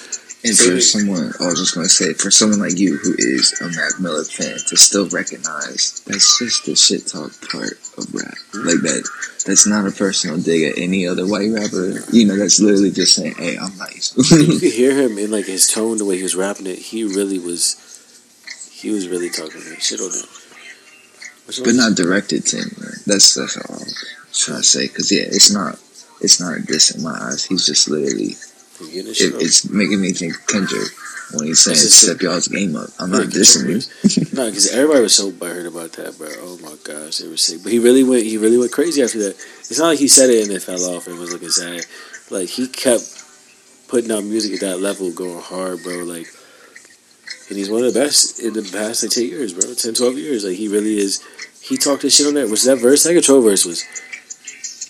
[0.47, 3.67] And for someone, I was just gonna say, for someone like you who is a
[3.67, 8.79] Mac Miller fan, to still recognize that's just the shit talk part of rap, like
[8.87, 9.09] that.
[9.45, 11.99] that's not a personal dig at any other white rapper.
[12.13, 15.47] You know, that's literally just saying, "Hey, I'm nice." you could hear him in like
[15.47, 16.79] his tone, the way he was rapping it.
[16.79, 17.83] He really was.
[18.71, 20.27] He was really talking that shit on it.
[21.47, 22.71] Which but not directed to him.
[22.79, 22.93] man.
[23.05, 23.91] That's that's all I'm
[24.33, 24.87] trying to say.
[24.87, 25.75] Because yeah, it's not
[26.21, 27.45] it's not a diss in my eyes.
[27.45, 28.37] He's just literally
[28.81, 30.91] You getting this shit it, it's making me think Kendrick
[31.33, 32.91] when he's saying step y'all's game up.
[33.01, 33.81] I'm not dissing you.
[34.37, 36.29] No, because everybody was so butthurt about that, bro.
[36.39, 37.63] Oh my gosh, they were sick.
[37.63, 38.25] But he really went.
[38.25, 39.37] He really went crazy after that.
[39.61, 41.85] It's not like he said it and it fell off and was looking sad.
[42.31, 43.03] Like he kept
[43.89, 46.05] putting out music at that level, going hard, bro.
[46.05, 46.27] Like,
[47.49, 49.75] and he's one of the best in the past like ten years, bro.
[49.75, 50.45] 10, 12 years.
[50.45, 51.23] Like he really is.
[51.61, 52.49] He talked his shit on that.
[52.49, 53.03] Was that verse?
[53.03, 53.85] That control verse was.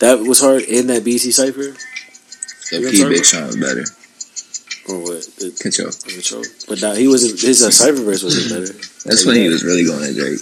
[0.01, 1.75] That was hard in that BET cipher
[2.71, 3.85] The You P know Big Sean was better.
[4.89, 5.23] or what?
[5.39, 5.91] The, Control.
[5.91, 6.45] the control.
[6.69, 7.41] But now he wasn't.
[7.41, 8.73] His uh, cipher verse wasn't better.
[9.05, 10.41] That's Like when he was really going at Drake.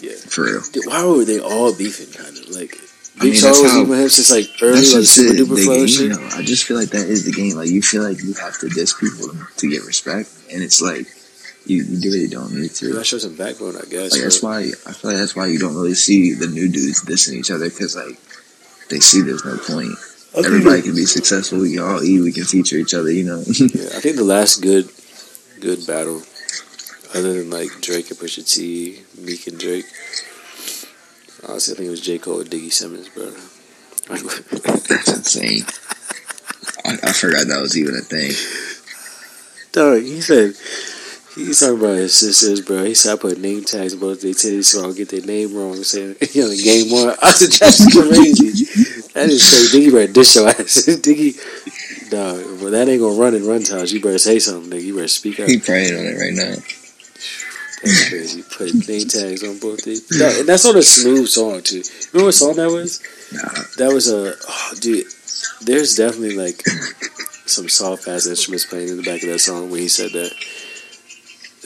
[0.00, 0.12] Yeah.
[0.28, 0.62] For real.
[0.72, 2.12] Dude, why were they all beefing?
[2.12, 2.76] Kind of like
[3.16, 5.36] I Big mean, Sean that's was how- even him since like early, like super it.
[5.40, 6.12] duper The flow and game, shit.
[6.12, 6.36] though.
[6.36, 7.56] I just feel like that is the game.
[7.56, 11.08] Like you feel like you have to diss people to get respect, and it's like
[11.64, 12.92] you, you really don't need to.
[12.92, 14.12] gotta show some backbone, I guess.
[14.12, 17.02] Like that's why I feel like that's why you don't really see the new dudes
[17.04, 18.20] dissing each other because like
[18.90, 19.96] they see there's no point.
[20.36, 21.60] Everybody can be successful.
[21.60, 22.20] We can all eat.
[22.20, 23.10] We can feature each other.
[23.10, 23.44] You know.
[23.56, 24.90] Yeah, I think the last good,
[25.60, 26.22] good battle,
[27.14, 29.86] other than like Drake and Pusha T, Meek and Drake.
[31.48, 33.30] Honestly, I think it was J Cole and Diggy Simmons, bro.
[34.08, 35.64] That's insane.
[36.84, 38.32] I, I forgot that was even a thing.
[39.72, 40.54] Dog, he said
[41.34, 42.84] he's talking about his sisters, bro.
[42.84, 45.54] He said I put name tags both their titties so I don't get their name
[45.54, 45.82] wrong.
[45.82, 47.16] Saying you know, game one.
[47.22, 48.85] I said that's crazy.
[49.16, 49.80] That is crazy.
[49.80, 50.84] Diggy better dish your ass.
[51.00, 52.60] Diggy, dog.
[52.60, 53.90] Well, that ain't gonna run in run times.
[53.90, 54.84] You better say something, nigga.
[54.84, 55.48] You better speak up.
[55.48, 56.54] He praying on it right now.
[57.82, 58.42] That's crazy.
[58.42, 59.96] Put name tags on both their.
[59.96, 61.82] Dog, and that's on a smooth song too.
[62.12, 63.00] Remember what song that was?
[63.32, 65.06] Nah, That was a oh, dude.
[65.62, 66.60] There's definitely like
[67.46, 70.30] some soft ass instruments playing in the back of that song when he said that.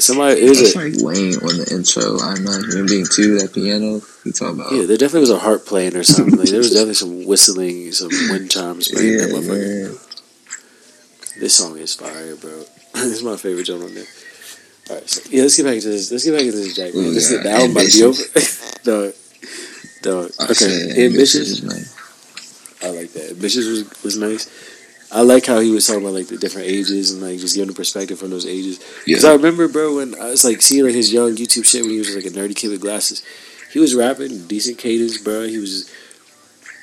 [0.01, 2.18] Somebody it was that's a like Wayne on the intro.
[2.20, 3.39] I'm not human being too.
[3.39, 4.72] That piano he talking about.
[4.72, 4.86] yeah.
[4.86, 6.36] There definitely was a harp playing or something.
[6.36, 9.12] Like there was definitely some whistling, some wind chimes playing.
[9.12, 9.90] Yeah, that motherfucker.
[9.93, 11.40] man.
[11.40, 12.51] This song is fire, bro.
[12.94, 14.05] this is my favorite joint on there.
[14.90, 16.10] All right, so yeah, let's get back into this.
[16.10, 16.94] Let's get back into this, Jack.
[16.94, 17.05] Man.
[17.05, 18.22] Ooh, This is yeah, the album be over.
[18.82, 19.14] Dog,
[20.02, 20.51] dog.
[20.51, 21.62] Okay, ambitious.
[22.82, 23.31] I like that.
[23.31, 24.48] Ambitious was was nice.
[25.12, 27.70] I like how he was talking about like the different ages and like just giving
[27.70, 28.78] a perspective from those ages.
[29.05, 31.82] Because I remember, bro, when uh, I was like seeing like his young YouTube shit
[31.82, 33.24] when he was just, like a nerdy kid with glasses.
[33.73, 35.47] He was rapping decent cadence, bro.
[35.47, 35.91] He was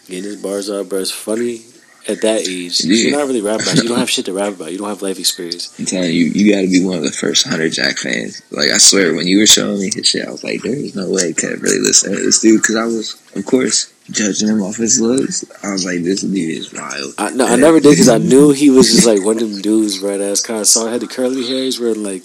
[0.07, 0.99] getting his bars out, bro.
[0.99, 1.61] It's funny
[2.07, 2.83] at that age.
[2.83, 2.95] Yeah.
[2.95, 3.83] You're not really rapping about.
[3.83, 4.71] You don't have shit to rap about.
[4.71, 5.77] You don't have life experience.
[5.79, 8.41] I'm telling you, you got to be one of the first Hunter Jack fans.
[8.51, 10.95] Like I swear, when you were showing me his shit, I was like, there is
[10.95, 14.61] no way Kev really listen to this dude because I was, of course, judging him
[14.61, 15.45] off his looks.
[15.63, 17.13] I was like, this dude is wild.
[17.17, 19.61] I, no, I never did because I knew he was just like one of them
[19.61, 20.17] dudes, bro.
[20.17, 21.63] That's kind of saw had the curly hair.
[21.63, 22.23] He's wearing like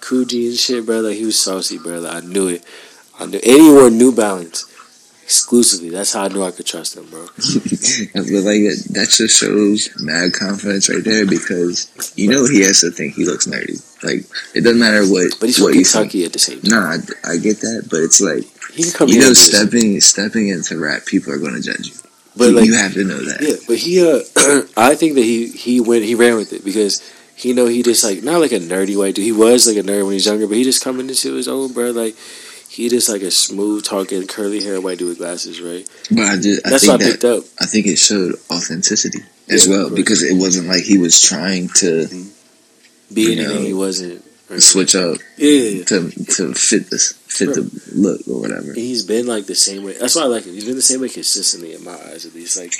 [0.00, 1.00] Coogi and shit, bro.
[1.00, 2.00] Like he was saucy, bro.
[2.00, 2.64] Like, I knew it.
[3.18, 3.38] I knew.
[3.38, 4.66] And he wore New Balance
[5.32, 5.88] exclusively.
[5.88, 7.22] That's how I knew I could trust him, bro.
[7.26, 12.90] but like that just shows mad confidence right there because you know he has to
[12.90, 13.80] think he looks nerdy.
[14.04, 15.82] Like it doesn't matter what But he's what from.
[15.82, 16.70] Kentucky at the same time.
[16.70, 20.48] Nah, I, I get that, but it's like He can come you know, stepping stepping
[20.48, 21.94] into rap, people are going to judge you.
[22.36, 23.40] but you, like you have to know that.
[23.40, 24.20] Yeah, but he, uh,
[24.76, 27.02] I think that he he went he ran with it because
[27.34, 29.24] he know he just like not like a nerdy white dude.
[29.24, 31.48] He was like a nerd when he was younger, but he just coming into his
[31.48, 31.90] own, bro.
[31.90, 32.16] Like
[32.68, 35.86] he just like a smooth talking curly hair white dude with glasses, right?
[36.10, 37.44] But I just I That's think what I that picked up.
[37.60, 39.20] I think it showed authenticity
[39.50, 42.08] as Yeah, well because it wasn't like he was trying to
[43.10, 44.24] you know, anything he wasn't.
[44.60, 47.62] Switch up Yeah, to to fit this fit the
[47.94, 48.72] look or whatever.
[48.74, 49.94] He's been like the same way.
[49.98, 50.54] That's why I like him.
[50.54, 52.58] He's been the same way consistently in my eyes, at least.
[52.58, 52.72] Like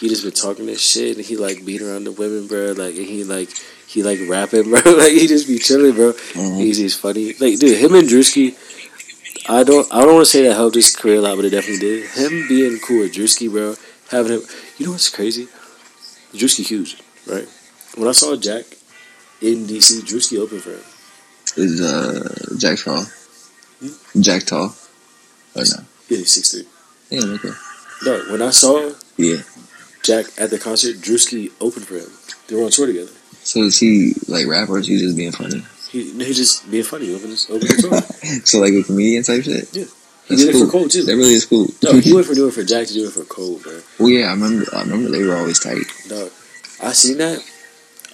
[0.00, 2.72] he just been talking this shit, and he like beating around the women, bro.
[2.72, 3.48] Like and he like
[3.86, 4.80] he like rapping, bro.
[4.92, 6.12] like he just be chilling, bro.
[6.12, 6.58] Mhm.
[6.60, 7.32] He's he's funny.
[7.34, 8.54] Like dude, him and Drewski.
[9.48, 11.50] I don't I don't want to say that helped his career a lot, but it
[11.50, 12.10] definitely did.
[12.10, 13.76] Him being cool with Drewski, bro,
[14.10, 14.42] having him.
[14.78, 15.46] You know what's crazy?
[16.32, 16.96] Drewski huge,
[17.26, 17.46] right?
[17.96, 18.64] When I saw Jack
[19.40, 20.82] in DC, Drewski opened for him.
[21.56, 23.04] Is uh Jack Tall?
[23.80, 24.20] Hmm?
[24.20, 24.74] Jack Tall?
[25.54, 25.84] Or no?
[26.08, 26.66] Yeah, he's six three.
[27.10, 27.50] Yeah, okay.
[28.04, 29.42] No, when I saw Yeah.
[30.02, 32.10] Jack at the concert, Drewski opened for him.
[32.48, 33.12] They were on tour together.
[33.42, 35.62] So is he like rap or is he just being funny?
[35.90, 37.06] He he just being funny.
[37.06, 38.40] He opened his opened the tour.
[38.44, 39.68] So like a comedian type shit?
[39.74, 39.84] Yeah.
[40.26, 41.04] He That's did it for Cole too.
[41.04, 41.68] That really is cool.
[41.82, 43.80] No, he went from doing it for Jack to do it for Cole, bro.
[43.98, 45.84] well yeah, I remember I remember they were always tight.
[46.10, 46.28] No,
[46.82, 47.38] I seen that.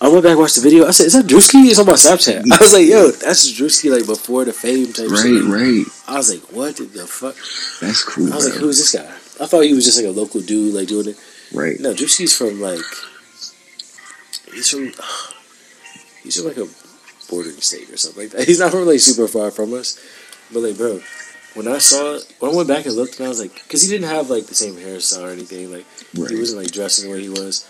[0.02, 0.86] I went back and watched the video.
[0.86, 2.50] I said, "Is that Drewski?" It's on my Snapchat.
[2.52, 5.84] I was like, "Yo, that's Drewski like before the fame type Right, shit." right.
[6.08, 7.36] I was like, "What the fuck?"
[7.80, 8.32] That's cool.
[8.32, 9.10] I was like, "Who's this guy?"
[9.42, 11.16] I thought he was just like a local dude, like doing it.
[11.52, 11.78] Right.
[11.80, 12.80] No, Drewski's from like
[14.54, 14.92] he's from
[16.22, 16.66] he's from like a
[17.28, 18.44] bordering state or something like that.
[18.48, 19.98] He's not from like super far from us,
[20.52, 21.00] but like bro,
[21.54, 23.82] when I saw it, when I went back and looked, and I was like, because
[23.82, 25.70] he didn't have like the same hairstyle or anything.
[25.70, 25.86] Like
[26.16, 26.30] Right.
[26.30, 27.66] he wasn't like dressing the way he was.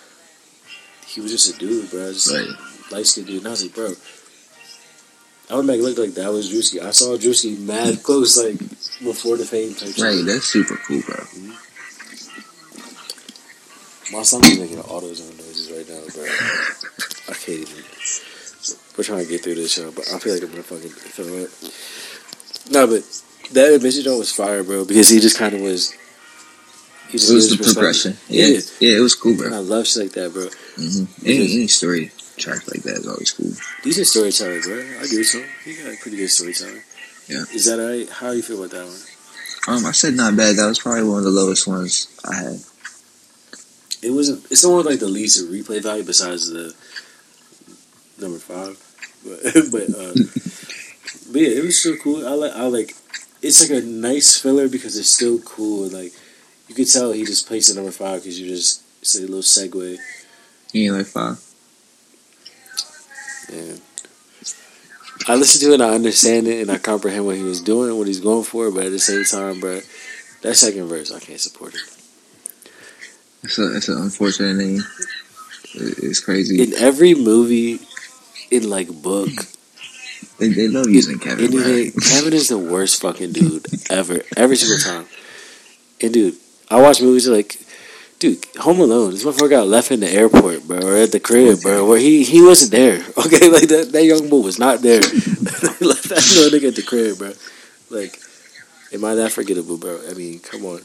[1.11, 2.13] He was just a dude, bro.
[2.13, 2.49] Just Right.
[2.93, 3.39] light skinned dude.
[3.39, 3.93] And I was like, bro.
[5.51, 6.81] I went back and looked like that was Drewski.
[6.81, 8.59] I saw Drewski mad close, like
[9.03, 9.99] before the fame type shit.
[10.05, 10.23] Right.
[10.25, 11.17] That's super cool, bro.
[11.17, 11.51] Mm-hmm.
[14.17, 16.25] My son is making AutoZone noises right now, bro.
[17.29, 17.85] I can't even.
[18.97, 21.27] We're trying to get through this show, but I feel like I'm gonna fucking throw
[21.27, 21.51] it.
[22.73, 23.03] No, but
[23.53, 25.93] that admission joint was fire, bro, because he just kind of was.
[27.09, 28.17] He It was the progression.
[28.29, 28.47] Yeah.
[28.47, 28.61] Yeah.
[28.81, 28.97] Yeah.
[28.99, 30.49] It was cool, And I love shit like that, bro.
[30.81, 33.53] Hmm Any, any story track like that is always cool.
[33.83, 34.77] Decent storyteller, bro.
[34.99, 35.49] I give it to him.
[35.65, 36.83] He got a pretty good storyteller.
[37.29, 37.45] Yeah.
[37.55, 38.09] Is that alright?
[38.09, 39.03] How you feel about that one?
[39.69, 40.57] Um, I said not bad.
[40.57, 42.59] That was probably one of the lowest ones I had.
[44.03, 44.51] It wasn't.
[44.51, 46.75] It's the like the least replay value besides the
[48.19, 48.81] number five,
[49.23, 50.15] but but uh,
[51.33, 52.27] but yeah, it was still cool.
[52.27, 52.95] I like I like.
[53.43, 55.89] It's like a nice filler because it's still cool.
[55.89, 56.13] Like
[56.69, 59.41] you could tell he just placed the number five because you just it's a little
[59.41, 59.99] segue.
[60.75, 61.39] Ain't like five.
[63.53, 63.81] And
[65.29, 67.91] I listen to it, and I understand it, and I comprehend what he was doing,
[67.91, 68.71] and what he's going for.
[68.71, 69.81] But at the same time, bro,
[70.43, 71.81] that second verse, I can't support it.
[73.43, 74.81] It's a, it's an unfortunate name.
[75.75, 76.63] It's crazy.
[76.63, 77.81] In every movie,
[78.51, 79.31] in like book,
[80.39, 81.47] They, they love using Kevin.
[81.47, 85.07] anything, Kevin is the worst fucking dude ever, every single time.
[86.03, 86.37] And dude,
[86.71, 87.59] I watch movies like,
[88.21, 89.11] dude, Home Alone.
[89.11, 92.23] This motherfucker got left in the airport, bro, or at the crib, bro, where he
[92.23, 93.03] he wasn't there.
[93.19, 95.01] Okay, like that that young boy was not there.
[95.81, 97.33] left that little nigga at the crib, bro.
[97.91, 98.17] Like,
[98.93, 100.01] am I that forgettable, bro?
[100.09, 100.81] I mean, come on.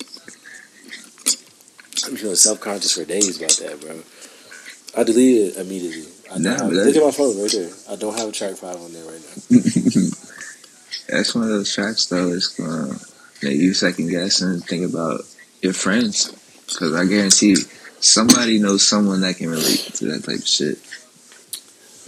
[2.08, 4.02] I'm feeling self conscious for days about that, bro.
[4.98, 6.12] I deleted it immediately.
[6.34, 7.70] I Nah, have, look at my phone right there.
[7.90, 9.60] I don't have a track five on there right now.
[11.08, 12.30] That's one of those tracks though.
[12.34, 12.98] It's gonna
[13.44, 15.22] make you second guess and think about
[15.62, 16.35] your friends.
[16.68, 17.56] Because I guarantee
[18.00, 20.78] somebody knows someone that can relate to that type of shit.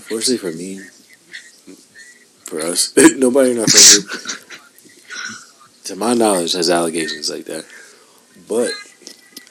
[0.07, 0.79] Fortunately for me,
[2.43, 4.43] for us, nobody in our friend group,
[5.85, 7.65] to my knowledge, has allegations like that.
[8.47, 8.71] But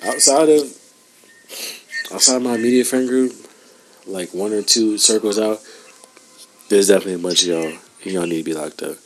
[0.05, 0.63] outside of
[2.13, 3.33] outside my immediate friend group,
[4.07, 5.61] like one or two circles out,
[6.69, 7.73] there's definitely a bunch of y'all.
[8.03, 8.97] Y'all need to be locked up,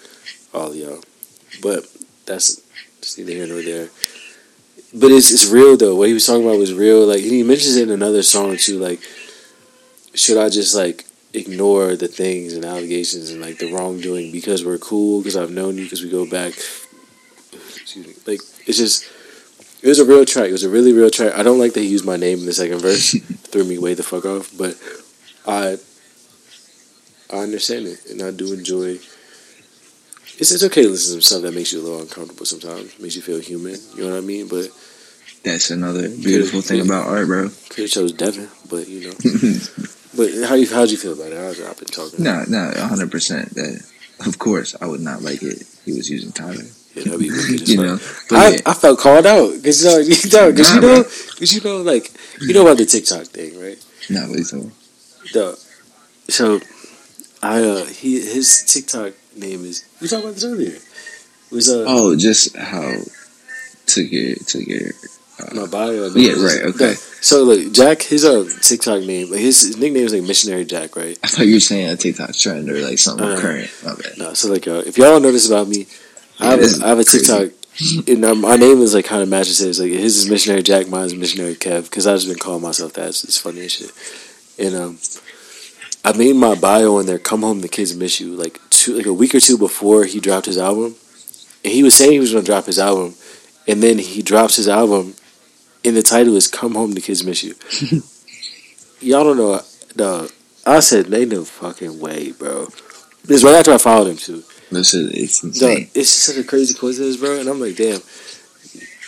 [0.52, 1.00] all of y'all.
[1.62, 1.86] But
[2.26, 2.60] that's
[3.00, 3.88] just neither here nor there.
[4.92, 5.94] But it's it's real though.
[5.94, 7.06] What he was talking about was real.
[7.06, 8.78] Like he mentions it in another song too.
[8.78, 9.00] Like,
[10.14, 14.78] should I just like ignore the things and allegations and like the wrongdoing because we're
[14.78, 16.54] cool because I've known you because we go back.
[17.52, 18.14] Excuse me.
[18.26, 19.08] Like it's just
[19.82, 20.48] it was a real track.
[20.48, 21.34] It was a really real track.
[21.34, 23.12] I don't like that he used my name in the second verse.
[23.50, 24.50] Threw me way the fuck off.
[24.58, 24.76] But
[25.46, 25.78] I
[27.32, 28.98] I understand it and I do enjoy.
[30.40, 32.98] It's, it's okay to listen to some stuff that makes you a little uncomfortable sometimes.
[32.98, 33.76] Makes you feel human.
[33.94, 34.48] You know what I mean?
[34.48, 34.68] But
[35.44, 37.50] That's another beautiful thing about art, bro.
[37.68, 38.48] could have chose Devin.
[38.68, 39.14] But you know.
[40.16, 41.38] but how you how'd you feel about it?
[41.38, 42.24] How's I've been talking.
[42.24, 43.54] no, no, hundred percent.
[43.54, 43.84] That
[44.26, 45.62] of course I would not like it.
[45.84, 46.64] He was using Tyler.
[46.94, 47.98] Yeah, that'd be wicked You know,
[48.32, 51.52] I, yeah, I felt called out because you know, you know, cause you know, cause
[51.52, 52.10] you know, like
[52.40, 53.78] you know about the TikTok thing, right?
[54.08, 54.72] no, talking-
[55.32, 55.56] The
[56.28, 56.60] so
[57.42, 60.72] I uh he his TikTok name is we talked about this earlier.
[60.76, 62.92] It was uh Oh, just how
[63.86, 64.92] to get to get.
[65.54, 66.08] my bio.
[66.14, 66.94] Yeah, right, okay.
[66.94, 70.96] So look, Jack, his uh TikTok name, like his, his nickname is like Missionary Jack,
[70.96, 71.18] right?
[71.22, 73.70] I thought you were saying a TikTok trend or like something Uh, current.
[73.84, 74.18] My bad.
[74.18, 75.86] No, so like uh, if y'all don't know this about me,
[76.38, 77.04] I have this a, I have a.
[77.04, 77.50] TikTok.
[78.08, 79.80] And um, my name is like kind of matches his.
[79.80, 81.84] Like his is missionary Jack, mine is missionary Kev.
[81.84, 83.08] Because I've just been calling myself that.
[83.08, 83.90] It's, it's funny as shit.
[84.58, 84.98] And um,
[86.04, 87.18] I made my bio in there.
[87.18, 88.34] Come home, the kids miss you.
[88.34, 90.96] Like two, like a week or two before he dropped his album,
[91.64, 93.14] and he was saying he was going to drop his album,
[93.68, 95.14] and then he drops his album,
[95.84, 97.54] and the title is "Come Home, the Kids Miss You."
[99.00, 99.60] Y'all don't know.
[99.94, 100.32] The
[100.66, 102.68] I said, "They no fucking way, bro."
[103.24, 104.42] This right after I followed him too.
[104.70, 105.90] This is it's Dog, insane.
[105.94, 107.40] it's just such a crazy coincidence, bro.
[107.40, 108.00] And I'm like, damn.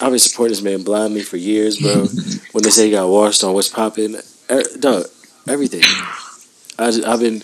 [0.01, 2.07] I've been supporting this man blindly for years, bro.
[2.53, 4.17] when they say he got washed on what's popping,
[4.51, 5.07] er, dog,
[5.47, 5.83] everything.
[6.79, 7.43] I I've been,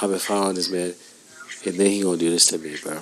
[0.00, 0.94] I've been following this man,
[1.66, 3.00] and then he gonna do this to me, bro.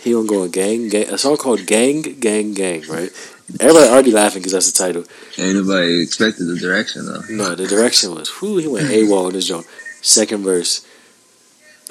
[0.00, 3.10] He gonna go on gang, gang, a song called "Gang, Gang, Gang," right?
[3.58, 5.04] Everybody already laughing because that's the title.
[5.36, 7.22] Ain't nobody expected the direction though.
[7.28, 9.66] No, the direction was, whoo, he went AWOL in this joint.
[10.02, 10.86] Second verse,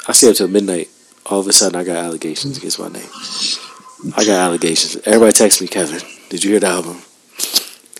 [0.07, 0.89] I stayed up till midnight.
[1.25, 3.09] All of a sudden, I got allegations against my name.
[4.15, 4.95] I got allegations.
[5.05, 6.01] Everybody text me, Kevin.
[6.29, 7.01] Did you hear the album?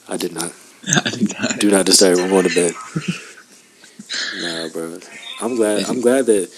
[0.08, 0.52] I did not.
[1.06, 1.60] I did not.
[1.60, 2.18] Do not disturb.
[2.20, 2.74] I'm going to bed.
[4.42, 5.00] Nah, bro.
[5.42, 5.86] I'm glad.
[5.86, 6.50] I'm glad that.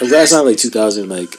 [0.00, 1.34] I'm glad it's not like 2000, like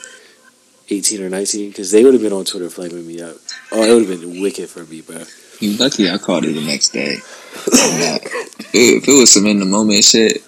[0.90, 3.36] 18 or 19, because they would have been on Twitter flaming me up.
[3.72, 5.22] Oh, it would have been wicked for me, bro.
[5.60, 7.16] You lucky I called it the next day.
[8.74, 10.42] If it was some in the moment shit,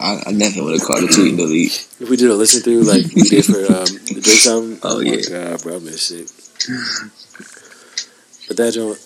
[0.00, 1.88] I, I definitely would have called it tweet delete.
[2.00, 4.96] If we did a listen through like we did for um, the Drake album, Oh,
[4.98, 5.50] my yeah.
[5.50, 6.30] God, bro, I miss it.
[8.48, 8.98] But that joint,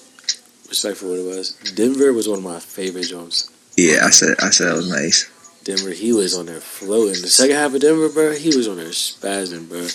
[0.68, 1.52] respect for what it was.
[1.74, 3.50] Denver was one of my favorite joints.
[3.78, 5.30] Yeah, I said I said that was nice.
[5.62, 7.22] Denver, he was on there floating.
[7.22, 9.86] The second half of Denver, bro, he was on there spazzing, bro.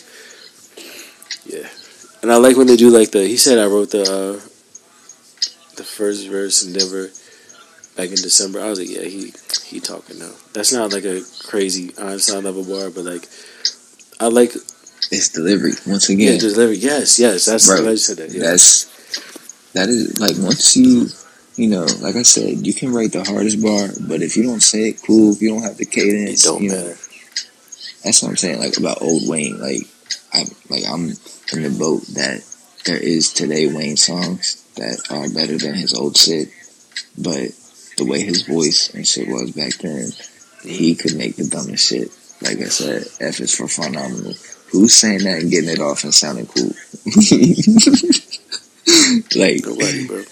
[1.46, 1.68] Yeah,
[2.22, 3.28] and I like when they do like the.
[3.28, 4.40] He said I wrote the uh,
[5.76, 7.10] the first verse in Denver
[7.98, 8.62] back in December.
[8.62, 9.34] I was like, yeah, he
[9.66, 10.32] he talking now.
[10.54, 13.28] That's not like a crazy Einstein level bar, but like
[14.22, 14.54] I like
[15.12, 16.36] It's delivery once again.
[16.36, 16.78] yeah, delivery.
[16.78, 18.32] Yes, yes, that's Bro, I said that.
[18.32, 18.44] Yeah.
[18.48, 18.86] That's
[19.74, 21.10] that is like once you
[21.56, 24.62] you know, like I said, you can write the hardest bar, but if you don't
[24.64, 26.98] say it cool, if you don't have the It cadence, don't you know, matter.
[28.04, 28.60] that's what I'm saying.
[28.60, 29.82] Like about old Wayne, like
[30.34, 31.10] I like I'm
[31.54, 32.44] in the boat that
[32.86, 36.50] there is today Wayne songs that are better than his old shit,
[37.18, 37.52] but
[37.98, 40.10] the way his voice and shit was back then,
[40.64, 42.10] he could make the dumbest shit.
[42.42, 44.34] Like I said, F is for phenomenal.
[44.72, 46.74] Who's saying that and getting it off and sounding cool?
[49.36, 50.24] like Nobody, bro.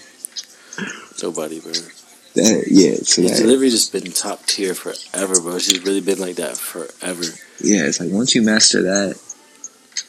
[1.22, 1.72] Nobody, bro.
[1.72, 2.96] that, yeah.
[3.02, 5.58] So that, delivery just been top tier forever, bro.
[5.58, 7.24] She's really been like that forever.
[7.60, 9.20] yeah, it's like once you master that,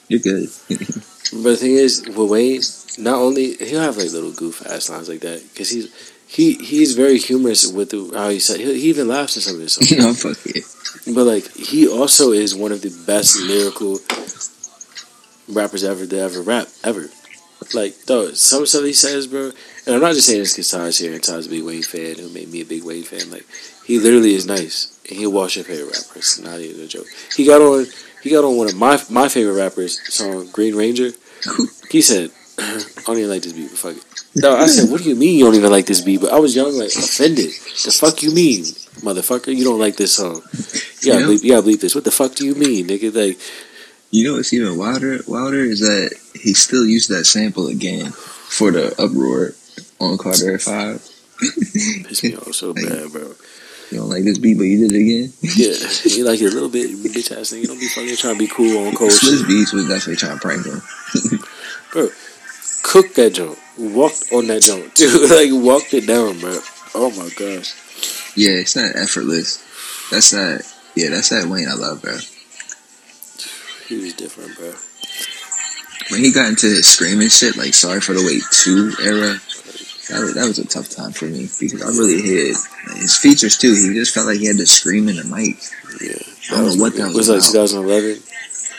[0.07, 0.49] you're good.
[1.31, 2.61] But the thing is, with Wayne,
[2.99, 6.95] not only he'll have like little goof ass lines like that because he's he he's
[6.95, 9.73] very humorous with the, how he said he, he even laughs at some of his
[9.73, 9.91] songs.
[9.97, 10.63] no, fuck it.
[11.15, 13.99] But like he also is one of the best lyrical
[15.49, 17.09] rappers ever to ever rap ever.
[17.73, 19.51] Like though some stuff he says, bro,
[19.85, 22.15] and I'm not just saying this because Ty's here and Ty's a big Wayne fan
[22.17, 23.29] who made me a big Wayne fan.
[23.31, 23.45] Like
[23.85, 26.39] he literally is nice and he'll watch your favorite rappers.
[26.39, 27.07] Not even a joke.
[27.35, 27.85] He got on
[28.21, 31.11] he got on one of my my favorite rappers song Green Ranger.
[31.91, 34.03] He said, "I don't even like this beat, but fuck it."
[34.35, 36.39] No, I said, "What do you mean you don't even like this beat?" But I
[36.39, 37.51] was young, like offended.
[37.85, 38.63] The fuck you mean,
[39.05, 39.55] motherfucker?
[39.55, 40.41] You don't like this song?
[41.01, 41.27] You gotta Yeah.
[41.27, 41.93] bleep, you gotta bleep this.
[41.93, 43.13] What the fuck do you mean, nigga?
[43.13, 43.37] Like,
[44.09, 45.19] You know what's even wilder?
[45.27, 49.53] Wilder is that he still used that sample again for the uproar
[50.11, 51.01] on Carter Five.
[51.39, 53.33] piss me off so bad, bro.
[53.91, 55.33] You don't like this beat, but you did it again.
[55.41, 57.67] Yeah, you like it a little bit, bitch ass nigga.
[57.67, 59.43] Don't be fucking trying to be cool on cold Swiss.
[59.43, 60.81] Beats was definitely trying to prank him.
[61.91, 62.09] bro,
[62.83, 63.57] Cook that joint.
[63.77, 65.31] Walked on that joint, dude.
[65.31, 66.59] like walked it down, bro.
[66.93, 67.73] Oh my gosh.
[68.35, 69.63] Yeah, it's not effortless.
[70.11, 70.61] That's that.
[70.95, 72.13] Yeah, that's that Wayne I love, bro.
[73.87, 74.73] He was different, bro.
[76.09, 79.39] When he got into his screaming shit, like "Sorry for the Wait" two era,
[80.13, 82.55] that was, that was a tough time for me because I really hit
[82.95, 83.73] his features too.
[83.73, 85.57] He just felt like he had to scream in the mic.
[86.01, 86.17] Yeah.
[86.51, 88.21] I don't know what that It was was like 2011,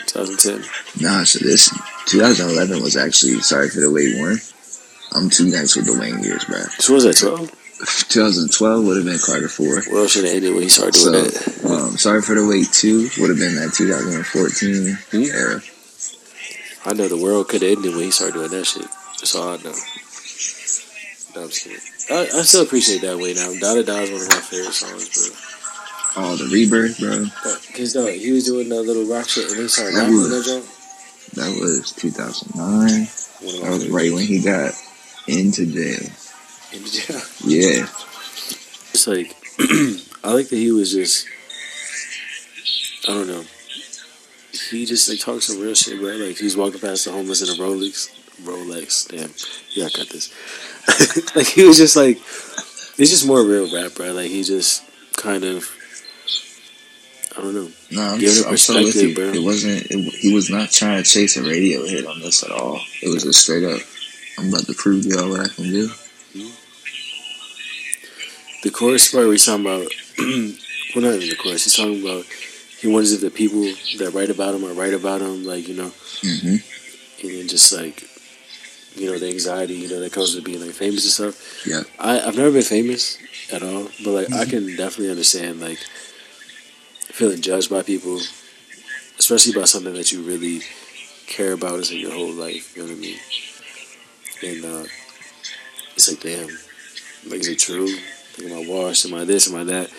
[0.07, 1.03] 2010.
[1.03, 1.69] Nah, so this
[2.07, 4.37] 2011 was actually "Sorry for the Wait" one.
[5.13, 6.59] I'm too nice with the Wayne years, bro.
[6.79, 7.51] So what was that, 12?
[8.09, 9.81] 2012 would have been Carter four.
[9.91, 11.71] Well, should have ended when he started doing So, that.
[11.71, 12.71] um, sorry for the wait.
[12.71, 15.23] Two would have been that 2014 Hmm?
[15.35, 15.61] era.
[16.85, 18.87] I know the world could have ended when he started doing that shit.
[19.19, 19.73] That's all I know.
[21.35, 21.79] Just kidding.
[22.11, 23.51] I, I still appreciate that way now.
[23.59, 25.09] Da Da Da is one of my favorite songs,
[26.15, 26.23] bro.
[26.23, 27.25] Oh, the rebirth, bro.
[27.67, 30.71] Because no, he was doing that little rock shit and started That was- that.
[31.41, 33.07] That was 2009.
[33.41, 34.71] One of my That was right when he got
[35.27, 36.09] into jail.
[36.71, 37.21] In the jail.
[37.45, 37.83] Yeah,
[38.93, 39.35] It's like
[40.23, 41.27] I like that he was just
[43.07, 43.43] I don't know.
[44.69, 46.11] He just like talks some real shit, bro.
[46.15, 48.09] Like he's walking past the homeless in a Rolex.
[48.43, 49.29] Rolex, damn.
[49.75, 50.33] Yeah, I got this.
[51.35, 52.17] like he was just like
[52.97, 54.11] he's just more real rap, bro.
[54.11, 54.83] Like he just
[55.17, 55.69] kind of
[57.37, 57.69] I don't know.
[57.91, 59.13] no, I'm, so, I'm so with you.
[59.13, 59.25] bro.
[59.25, 59.87] It wasn't.
[59.91, 62.79] It, he was not trying to chase a radio hit on this at all.
[63.01, 63.81] It was just straight up.
[64.37, 65.89] I'm about to prove y'all what I can do.
[68.63, 69.87] The chorus part we talking about
[70.17, 72.25] well not even the chorus, he's talking about
[72.79, 73.61] he wonders if the people
[73.99, 75.91] that write about him are right about him, like, you know,
[76.21, 76.55] hmm
[77.21, 78.07] and then just like
[78.95, 81.67] you know the anxiety you know that comes with being like famous and stuff.
[81.67, 81.81] Yeah.
[81.99, 83.17] i i've never been famous
[83.51, 85.79] at all but like i can definitely understand like
[87.01, 88.19] feeling judged by people
[89.19, 90.61] especially by something that you really
[91.27, 93.19] care about as like your whole life you know what i mean?
[94.43, 94.85] And uh
[95.95, 96.47] it's like damn
[97.29, 97.87] like is it true?
[98.37, 99.05] Like am i washed?
[99.05, 99.51] Am i this?
[99.51, 99.89] Am i that?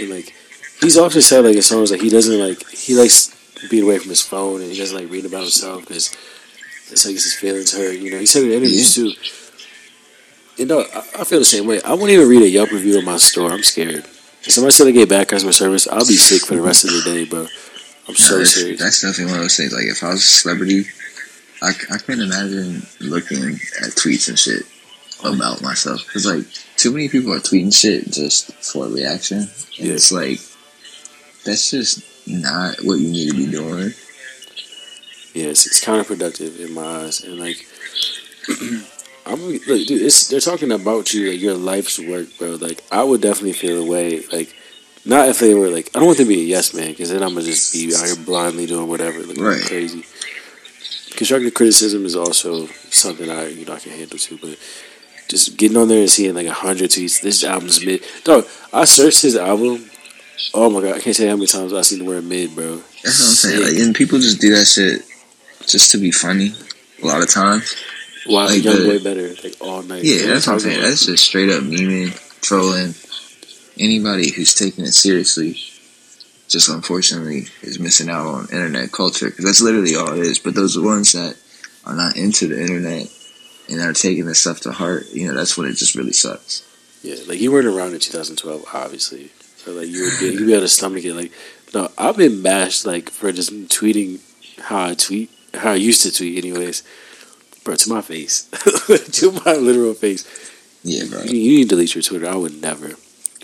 [0.00, 0.34] And like
[0.80, 3.34] he's often said like in songs like he doesn't like he likes
[3.70, 6.14] being away from his phone and he doesn't like reading about himself because
[6.94, 7.98] it's like his feelings hurt.
[7.98, 9.12] You know, he said in interviews too.
[10.56, 11.82] You know, I, I feel the same way.
[11.82, 13.50] I won't even read a Yelp review of my store.
[13.52, 14.04] I'm scared.
[14.44, 16.90] If somebody said they get bad customer service, I'll be sick for the rest of
[16.90, 17.46] the day, bro.
[18.08, 18.80] I'm so No, that's, serious.
[18.80, 19.72] that's definitely one of those things.
[19.72, 20.84] Like if I was a celebrity,
[21.62, 23.42] I, I can't imagine looking
[23.82, 24.62] at tweets and shit
[25.24, 26.44] about myself because like
[26.76, 29.38] too many people are tweeting shit just for a reaction.
[29.38, 29.48] And
[29.88, 29.94] Yeah.
[29.94, 30.38] it's like
[31.44, 33.92] that's just not what you need to be doing.
[35.34, 37.56] Yeah, it's, it's counterproductive in my eyes, and like,
[39.26, 39.90] I'm look, dude.
[40.02, 42.50] It's they're talking about you, like your life's work, bro.
[42.52, 44.22] Like, I would definitely feel away.
[44.32, 44.54] Like,
[45.04, 47.10] not if they were like, I don't want them to be a yes man, because
[47.10, 49.62] then I'm gonna just be out here blindly doing whatever, looking Right.
[49.62, 50.04] crazy.
[51.16, 54.56] Constructive criticism is also something I you know I can handle too, but
[55.28, 57.20] just getting on there and seeing like a hundred tweets.
[57.22, 58.04] This album's mid.
[58.24, 59.90] Dog, I searched his album.
[60.52, 62.54] Oh my god, I can't tell you how many times I've seen the word mid,
[62.54, 62.76] bro.
[62.76, 63.62] That's what I'm saying.
[63.64, 65.02] Like, and people just do that shit
[65.68, 66.52] just to be funny.
[67.02, 67.74] A lot of times.
[68.26, 70.04] Why Like young the- boy better like all night?
[70.04, 70.80] Yeah, that's what I'm saying.
[70.80, 72.94] That's just straight up memeing, trolling.
[73.78, 75.54] Anybody who's taking it seriously,
[76.48, 80.38] just unfortunately, is missing out on internet culture because that's literally all it is.
[80.38, 81.36] But those ones that
[81.84, 83.08] are not into the internet
[83.68, 86.62] and are taking this stuff to heart, you know, that's when it just really sucks.
[87.02, 87.16] yeah.
[87.26, 89.30] Like you weren't around in 2012, obviously.
[89.56, 91.14] So like you would be, you'd be able to stomach it.
[91.14, 91.32] Like
[91.74, 94.20] no, I've been bashed like for just tweeting
[94.60, 96.82] how I tweet, how I used to tweet, anyways.
[97.64, 98.44] Bro, to my face,
[99.20, 100.26] to my literal face.
[100.82, 101.22] Yeah, bro.
[101.22, 102.28] You, you need to delete your Twitter.
[102.28, 102.88] I would never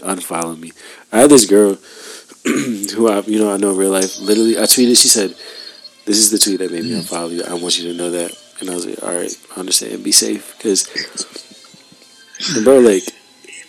[0.03, 0.73] unfollow me.
[1.11, 1.75] I had this girl
[2.45, 4.19] who I, you know, I know in real life.
[4.21, 5.01] Literally, I tweeted.
[5.01, 5.31] She said,
[6.05, 7.15] "This is the tweet that made me mm-hmm.
[7.15, 7.45] unfollow you.
[7.45, 10.05] I want you to know that." And I was like, "All right, I understand.
[10.05, 10.87] Be safe." Because,
[12.63, 13.05] bro, like,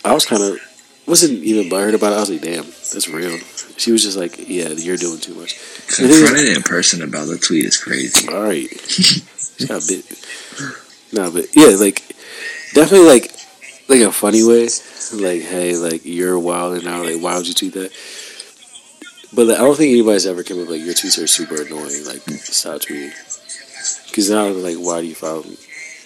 [0.04, 0.58] I was kind of
[1.06, 2.16] wasn't even butthurt about it.
[2.16, 3.38] I was like, "Damn, that's real."
[3.76, 5.56] She was just like, "Yeah, you're doing too much."
[5.88, 8.28] Confronted in person about the tweet is crazy.
[8.28, 8.68] All right.
[9.68, 10.04] Got bit.
[11.12, 12.02] No, but yeah, like
[12.74, 13.32] definitely like
[13.88, 14.68] like a funny way.
[15.12, 17.92] Like, hey, like you're wild and now, like why would you tweet that?
[19.34, 22.04] But like, I don't think anybody's ever come up like your tweets are super annoying.
[22.04, 23.12] Like, stop tweeting.
[24.08, 25.56] Because now, I'm like, why do you follow me?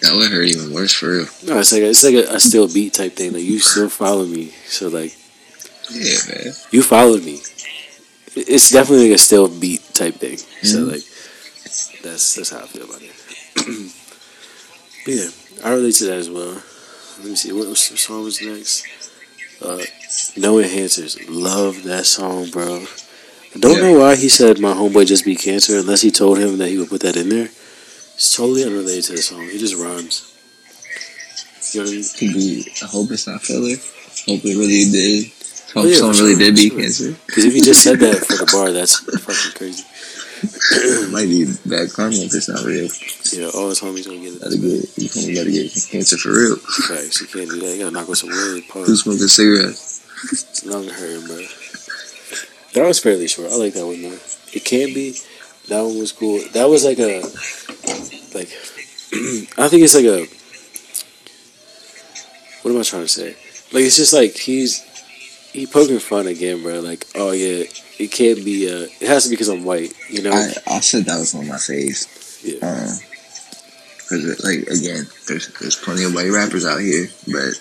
[0.03, 1.27] That would hurt even worse for real.
[1.47, 3.33] No, it's like it's like a, a still beat type thing.
[3.33, 5.17] Like you still follow me, so like
[5.91, 6.53] Yeah, man.
[6.71, 7.41] you followed me.
[8.35, 10.37] It's definitely like a still beat type thing.
[10.63, 10.93] So Mhm.
[10.93, 13.13] like that's that's how I feel about it.
[15.05, 15.29] but yeah,
[15.65, 16.63] I relate to that as well.
[17.19, 18.85] Let me see what, what song was next.
[19.63, 19.83] Uh,
[20.37, 21.17] no enhancers.
[21.29, 22.85] Love that song, bro.
[23.55, 23.83] I don't Yeah.
[23.93, 26.77] know why he said my homeboy just beat cancer unless he told him that he
[26.79, 27.49] would put that in there.
[28.17, 29.49] It's totally unrelated to the song.
[29.49, 30.33] He just rhymes.
[31.73, 32.05] You know what I mean?
[32.19, 32.73] Could be.
[32.83, 33.77] I hope it's not filler.
[34.29, 35.33] Hope it really did.
[35.77, 36.81] Hope Oh, yeah, someone for really sure, did beat sure.
[36.81, 37.17] cancer.
[37.27, 39.85] Because if you just said that for the bar, that's fucking crazy.
[41.13, 42.89] Might be bad karma if it's not real.
[43.33, 44.41] Yeah, all his homies gonna get it.
[44.41, 46.57] Gotta get, you probably gotta get cancer for real.
[46.57, 47.21] Facts.
[47.21, 47.77] You can't do that.
[47.77, 48.65] You gotta knock with some wood.
[48.73, 50.01] Who's smoking cigarettes?
[50.33, 51.45] It's lung hurting, bro.
[52.73, 53.53] That was fairly short.
[53.53, 54.17] I like that one though.
[54.53, 55.13] It can be.
[55.69, 56.41] That one was cool.
[56.53, 57.21] That was like a
[58.33, 58.49] like.
[59.61, 60.25] I think it's like a.
[62.63, 63.37] What am I trying to say?
[63.73, 64.81] Like it's just like he's
[65.57, 66.81] he poking fun again, bro.
[66.81, 67.65] Like oh yeah,
[67.99, 68.71] it can't be.
[68.71, 69.93] Uh, it has to be because I'm white.
[70.11, 70.33] You know.
[70.33, 72.45] I, I said that was on my face.
[72.45, 72.59] Yeah.
[72.67, 72.89] Um,
[74.09, 77.61] cause like again, there's there's plenty of white rappers out here, but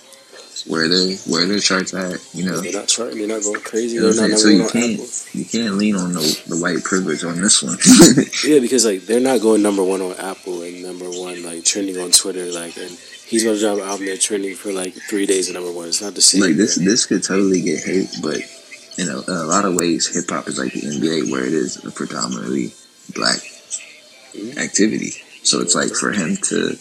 [0.67, 2.59] where they where their charts at, you know.
[2.59, 3.19] They're not charting.
[3.19, 3.95] They're not going crazy.
[3.95, 5.05] You know They're not So you can't- Apple.
[5.33, 7.77] You can't lean on the the white privilege on this one.
[8.45, 11.97] Yeah, because like they're not going number one on Apple and number one like trending
[11.97, 12.51] on Twitter.
[12.51, 12.97] Like, and
[13.27, 15.87] he's gonna drop an album that's trending for like three days at number one.
[15.87, 16.41] It's not the same.
[16.41, 18.39] like this this could totally get hate, but
[18.97, 21.53] you know, in a lot of ways, hip hop is like the NBA, where it
[21.53, 22.73] is a predominantly
[23.13, 23.39] black
[24.35, 24.57] Mhm.
[24.57, 25.13] activity.
[25.43, 26.77] So it's like for him to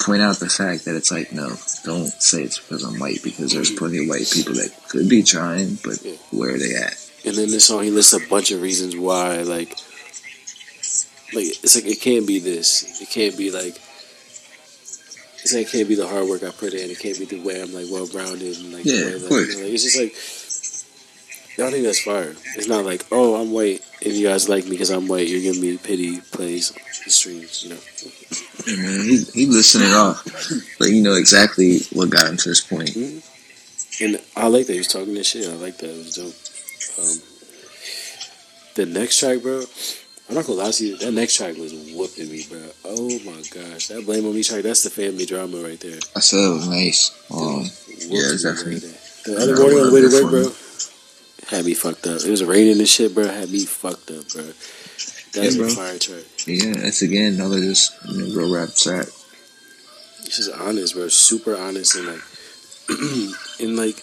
[0.00, 1.48] point out the fact that it's like, no,
[1.84, 5.22] don't say it's because I'm white, because there's plenty of white people that could be
[5.22, 5.98] trying, but
[6.30, 6.94] where are they at?
[7.24, 9.38] And then this song, he lists a bunch of reasons why.
[9.42, 9.70] Like,
[11.34, 13.00] like it's like it can't be this.
[13.00, 13.76] It can't be like.
[15.42, 16.90] It's like it can't be the hard work I put in.
[16.90, 18.84] It can't be the way I'm like well rounded and like.
[18.84, 19.48] Yeah, way, of like, course.
[19.48, 20.14] you know, like, it's just like.
[21.58, 22.36] I don't think that's fire.
[22.54, 25.28] It's not like, oh, I'm white and you guys like me because I'm white.
[25.28, 27.64] You're giving me pity, plays, and streams.
[27.64, 27.80] You know.
[28.66, 30.24] I mean, he, he listing it off,
[30.78, 32.94] but you know exactly what got him to this point.
[34.00, 35.48] And I like that he was talking this shit.
[35.48, 35.90] I like that.
[35.90, 36.34] It was dope.
[36.98, 37.22] Um,
[38.76, 39.64] the next track, bro.
[40.28, 40.96] I'm not gonna lie to you.
[40.98, 42.60] That next track was whooping me, bro.
[42.84, 44.62] Oh my gosh, that blame on me track.
[44.62, 45.98] That's the family drama right there.
[46.14, 47.10] I said it was nice.
[47.30, 48.78] Um, Yeah, it's me.
[49.24, 50.52] The other Yeah, morning on the way to work, bro,
[51.48, 52.20] had me fucked up.
[52.22, 53.24] It was raining and shit, bro.
[53.26, 54.42] Had me fucked up, bro.
[55.32, 56.24] That's Yeah, a fire track.
[56.46, 59.06] yeah, that's again another just you know, real rap track.
[60.24, 61.08] It's just honest, bro.
[61.08, 62.22] Super honest and like,
[63.60, 64.02] and like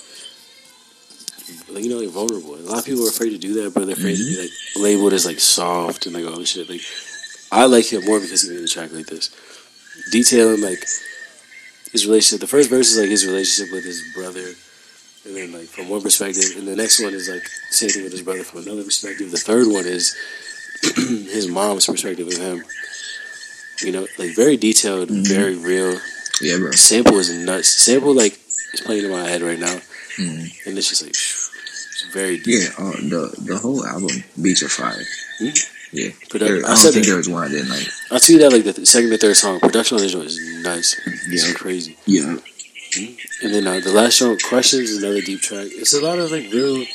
[1.77, 2.55] you know, like vulnerable.
[2.55, 4.35] A lot of people are afraid to do that, but they're afraid Mm-hmm.
[4.35, 4.51] to be like
[4.83, 6.69] labeled as like soft and like all this shit.
[6.69, 6.81] Like,
[7.51, 9.29] I like him more because he made a track like this,
[10.11, 10.83] detailing like
[11.91, 12.41] his relationship.
[12.41, 14.47] The first verse is like his relationship with his brother,
[15.25, 18.11] and then like from one perspective, and the next one is like same thing with
[18.11, 19.31] his brother from another perspective.
[19.31, 20.15] The third one is
[20.95, 22.63] his mom's perspective of him.
[23.83, 25.27] You know, like very detailed, Mhm.
[25.27, 25.99] very real.
[26.41, 26.71] Yeah, bro.
[26.71, 27.67] Sample is nuts.
[27.69, 28.39] Sample like
[28.73, 29.75] is playing in my head right now,
[30.17, 30.51] Mhm.
[30.65, 31.15] and it's just like
[32.13, 32.61] very deep.
[32.61, 35.03] Yeah, uh, the the whole album beats are fire.
[35.41, 35.69] Mhm.
[35.91, 37.05] Yeah, Produ- There- I I don't think that.
[37.05, 37.87] there was one I didn't like.
[38.11, 40.25] I'll tell you that like the th- second or third song, production on this one
[40.25, 40.95] is nice.
[41.31, 41.53] It's Yeah.
[41.53, 41.97] crazy.
[42.05, 42.37] Yeah,
[43.43, 45.67] And then uh, the last song, Questions, is another deep track.
[45.71, 46.85] It's a lot of like real.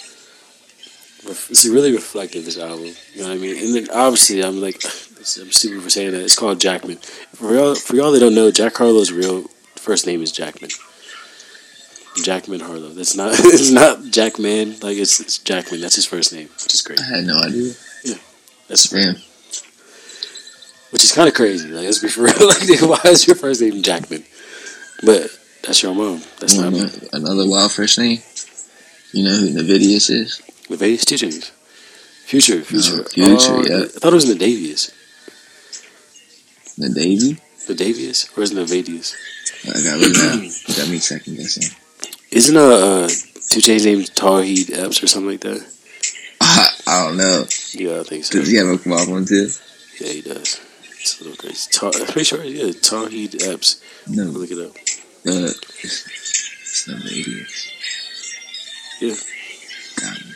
[1.50, 2.44] It's really reflective.
[2.46, 3.56] This album, you know what I mean.
[3.58, 6.22] And then obviously, I'm like, I'm stupid for saying that.
[6.22, 6.96] It's called Jackman.
[7.34, 9.42] For y'all, for y'all that don't know, Jack Harlow's real
[9.76, 10.70] first name is Jackman.
[12.22, 12.90] Jackman Harlow.
[12.90, 13.32] That's not.
[13.38, 14.78] It's not Jackman.
[14.80, 15.80] Like it's, it's Jackman.
[15.80, 17.00] That's his first name, which is great.
[17.00, 17.72] I had no idea.
[18.04, 18.14] Yeah,
[18.68, 19.14] that's Damn.
[20.90, 21.68] which is kind of crazy.
[21.68, 22.48] Like let's be for real.
[22.48, 24.24] Like why is your first name Jackman?
[25.04, 25.30] But
[25.62, 26.22] that's your mom.
[26.40, 28.18] That's You not know another wild first name.
[29.12, 30.40] You know who Navidius is?
[30.68, 31.50] 2 Chainz.
[32.26, 33.84] Future, future, Future, Oh, yeah.
[33.84, 34.92] I thought it was Nadavius.
[36.78, 37.36] The Davy.
[37.66, 39.14] Nadavius, or is it Navadius?
[39.64, 40.74] I got now.
[40.74, 41.76] got me second guessing.
[42.32, 43.12] Isn't a uh, 2
[43.60, 45.66] Chainz named Tauheed Epps or something like that?
[46.40, 47.44] I, I don't know.
[47.72, 48.38] Yeah, I think so.
[48.38, 49.48] Does he have a wild one too?
[50.00, 50.60] Yeah, he does.
[51.00, 51.70] It's a little crazy.
[51.72, 53.82] Ta- I'm pretty sure, yeah, Tauheed Epps.
[54.08, 54.24] No.
[54.24, 54.70] Look it up.
[55.26, 55.50] Uh,
[55.82, 56.06] it's,
[56.62, 57.68] it's Navidius.
[59.00, 59.16] Yeah.
[60.00, 60.32] Got me.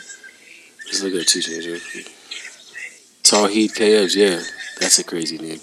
[0.87, 2.12] Let's look at 2 Chainz real quick.
[3.23, 4.41] Tauheed K Epps, yeah,
[4.81, 5.61] that's a crazy name.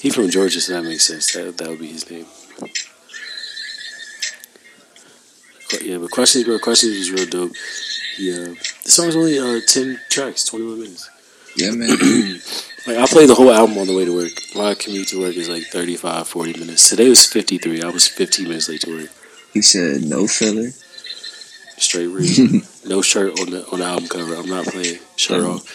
[0.00, 1.32] He from Georgia, so that makes sense.
[1.32, 2.26] That that would be his name.
[5.82, 6.58] Yeah, but questions, bro.
[6.58, 7.52] Questions is real dope.
[8.18, 11.10] Yeah, the song's only uh, ten tracks, twenty one minutes.
[11.56, 12.40] Yeah, man.
[12.86, 14.30] Like I play the whole album on the way to work.
[14.54, 16.88] My commute to work is like 35, 40 minutes.
[16.88, 17.82] Today was fifty three.
[17.82, 19.10] I was fifteen minutes late to work.
[19.52, 20.70] he said no filler.
[21.78, 22.60] Straight real.
[22.86, 24.36] no shirt on the on the album cover.
[24.36, 25.66] I'm not playing shirt off.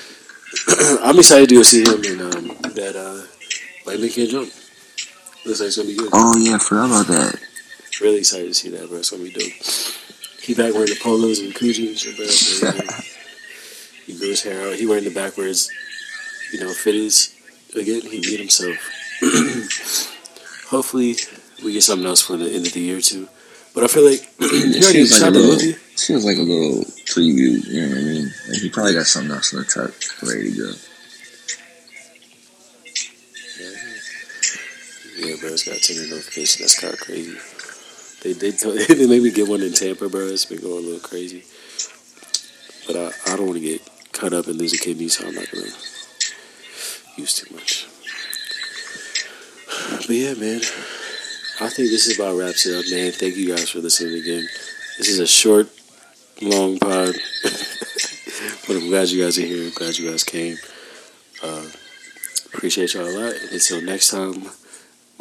[1.03, 3.27] I'm excited to go see him in um, that uh,
[3.83, 4.49] White Men Can't Jump.
[5.45, 6.09] Looks like it's gonna be good.
[6.13, 7.39] Oh yeah, I forgot about that.
[8.01, 8.97] Really excited to see that, bro.
[8.97, 9.53] It's gonna be dope.
[10.41, 12.25] He back wearing the polos and Coogi bro.
[14.07, 14.75] He grew his hair out.
[14.75, 15.69] He wearing the backwards,
[16.51, 17.35] you know, fitties.
[17.75, 18.75] Again, he beat himself.
[20.69, 21.15] Hopefully,
[21.63, 23.27] we get something else for the end of the year too.
[23.75, 25.73] But I feel like you already Seems like a the little- movie.
[26.01, 27.63] Feels like a little preview.
[27.67, 28.33] You know what I mean?
[28.49, 29.93] Like he probably got something else in the tuck
[30.27, 30.71] ready to go.
[35.19, 36.63] Yeah, bro, it's got tender notification.
[36.63, 37.37] That's kind of crazy.
[38.21, 38.51] They they
[38.95, 40.27] they made me get one in Tampa, bro.
[40.27, 41.43] It's been going a little crazy.
[42.87, 43.81] But I, I don't want to get
[44.11, 45.65] cut up and lose a kidney, so I'm not gonna
[47.17, 47.87] use too much.
[49.91, 50.59] But yeah, man,
[51.59, 53.11] I think this is about wraps it up, man.
[53.11, 54.47] Thank you guys for listening again.
[54.97, 55.69] This is a short,
[56.41, 57.15] long pod,
[58.67, 59.65] but I'm glad you guys are here.
[59.65, 60.57] I'm glad you guys came.
[61.43, 61.65] Uh,
[62.53, 63.33] appreciate y'all a lot.
[63.51, 64.45] Until next time.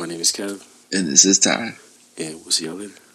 [0.00, 1.74] My name is Kev, And this is Ty.
[2.20, 3.09] And we'll see y'all later.